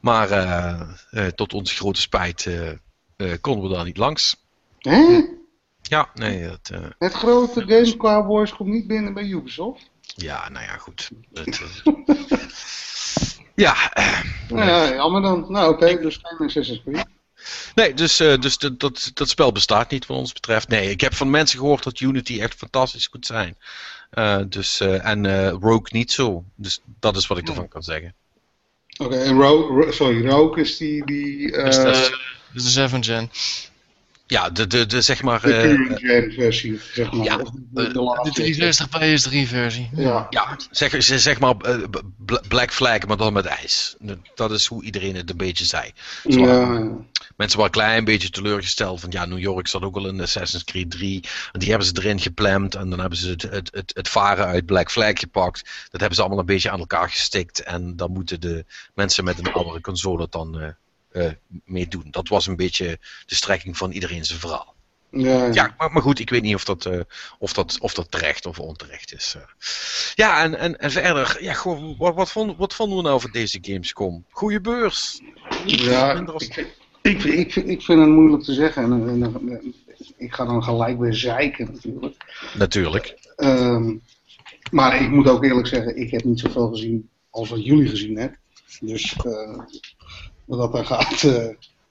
[0.00, 0.80] Maar eh,
[1.10, 2.76] eh, tot onze grote spijt eh, eh,
[3.40, 4.36] konden we daar niet langs.
[4.78, 5.24] Hè?
[5.92, 9.90] Ja, nee, dat, eh, Het grote Game Cowboys komt niet binnen bij Ubisoft.
[10.14, 11.10] ja, nou ja, goed.
[11.32, 11.92] Het, eh,
[13.54, 15.44] ja, eh, Nou ja, jammer dan.
[15.48, 17.04] Nou oké, dus geen Assassin's Creed.
[17.74, 20.68] nee, dus, eh, dus dat, dat, dat spel bestaat niet wat ons betreft.
[20.68, 23.56] Nee, ik heb van mensen gehoord dat Unity echt fantastisch moet zijn.
[24.10, 26.44] Eh, dus, eh, en eh, Rogue niet zo.
[26.54, 28.14] Dus dat is wat ik ervan kan zeggen.
[28.98, 31.06] Oké, en Rogue, Ro- sorry, Rogue is die...
[31.06, 32.18] die eh, dus de,
[32.52, 33.30] dus de 7 gen.
[34.32, 35.40] Ja, de, de, de zeg maar.
[35.40, 37.24] de eh, gen versie, zeg maar.
[37.24, 38.42] ja, de, eh, de laatste.
[38.42, 39.90] De 360p versie.
[39.94, 40.26] Ja.
[40.30, 41.78] ja, zeg, zeg zeg maar eh,
[42.48, 43.96] Black Flag, maar dan met ijs.
[44.34, 45.92] Dat is hoe iedereen het een beetje zei.
[46.28, 46.90] Zo, Ja,
[47.36, 50.64] Mensen waren een klein beetje teleurgesteld van ja, New York zat ook al in Assassin's
[50.64, 51.24] Creed 3.
[51.52, 54.46] En die hebben ze erin gepland en dan hebben ze het, het, het, het varen
[54.46, 55.62] uit Black Flag gepakt.
[55.90, 57.62] Dat hebben ze allemaal een beetje aan elkaar gestikt.
[57.62, 58.64] En dan moeten de
[58.94, 60.76] mensen met een andere console het dan
[61.64, 62.06] mee doen.
[62.10, 64.74] Dat was een beetje de strekking van iedereen zijn verhaal.
[65.10, 67.00] ja, Ja, maar, maar goed, ik weet niet of dat, eh,
[67.38, 69.34] of dat, of dat terecht of onterecht is.
[69.36, 69.42] eh.
[70.14, 73.30] Ja, en, en, en verder, ja, goh, wat, wat, vonden, wat vonden we nou van
[73.30, 74.24] deze Gamescom?
[74.30, 75.20] Goeie beurs.
[75.66, 76.56] Ja, als- ik,
[77.02, 78.82] ik, ik, vind- ik vind het moeilijk te zeggen.
[78.82, 79.74] En, en, en-
[80.16, 82.16] ik ga dan gelijk weer zeiken natuurlijk.
[82.54, 83.18] Natuurlijk.
[83.36, 83.96] Ehm,
[84.70, 88.18] maar ik moet ook eerlijk zeggen, ik heb niet zoveel gezien als wat jullie gezien
[88.18, 88.38] hebben.
[88.80, 89.58] Dus eh,
[90.56, 91.46] wat dat dan gaat, eh,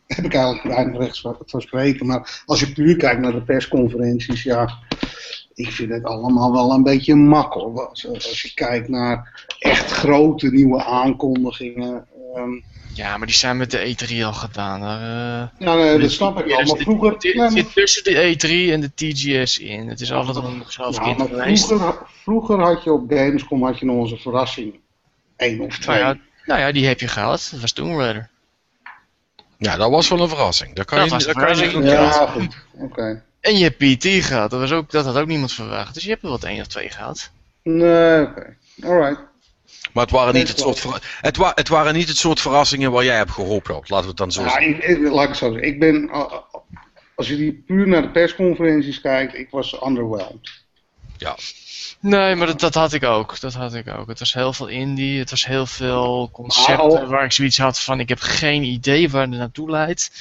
[0.08, 2.06] heb ik eigenlijk weinig rechts van spreken.
[2.06, 4.70] Maar als je puur kijkt naar de persconferenties, ja,
[5.54, 7.88] ik vind het allemaal wel een beetje mak hoor.
[7.88, 12.06] Als, als je kijkt naar echt grote nieuwe aankondigingen.
[12.36, 12.50] ehm,
[12.94, 14.80] Ja, maar die zijn met de E3 al gedaan.
[14.82, 16.56] Daar, eh, ja, nee, dat snap ik wel.
[16.56, 19.88] Maar zit- vroeger, Het zit tussen de E3 en de TGS in.
[19.90, 21.28] Het is altijd een zelf ja, maar
[21.68, 24.80] vroeger, vroeger had je op Gamescom had je nog een verrassing.
[25.38, 26.00] Eén of twee.
[26.00, 27.48] Nou ja, nou ja, die heb je gehad.
[27.52, 28.30] Dat was Tomb Raider.
[29.62, 30.76] Ja, dat was wel een verrassing.
[30.76, 31.92] Dat kan Dat je, was dat een kan je niet.
[31.92, 32.56] Ja, goed.
[32.74, 33.24] Oké.
[33.42, 34.50] En je hebt PT gehad.
[34.52, 35.94] Dat, was ook, dat had ook niemand verwacht.
[35.94, 37.32] Dus je hebt er wat één of twee gehad.
[37.64, 38.56] Nee, oké.
[38.84, 39.20] Alright.
[39.94, 40.84] Maar het waren, niet het, soort
[41.22, 43.90] het, wa het waren niet het soort verrassingen waar jij hebt gehoopt op.
[43.90, 44.70] Laten we het dan zo Ja, zeggen.
[44.70, 45.68] ik, ik- laat ik het zo zeggen.
[45.68, 46.34] Ik ben, uh,
[47.16, 50.50] als je die puur naar de persconferenties kijkt, ik was underwhelmed.
[52.02, 53.40] Nee, maar dat, dat had ik ook.
[53.40, 54.08] Dat had ik ook.
[54.08, 55.20] Het was heel veel indie.
[55.20, 59.22] Het was heel veel concepten waar ik zoiets had van ik heb geen idee waar
[59.22, 60.12] het naartoe leidt.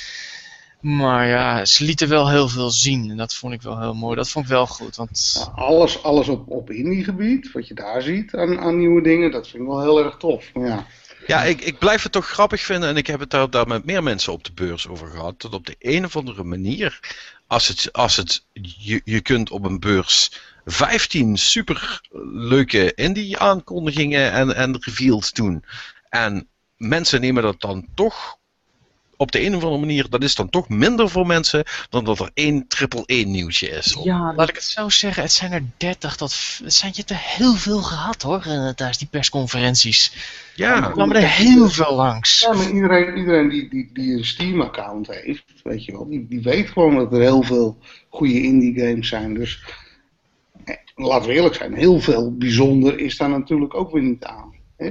[0.80, 3.10] Maar ja, ze lieten wel heel veel zien.
[3.10, 4.16] En dat vond ik wel heel mooi.
[4.16, 4.96] Dat vond ik wel goed.
[4.96, 9.30] Want alles, alles op, op indie gebied, wat je daar ziet aan, aan nieuwe dingen,
[9.30, 10.50] dat vind ik wel heel erg tof.
[10.54, 10.86] Ja,
[11.26, 12.88] Ja, ik, ik blijf het toch grappig vinden.
[12.88, 15.40] En ik heb het daar, daar met meer mensen op de beurs over gehad.
[15.40, 17.00] Dat op de een of andere manier.
[17.46, 20.30] Als het, als het, je, je kunt op een beurs
[20.64, 22.00] 15 super
[22.32, 25.64] leuke indie aankondigingen en, en reveals doen.
[26.08, 28.38] En mensen nemen dat dan toch
[29.16, 30.06] op de een of andere manier.
[30.10, 33.96] Dat is dan toch minder voor mensen dan dat er één triple E nieuwtje is.
[34.02, 36.34] Ja, laat ik het zo zeggen, het zijn er 30 tot.
[36.34, 38.42] v- Het zijn je er heel veel gehad hoor.
[38.46, 40.12] eh, Tijdens die persconferenties.
[40.14, 40.20] Er
[40.54, 42.40] Ja, kwamen er heel veel langs.
[42.40, 46.40] ja maar iedereen, iedereen die, die, die een Steam-account heeft, weet je wel, die, die
[46.42, 47.78] weet gewoon dat er heel veel
[48.08, 49.34] goede indie games zijn.
[49.34, 49.62] Dus
[51.08, 54.54] laten we eerlijk zijn, heel veel bijzonder is daar natuurlijk ook weer niet aan.
[54.76, 54.90] Hè?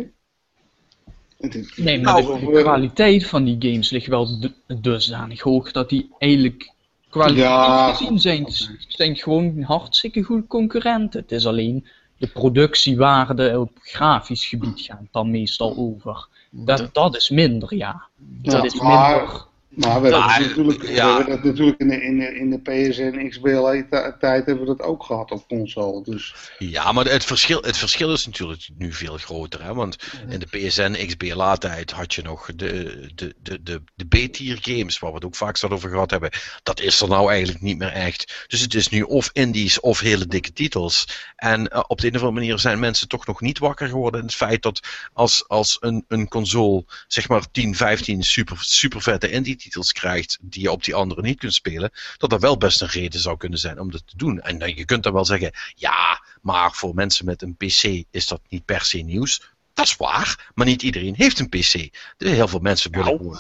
[1.38, 5.90] Is- Nee, maar Nou, de, kwaliteit van die games ligt wel du- dusdanig hoog dat
[5.90, 6.72] die eigenlijk
[7.10, 8.46] kwaliteit Ja, gezien zijn,
[8.88, 11.22] zijn gewoon hartstikke goed concurrenten.
[11.22, 11.88] Het is alleen
[12.18, 16.28] de productiewaarde op grafisch gebied gaat dan meestal over.
[16.52, 18.04] Dat, dat is minder, ja.
[18.18, 18.90] Dat Ja, is minder.
[18.90, 23.28] Maar we hebben, natuurlijk, we hebben dat natuurlijk in de, in de, in de PSN
[23.30, 26.04] XBLA-tijd hebben we dat ook gehad op console.
[26.04, 29.64] Dus Ja, maar het verschil, het verschil is natuurlijk nu veel groter.
[29.64, 29.74] Hè?
[29.74, 29.98] Want
[30.30, 35.10] in de PSN XBLA-tijd had je nog de, de, de, de, de B-tier games, waar
[35.10, 36.30] we het ook vaak over gehad hebben.
[36.64, 38.46] Dat is er nou eigenlijk niet meer echt.
[38.48, 41.08] Dus het is nu of indies of hele dikke titels.
[41.36, 44.20] En eh, op de een of andere manier zijn mensen toch nog niet wakker geworden
[44.20, 44.80] in het feit dat
[45.14, 49.28] als, als een, een console zeg maar 10, 15 super, super vette
[49.92, 53.20] krijgt die je op die andere niet kunt spelen, dat dat wel best een reden
[53.20, 54.42] zou kunnen zijn om dat te doen.
[54.42, 58.28] En dan, je kunt dan wel zeggen, ja, maar voor mensen met een PC is
[58.28, 59.42] dat niet per se nieuws.
[59.74, 61.90] Dat is waar, maar niet iedereen heeft een PC.
[62.18, 63.18] Dus heel veel mensen willen Nou.
[63.18, 63.40] gewoon.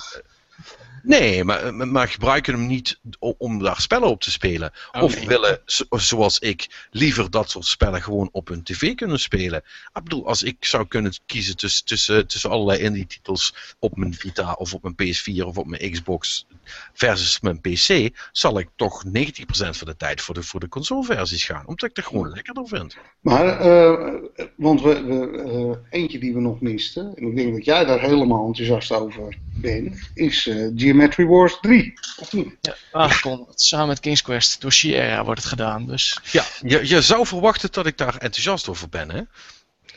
[1.09, 2.99] Nee, maar, maar- gebruiken hem niet
[3.37, 4.71] om daar spellen op te spelen.
[4.91, 5.27] Oh, of nee.
[5.27, 9.63] willen, zo- zoals ik, liever dat soort spellen gewoon op hun tv kunnen spelen.
[9.93, 14.53] Ik bedoel, als ik zou kunnen kiezen tussen, tussen, tussen allerlei indie-titels op mijn Vita
[14.53, 16.45] of op mijn PS4 of op mijn Xbox
[16.93, 19.09] versus mijn PC, zal ik toch 90%
[19.51, 21.67] van de tijd voor de, voor de console-versies gaan.
[21.67, 22.95] Omdat ik het gewoon lekkerder vind.
[23.19, 24.13] Maar, eh,
[24.55, 25.41] want we, we,
[25.89, 29.37] eh, eentje die we nog misten, en ik denk dat jij daar helemaal enthousiast over
[29.61, 30.67] bent, is eh,
[30.99, 31.93] Geometry Wars 3.
[32.17, 32.55] Of niet?
[32.61, 33.61] Ja, aangekondigd.
[33.61, 34.61] Samen met King's Quest.
[34.61, 35.85] Door Sierra wordt het gedaan.
[35.87, 39.21] Dus Ja, je, je zou verwachten dat ik daar enthousiast over ben, hè?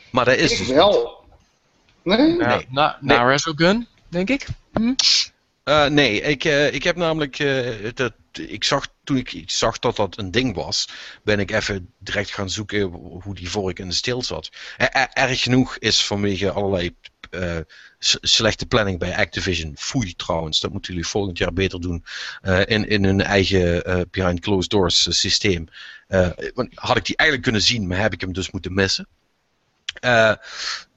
[0.09, 1.23] Maar dat is Ik dus wel.
[2.03, 2.37] Nee?
[2.37, 2.67] ja, Nee.
[2.69, 3.17] na, Nee.
[3.17, 4.47] na Resogun, denk ik.
[4.73, 4.93] Hm?
[5.63, 7.39] Eh, nee, ik, eh, ik heb namelijk.
[7.39, 10.87] eh, dat, ik zag, toen ik zag dat dat een ding was,
[11.23, 12.81] ben ik even direct gaan zoeken
[13.23, 14.51] hoe die vork in de steel zat.
[14.77, 16.95] Eh, erg genoeg is vanwege allerlei
[17.29, 17.57] eh,
[17.99, 19.73] slechte planning bij Activision.
[19.77, 22.05] Foei trouwens, dat moeten jullie volgend jaar beter doen.
[22.41, 25.67] eh, in, in hun eigen eh, behind closed doors systeem.
[26.73, 29.07] Had ik die eigenlijk kunnen zien, maar heb ik hem dus moeten missen.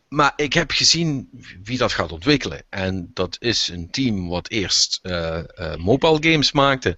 [0.08, 1.28] Maar ik heb gezien
[1.62, 2.62] wie dat gaat ontwikkelen.
[2.68, 5.44] En dat is een team wat eerst eh, eh,
[5.76, 6.96] mobile games maakte.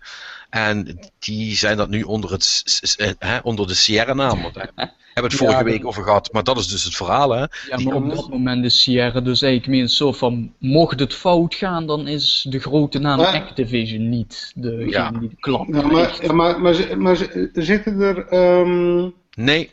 [0.51, 2.65] En die zijn dat nu onder, het,
[2.97, 4.43] eh, hè, onder de Sierra naam.
[4.43, 6.33] Want daar hebben we het vorige Ja, week over gehad.
[6.33, 7.31] Maar dat is dus het verhaal.
[7.31, 7.41] Hè?
[7.41, 11.15] Ja, Die maar op dat moment is Sierra dus eigenlijk meer zo van, mocht het
[11.15, 15.11] fout gaan, dan is de grote naam Maar- Activision niet degene Ja.
[15.11, 19.71] die de klap Ja, maar, ja, maar, maar, zi- maar zi- zitten er ehm, Nee,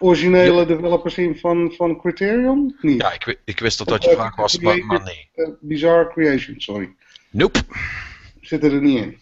[0.00, 2.76] originele developers in van, van Criterion?
[2.80, 3.00] Niet.
[3.00, 5.30] ja, ik, ik wist dat dat je Of, vraag eh, was, maar, nee.
[5.34, 6.94] Eh, Bizarre Creation, sorry.
[7.30, 7.60] Nope.
[8.40, 9.20] Zitten er niet in.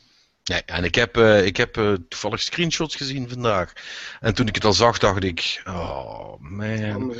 [0.48, 3.72] Nee, en ik heb, eh, ik heb eh, toevallig screenshots gezien vandaag.
[4.20, 7.14] En toen ik het al zag, dacht ik: oh man.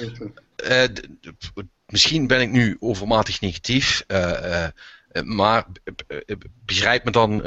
[0.57, 0.85] Eh,
[1.87, 4.05] misschien ben ik nu overmatig negatief.
[5.09, 7.43] Eh, maar eh, eh, begrijp me dan,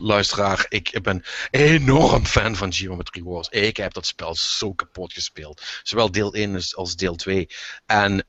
[0.00, 3.48] luisteraar, ik ben enorm fan van Geometry Wars.
[3.48, 5.62] Ik heb dat spel zo kapot gespeeld.
[5.82, 7.48] Zowel deel 1 als- deel 2.
[7.86, 8.26] En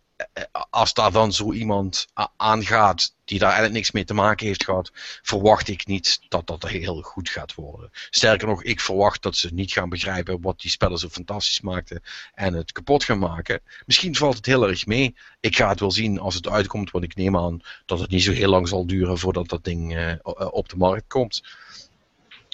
[0.70, 4.92] als daar dan zo iemand aangaat die daar eigenlijk niks mee te maken heeft gehad,
[5.22, 7.90] verwacht ik niet dat dat heel goed gaat worden.
[8.10, 12.02] Sterker nog, ik verwacht dat ze niet gaan begrijpen wat die spellen zo fantastisch maakten
[12.34, 13.62] en het kapot gaan maken.
[13.86, 15.16] Misschien valt het heel erg mee.
[15.40, 18.24] Ik ga het wel zien als het uitkomt, want ik neem aan dat het niet
[18.24, 20.14] zo heel lang zal duren voordat dat ding eh,
[20.52, 21.44] op de markt komt.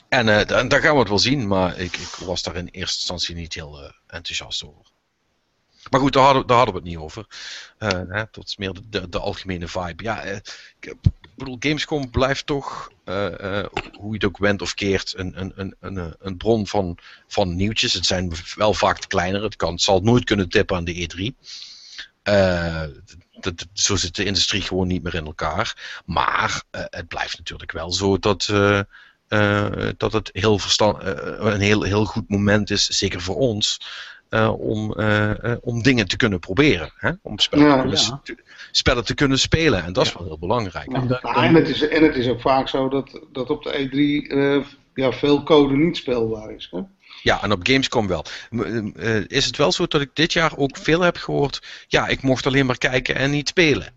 [0.09, 2.67] En eh, da- daar gaan we het wel zien, maar ik, ik was daar in
[2.67, 4.93] eerste instantie niet heel eh, enthousiast over.
[5.89, 7.25] Maar goed, daar hadden, daar hadden we het niet over.
[7.77, 10.03] Hè, dat is meer de, de, de algemene vibe.
[10.03, 10.35] Ja, eh,
[10.79, 10.93] ik,
[11.35, 16.15] bedoel, Gamescom blijft toch, eh, hoe je het ook went of keert, een, een, een,
[16.19, 16.97] een, bron van,
[17.27, 17.93] van nieuwtjes.
[17.93, 19.43] Het zijn wel vaak de kleinere.
[19.43, 21.45] Het, kan, het zal nooit kunnen tippen aan de E3.
[22.23, 22.81] Eh,
[23.31, 25.99] dat, dat- zo zit de industrie gewoon niet meer in elkaar.
[26.05, 28.45] Maar het blijft natuurlijk wel zo dat,
[29.97, 33.79] dat het heel verstand, een heel, heel goed moment is, zeker voor ons,
[34.57, 36.91] om, eh, eh, om dingen te kunnen proberen.
[36.97, 37.11] Hè?
[37.21, 38.21] Om spellen, Ja, te kunnen, ja.
[38.23, 38.37] te-
[38.71, 39.83] spellen te kunnen spelen.
[39.83, 40.91] En dat is wel heel belangrijk.
[41.21, 44.57] En het is, en het is ook vaak zo dat, dat op de E3 eh,
[44.93, 46.67] ja, veel code niet speelbaar is.
[46.71, 46.79] Hè?
[47.23, 48.25] Ja, en op Gamescom wel.
[48.95, 51.61] Eh, is het wel zo dat ik dit jaar ook veel heb gehoord?
[51.87, 53.87] Ja, ik mocht alleen maar kijken en niet spelen.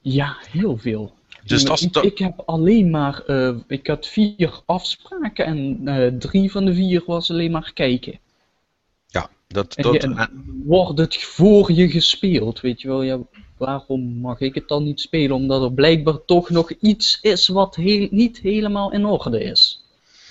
[0.00, 1.14] Ja, heel veel.
[1.44, 6.12] Dus dat ik, dat- ik heb alleen maar, eh, ik had vier afspraken en eh,
[6.18, 8.18] drie van de vier was alleen maar kijken.
[9.48, 13.02] Dat, En dat, je- en- Wordt het voor je gespeeld, weet je wel?
[13.02, 13.18] Ja,
[13.56, 15.36] waarom mag ik het dan niet spelen?
[15.36, 19.80] Omdat er blijkbaar toch nog iets is wat heel, niet helemaal in orde is.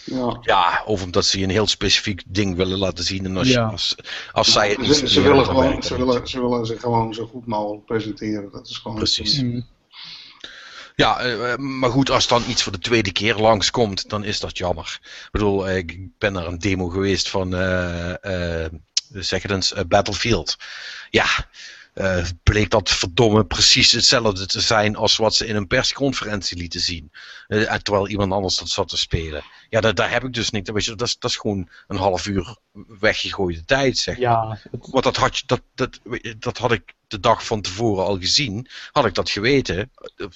[0.06, 0.38] Ja.
[0.42, 3.26] ja, of omdat ze je een heel specifiek ding willen laten zien.
[3.26, 3.96] En als, je- als,
[4.32, 7.46] als zij het niet Ze, willen gewoon, ze, willen, ze willen zich gewoon zo goed
[7.46, 8.50] mogelijk presenteren.
[8.52, 9.42] Dat is gewoon Precies.
[9.42, 9.66] Mm.
[10.96, 14.40] Ja, eh, eh, maar goed, als dan iets voor de tweede keer langskomt, dan is
[14.40, 15.00] dat jammer.
[15.02, 18.72] Ik bedoel, ik ben naar een demo geweest van, eh, eh,
[19.24, 20.56] zeg het eens, eh, Battlefield.
[21.10, 21.26] Ja,
[21.94, 26.80] eh, bleek dat verdomme precies hetzelfde te zijn als wat ze in een persconferentie lieten
[26.80, 27.12] zien.
[27.48, 29.44] Eh, en terwijl iemand anders dat zat te spelen.
[29.70, 30.70] Ja, daar, daar heb ik dus niet.
[30.72, 32.56] Weet je, dat, is, dat is gewoon een half uur
[33.00, 34.18] weggegooide tijd, zeg.
[34.18, 36.00] Ja, het- Want dat had, je, dat, dat,
[36.40, 38.68] dat had ik de dag van tevoren al gezien.
[38.92, 39.92] Had ik dat geweten,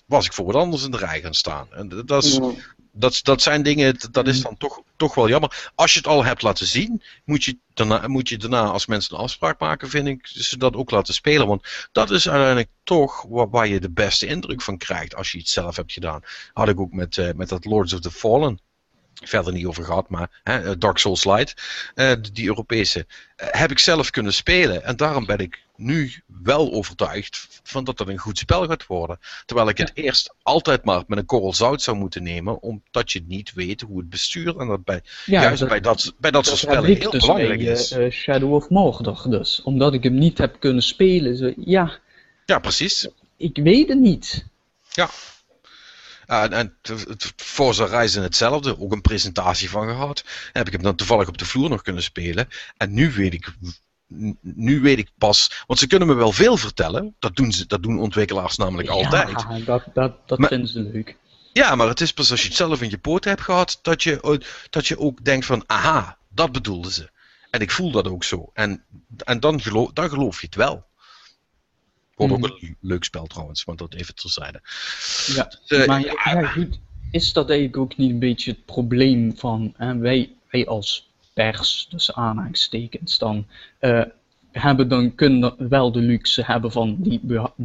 [0.06, 1.68] was ik voor wat anders in de rij gaan staan.
[1.73, 2.51] En dat, dat, is, Ja.
[2.91, 5.71] Dat, dat zijn dingen, dat is dan toch, toch wel jammer.
[5.75, 9.15] Als je het al hebt laten zien, moet je, daarna, moet je daarna, als mensen
[9.15, 11.47] een afspraak maken, vind ik, ze dat ook laten spelen.
[11.47, 15.37] Want dat is uiteindelijk toch waar, waar je de beste indruk van krijgt als je
[15.37, 16.21] iets zelf hebt gedaan.
[16.53, 18.59] Had ik ook met, eh, met dat Lords of the Fallen
[19.23, 21.53] verder niet over gehad, maar hè, Dark Souls Light,
[21.95, 23.05] eh, die Europese,
[23.35, 24.83] eh, heb ik zelf kunnen spelen.
[24.83, 26.11] En daarom ben ik nu
[26.43, 29.19] wel overtuigd van dat dat een goed spel gaat worden.
[29.45, 33.23] Terwijl ik het eerst altijd maar met een korrel zout zou moeten nemen, omdat je
[33.27, 36.45] niet weet hoe het bestuur en dat bij, ja, juist dat- bij dat, bij dat,
[36.45, 37.91] Dat soort spellen heel dus belangrijk bij is.
[37.91, 39.61] eh, eh, Shadow of Mordor dus.
[39.63, 41.37] Omdat ik hem niet heb kunnen spelen.
[41.37, 41.99] Zo, ja,
[42.45, 43.07] ja, precies.
[43.37, 44.45] ik weet het niet.
[44.91, 45.09] Ja,
[46.30, 50.23] en, en t- t- Forza Horizon hetzelfde, ook een presentatie van gehad.
[50.53, 52.47] Heb ik hem dan toevallig op de vloer nog kunnen spelen.
[52.77, 53.53] En nu weet ik,
[54.41, 57.15] nu weet ik pas, want ze kunnen me wel veel vertellen.
[57.19, 59.30] Dat doen, ze, dat doen ontwikkelaars namelijk altijd.
[59.30, 61.18] Ja, dat, dat, dat Maar- vinden ze leuk.
[61.53, 64.03] Ja, maar het is pas als je het zelf in je poten hebt gehad, dat
[64.03, 67.10] je, dat je ook denkt van, aha, dat bedoelden ze.
[67.49, 68.49] En ik voel dat ook zo.
[68.53, 68.84] En,
[69.18, 70.85] en dan, geloof, dan geloof je het wel.
[72.21, 72.43] Ook Mhm.
[72.43, 74.61] een leuk spel trouwens, want dat even terzijde.
[75.35, 76.79] Ja, Dus, eh, maar ja, ja, goed,
[77.11, 81.87] is dat eigenlijk ook niet een beetje het probleem van hè, wij, wij als pers,
[81.89, 83.45] dus aanhalingstekens dan,
[83.79, 84.01] eh,
[84.51, 87.21] hebben dan kunnen wel de luxe hebben van die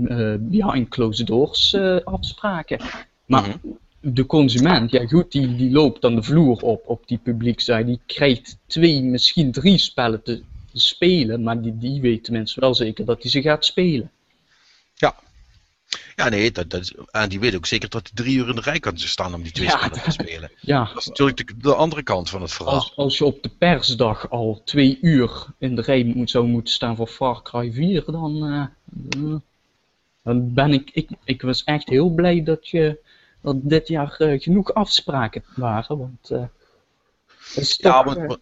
[0.08, 1.74] eh, behind closed doors
[2.04, 2.80] afspraken.
[3.26, 3.56] Maar Mhm.
[4.14, 8.00] de consument, ja goed, die, die loopt dan de vloer op, op die publiekzijde, die
[8.06, 13.04] krijgt twee, misschien drie spellen te, te spelen, maar die, die weet tenminste wel zeker
[13.04, 14.10] dat hij ze gaat spelen.
[16.16, 18.60] Ja, nee, dat, dat, en die weet ook zeker dat hij drie uur in de
[18.60, 19.76] rij kan staan om die twee Ja.
[19.78, 20.50] spellen te spelen.
[20.60, 22.74] Ja, Dat is natuurlijk de, de andere kant van het verhaal.
[22.74, 26.72] Als, als je op de persdag al twee uur in de rij moet, zou moeten
[26.74, 28.60] staan voor Far Cry 4, dan, eh,
[29.22, 29.34] eh,
[30.22, 32.98] dan ben ik, ik, ik was echt heel blij dat, je,
[33.40, 38.38] dat dit jaar eh, genoeg afspraken waren, want het is Ja, toch,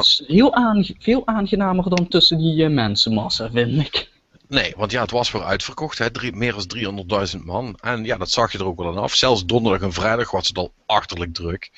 [0.00, 4.10] is- heel aange- veel aangenamer dan tussen die mensenmassa, vind ik.
[4.48, 5.98] Nee, want ja, het was weer uitverkocht.
[5.98, 6.10] Hè?
[6.10, 7.78] Drie, meer dan 300.000 man.
[7.80, 9.14] En ja, dat zag je er ook wel aan af.
[9.14, 11.70] Zelfs donderdag en vrijdag was het al achterlijk druk.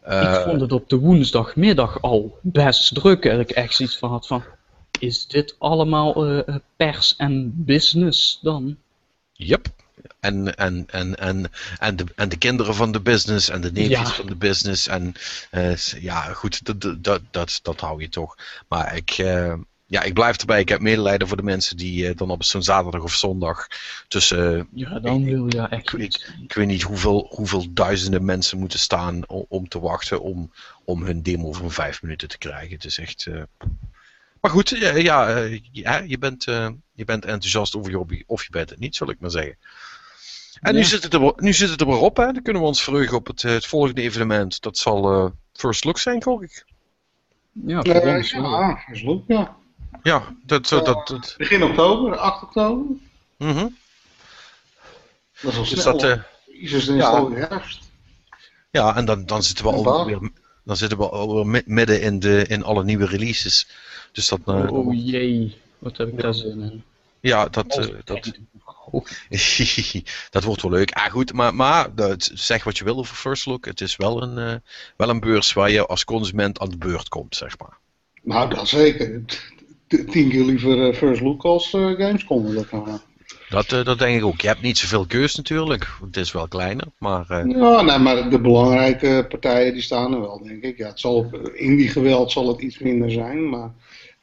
[0.00, 4.10] Eh, ik vond het op de woensdagmiddag al best druk, dat ik echt zoiets van
[4.10, 4.44] had van,
[4.98, 8.76] is dit allemaal eh, eh, pers en business dan?
[9.32, 9.66] Yep.
[10.20, 13.98] En, en, en, en, en, de, en de kinderen van de business en de neefjes
[13.98, 14.04] Ja.
[14.14, 14.86] van de business.
[14.86, 15.14] En
[15.50, 18.36] eh, ja, goed, dat, dat, dat, dat, hou je toch.
[18.68, 19.54] Maar ik, eh,
[19.86, 20.60] ja, ik blijf erbij.
[20.60, 23.66] Ik heb medelijden voor de mensen die eh, dan op zo'n zaterdag of zondag
[24.08, 26.32] tussen, eh, Ja, dan wil je echt ik, iets.
[26.42, 30.52] ik weet niet hoeveel, hoeveel duizenden mensen moeten staan om, om te wachten om,
[30.84, 32.74] om hun demo van vijf minuten te krijgen.
[32.74, 33.26] Het is echt.
[33.26, 33.42] eh,
[34.40, 38.44] Maar goed, ja, ja, ja, je, bent, eh, je bent enthousiast over je hobby, of
[38.44, 39.56] je bent het niet, zal ik maar zeggen.
[40.60, 40.86] En nu, Ja.
[40.86, 42.32] zit het er, nu zit het er weer op, hè?
[42.32, 44.60] Dan kunnen we ons verheugen op het, het volgende evenement.
[44.62, 46.64] Dat zal eh, First Look zijn, gok ik.
[47.52, 48.50] Ja, voor ons wel.
[48.50, 49.56] ja, dat is leuk, ja.
[50.02, 50.68] Ja, dat.
[50.68, 52.96] dat, dat, dat- Begin oktober, 8 oktober.
[53.36, 53.66] mhm.
[55.40, 55.98] Dat is al Dus snel.
[55.98, 56.22] dat, eh,
[56.60, 57.30] Jezus, dan is ja.
[57.48, 57.84] herfst.
[58.70, 60.30] Ja, en dan, dan zitten we alweer,
[60.64, 63.68] dan zitten we alweer mi- midden in, de, in alle nieuwe releases.
[64.12, 66.82] Dus dat, eh, Oh jee, wat heb ik daar zin in.
[67.20, 68.32] ja, dat, eh, dat,
[70.30, 70.90] dat wordt wel leuk.
[70.90, 73.64] Ah, goed, maar, maar dat, zeg wat je wil over First Look.
[73.64, 74.56] Het is wel een, eh,
[74.96, 77.76] wel een beurs waar je als consument aan de beurt komt, zeg maar.
[78.22, 79.22] Nou, dat zeker.
[79.88, 82.54] Tien keer liever eh, First Look als eh, Gamescom.
[82.54, 83.00] Dat kan.
[83.48, 84.40] Dat, eh, dat denk ik ook.
[84.40, 85.86] Je hebt niet zoveel keus natuurlijk.
[86.04, 90.20] Het is wel kleiner, maar eh, Ja, nee, maar de belangrijke partijen die staan er
[90.20, 90.78] wel, denk ik.
[90.78, 93.70] Ja, het zal, in die geweld zal het iets minder zijn, maar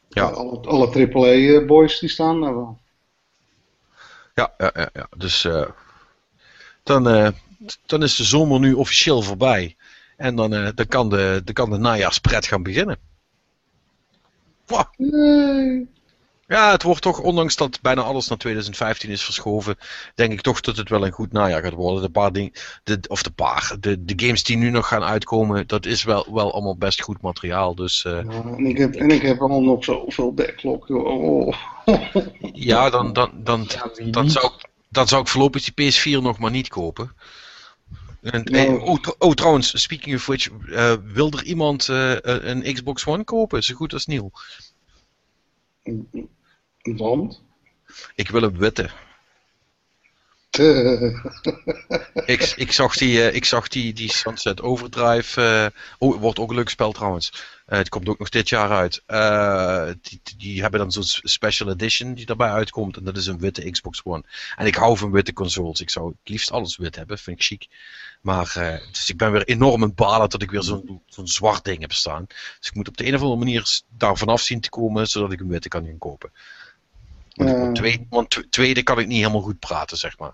[0.10, 0.30] Ja.
[0.30, 2.78] eh, alle, alle AAA-boys die staan daar wel.
[4.36, 5.08] ja, ja, ja, ja.
[5.18, 5.66] Dus eh,
[6.84, 7.28] dan, eh,
[7.86, 9.76] dan is de zomer nu officieel voorbij.
[10.18, 12.98] En dan, eh, dan, kan, de, dan kan de najaarspret gaan beginnen.
[14.98, 15.88] Nee.
[16.48, 19.78] Ja, het wordt toch, ondanks dat bijna alles naar 2015 is verschoven,
[20.16, 22.02] denk ik toch dat het wel een goed najaar gaat worden.
[22.02, 22.52] De paar dingen,
[22.84, 26.28] de, of de paar, de, de games die nu nog gaan uitkomen, dat is wel,
[26.34, 27.76] wel allemaal best goed materiaal.
[27.76, 30.90] Dus eh, Ja, en, ik heb, en ik heb al nog zoveel backlog.
[30.90, 31.54] Oh.
[32.54, 33.68] ja, dan, dan, dan,
[34.06, 37.12] dan, zou, ik- dan zou ik voorlopig die PS4 nog maar niet kopen.
[38.24, 38.68] En, Nou.
[38.78, 43.06] eh, oh, tr- oh, trouwens, speaking of which, eh, wil er iemand eh, een Xbox
[43.06, 43.64] One kopen?
[43.64, 44.32] Zo goed als nieuw.
[46.84, 47.42] Want?
[48.16, 48.90] Ik wil een witte.
[50.50, 51.26] Eh,
[52.26, 55.42] Ik, ik zag die, eh, ik zag die, die Sunset Overdrive.
[55.42, 57.34] eh, oh, het wordt ook een leuk spel trouwens.
[57.66, 59.04] Eh, het komt ook nog dit jaar uit.
[59.06, 62.98] Eh, die, die hebben dan zo'n special edition die daarbij uitkomt.
[62.98, 64.24] En dat is een witte Xbox One.
[64.56, 65.82] En ik hou van witte consoles.
[65.82, 67.18] Ik zou het liefst alles wit hebben.
[67.18, 67.68] Vind ik chic.
[68.24, 71.64] Maar eh, dus ik ben weer enorm het balen dat ik weer zo'n zo'n zwart
[71.64, 72.26] ding heb staan.
[72.60, 75.08] Dus ik moet op de een of andere manier daar vanaf zien te komen.
[75.08, 76.32] Zodat ik een witte kan gaan kopen.
[77.34, 77.72] Want, Eh.
[77.72, 80.34] tweede, want tw- tweede kan ik niet helemaal goed praten, zeg maar.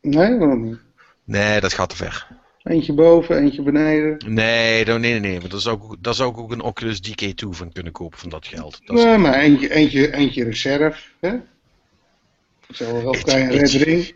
[0.00, 0.78] nee, waarom niet?
[1.24, 2.26] Nee, dat gaat te ver.
[2.62, 4.32] Eentje boven, eentje beneden.
[4.34, 5.40] Nee, nee, nee, nee.
[5.40, 8.18] Maar daar zou, ik, ook- daar zou ik ook een Oculus DK2 van kunnen kopen
[8.18, 8.80] van dat geld.
[8.84, 11.00] Dat is- Nee, maar eentje, eentje, eentje reserve.
[11.20, 11.36] Hè?
[12.72, 13.84] Zo, wel kan je een Red Eentje.
[13.84, 14.14] Ring.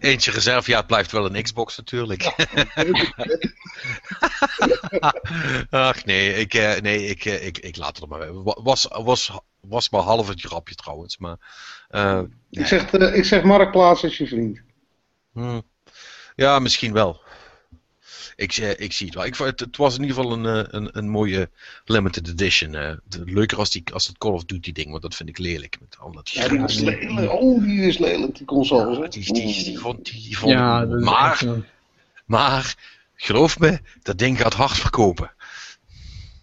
[0.00, 2.22] Eentje reserve, ja, het blijft wel een Xbox natuurlijk.
[5.70, 9.90] Ach nee, ik, eh, nee ik, eh, ik, ik laat het maar Was, was, was
[9.90, 11.18] maar half het grapje trouwens.
[11.18, 11.36] Maar,
[11.88, 12.20] eh,
[12.50, 14.60] Ik zeg, eh, ik zeg Marktplaats als je vriend.
[15.32, 15.60] hm,
[16.36, 17.20] ja, misschien wel.
[18.36, 19.24] Ik, ik zie het wel.
[19.24, 21.50] Ik, vond het, het was in ieder geval een, eh, een, een mooie
[21.84, 22.74] limited edition.
[22.74, 22.92] eh.
[23.04, 25.76] De- leuker als, die, als het Call of Duty ding, want dat vind ik lelijk.
[25.80, 27.32] Met al dat Ja, die is lelijk.
[27.32, 29.00] Oh, die is lelijk, die console.
[29.02, 31.64] Ja, die, die, die, vond, die, die vond Ja, maar, een-
[32.26, 32.76] maar,
[33.14, 35.32] geloof me, dat ding gaat hard verkopen.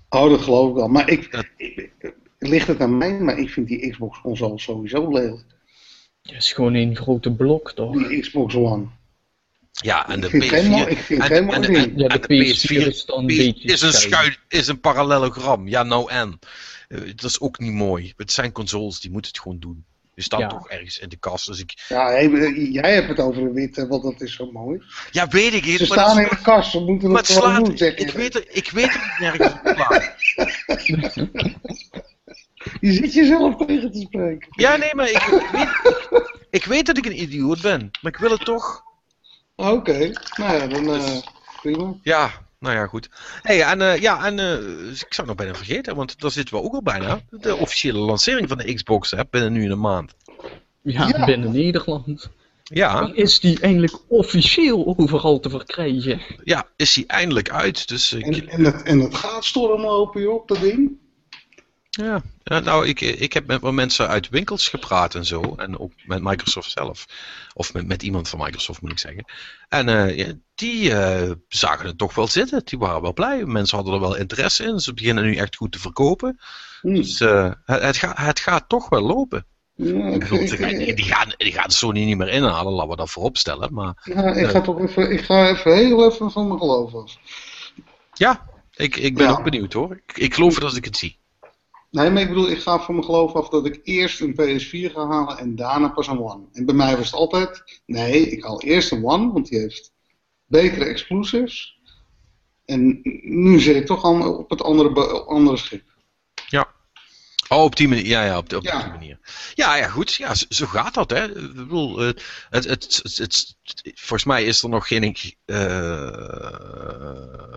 [0.09, 0.88] Oh, dat geloof ik wel.
[0.88, 1.91] Maar ik, Dat- ik-
[2.39, 5.43] ligt het aan mij, maar ik vind die Xbox console sowieso lelijk.
[6.22, 8.07] Het is gewoon een grote blok, toch?
[8.07, 8.85] Die Xbox One.
[9.82, 10.90] Ja, en de ik vind het geen mooi- PS4...
[10.90, 11.78] ik vind het en- geen mooi en- ding.
[11.78, 15.68] en- Ja, en de de PS4 is een beetje is een, parallelogram.
[15.68, 16.40] Ja, nou en.
[16.88, 18.14] Eh, dat is ook niet mooi.
[18.18, 19.86] Het zijn consoles, die moeten het gewoon doen.
[20.16, 20.48] Die staan Ja.
[20.48, 21.45] toch ergens in de kast.
[21.48, 21.86] Dus ik...
[21.88, 22.30] Ja, hey,
[22.72, 24.82] jij hebt het over een witte, want dat is zo mooi.
[25.12, 25.78] Ja, weet ik niet.
[25.80, 27.66] Ze maar staan dat in de kast, ze moeten maar het het gewoon slaat...
[27.66, 31.30] doen, zeg Ik weet, er, ik weet er niet nergens op.
[32.82, 34.48] Je zit jezelf tegen te spreken.
[34.52, 35.70] Ja, nee, maar ik, ik, weet,
[36.12, 37.90] ik, ik weet dat ik een idioot ben.
[38.02, 38.84] Maar ik wil het toch...
[39.69, 41.17] Oké, nou ja, dan eh,
[41.61, 41.93] prima.
[42.03, 43.09] Ja, nou ja, goed.
[43.41, 44.53] Hey, en, eh, ja, en eh,
[44.91, 47.19] ik zou het nog bijna vergeten, want daar zitten we ook al bijna.
[47.29, 50.13] De officiële lancering van de Xbox hè, binnen nu een maand.
[50.81, 51.25] Ja, Ja.
[51.25, 52.29] binnen Nederland.
[52.63, 56.21] Ja, Dan is die eindelijk officieel overal te verkrijgen.
[56.43, 57.88] ja is hij eindelijk uit.
[57.88, 60.91] Dus ik, En, en, het, en het gaat stormlopen, joh, op dat ding.
[61.91, 65.41] Ja, nou, ik, ik heb met mensen uit winkels gepraat en zo.
[65.55, 67.05] En ook met Microsoft zelf.
[67.53, 69.26] Of met, met iemand van Microsoft moet ik zeggen.
[69.69, 72.61] En eh, ja, die eh, zagen het toch wel zitten.
[72.65, 73.45] Die waren wel blij.
[73.45, 74.80] Mensen hadden er wel interesse in.
[74.80, 76.39] Ze beginnen nu echt goed te verkopen.
[76.81, 76.93] Hm.
[76.93, 79.45] Dus eh, het, het, gaat, het gaat toch wel lopen.
[79.76, 82.30] Ja, Ik ik, bedoel, ik- die, gaan- ik- die, gaan, die gaan Sony niet meer
[82.30, 83.73] inhalen, laten we dat voorop stellen.
[83.73, 87.18] Maar ja, ik ga toch even, ik ga even heel even van mijn geloof af.
[88.13, 88.45] ja,
[88.76, 89.31] ik, ik ben Ja.
[89.31, 90.01] ook benieuwd hoor.
[90.07, 91.19] Ik, ik geloof het als ik het zie.
[91.91, 94.91] Nee, maar ik bedoel, ik ga van mijn geloof af dat ik eerst een PS4
[94.93, 96.43] ga halen en daarna pas een One.
[96.51, 99.93] En bij mij was het altijd, nee, ik haal eerst een One, want die heeft
[100.45, 101.80] betere exclusives.
[102.65, 105.84] En nu zit ik toch al op het andere, andere schip.
[107.52, 108.06] Oh, op die manier.
[108.06, 108.82] Ja, ja, op, de- op Ja.
[108.84, 109.19] die manier.
[109.53, 110.14] Ja, ja, goed.
[110.14, 111.26] Ja, zo, zo gaat dat, hè.
[111.28, 112.14] Ik bedoel, eh,
[112.49, 113.56] het, het, het, het-
[113.95, 115.15] volgens mij is er nog geen...
[115.45, 115.56] eh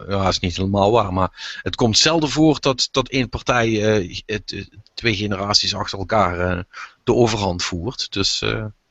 [0.09, 3.97] ja, dat is niet helemaal waar, maar het komt zelden voor dat, dat één partij
[3.97, 6.65] eh, het, twee generaties achter elkaar
[7.05, 8.13] de overhand voert.
[8.13, 8.43] Dus,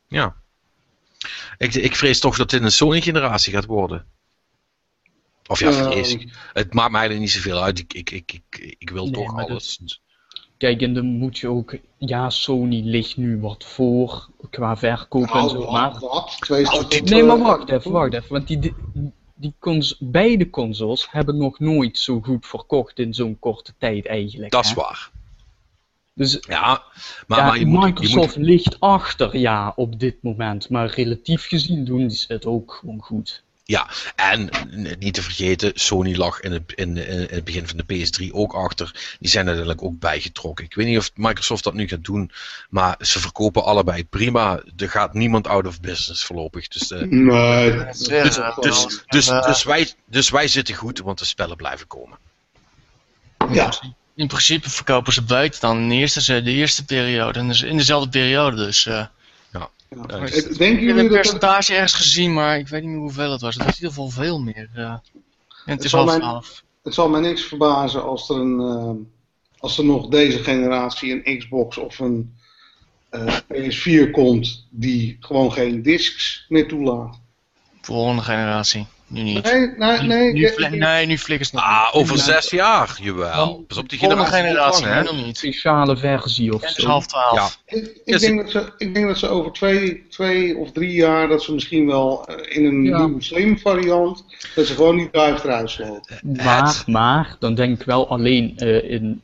[0.08, 0.36] ja.
[1.58, 4.06] Ik, ik vrees toch dat dit een Sony-generatie gaat worden.
[5.48, 6.12] Of ja, vrees.
[6.54, 7.80] Het maakt mij eigenlijk niet zoveel uit.
[7.80, 9.80] Ik, ik, ik, ik, ik wil Nee, toch alles.
[10.64, 15.50] En dan moet je ook, ja, Sony ligt nu wat voor qua verkoop en Nou,
[15.50, 16.00] zo, wat, maar...
[16.00, 16.38] wat?
[16.40, 18.74] Twee Nou, Nee, maar wacht even, wacht even, want die, die,
[19.36, 24.52] die cons beide consoles hebben nog nooit zo goed verkocht in zo'n korte tijd eigenlijk.
[24.52, 24.76] Dat is hè?
[24.76, 25.12] waar.
[26.14, 26.84] Dus Ja,
[27.28, 28.46] maar, ja, maar je, moet, je Microsoft moet.
[28.46, 33.44] ligt achter, ja, op dit moment, maar relatief gezien doen die het ook gewoon goed.
[33.66, 34.50] Ja, en
[35.00, 38.54] niet te vergeten, Sony lag in het, in, in het begin van de PS3 ook
[38.54, 39.16] achter.
[39.20, 40.66] Die zijn uiteindelijk ook bijgetrokken.
[40.66, 42.32] Ik weet niet of Microsoft dat nu gaat doen,
[42.70, 44.62] maar ze verkopen allebei prima.
[44.78, 46.68] Er gaat niemand out of business voorlopig.
[46.68, 47.72] Dus, eh, Nee.
[47.72, 51.26] Het is weer, dus, dus, dus, eh, dus, wij, dus wij zitten goed, want de
[51.26, 52.18] spellen blijven komen.
[53.52, 53.74] Ja.
[54.16, 57.40] In principe verkopen ze buiten dan in de eerste, de eerste periode.
[57.40, 58.86] En dus in dezelfde periode dus.
[58.86, 59.06] eh
[60.08, 63.32] Ja, Ik- heb jullie een dat percentage ergens gezien, maar ik weet niet meer hoeveel
[63.32, 63.56] het was.
[63.56, 64.70] Het was in ieder geval veel meer.
[64.76, 64.84] eh.
[64.84, 65.02] en
[65.66, 66.64] het Het is zal half twaalf.
[66.84, 68.92] het zal mij niks verbazen als er, een, eh,
[69.60, 72.34] als er nog deze generatie een Xbox of een
[73.10, 77.20] eh, PS4 komt die gewoon geen discs meer toelaat.
[77.82, 78.86] Volgende generatie.
[79.14, 79.44] Nu niet.
[79.44, 80.34] Nee, nee, nee.
[80.34, 82.02] nu, ik- nee, nu flikkers nog Ah, niet.
[82.02, 83.64] over zes jaar, jawel.
[83.68, 84.34] Pas op die generatie.
[84.34, 85.04] generatie, nu hè?
[85.04, 85.38] nog niet.
[85.38, 86.88] Speciale versie of Het is zo.
[86.90, 87.60] half twaalf.
[87.66, 87.78] Ja.
[88.06, 91.44] Ik, denk dat ze, ik denk dat ze over twee, twee of drie jaar, dat
[91.44, 92.98] ze misschien wel eh, in een Ja.
[93.06, 94.26] nieuwe slim variant,
[94.56, 96.20] dat ze gewoon die duif eruit sloten.
[96.44, 99.22] Maar, maar, dan denk ik wel alleen eh, in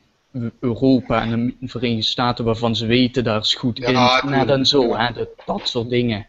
[0.60, 4.50] Europa en de Verenigde Staten waarvan ze weten daar is goed Ja, internet tuurlijk.
[4.50, 6.26] en zo, hè, dat, dat soort dingen.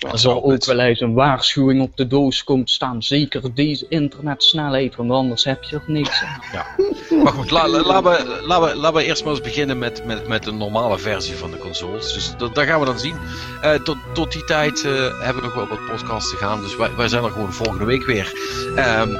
[0.00, 3.86] Er zal ook het- wel eens een waarschuwing op de doos komen staan, zeker deze
[3.88, 6.64] internetsnelheid, want anders heb je er niks aan.
[7.22, 10.04] Maar goed, la- la- laten we, laten we, laten we eerst maar eens beginnen met,
[10.04, 12.12] met, met de normale versie van de consoles.
[12.12, 13.14] Dus dat, dat gaan we dan zien.
[13.62, 16.60] Eh, tot, tot die tijd eh, hebben we nog wel wat podcasts te gaan.
[16.60, 18.32] Dus wij, wij zijn er gewoon volgende week weer
[18.76, 19.10] ehm,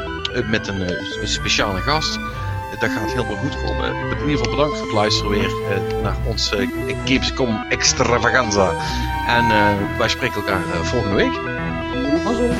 [0.51, 2.19] met een, eh, een speciale gast.
[2.81, 3.95] Dat gaat helemaal goed komen.
[3.95, 6.69] In ieder geval bedankt voor het luisteren weer eh, naar ons eh
[7.05, 8.71] Gamescom extravaganza.
[9.27, 11.41] En eh, wij spreken elkaar eh, volgende week.
[12.25, 12.51] Mazzel.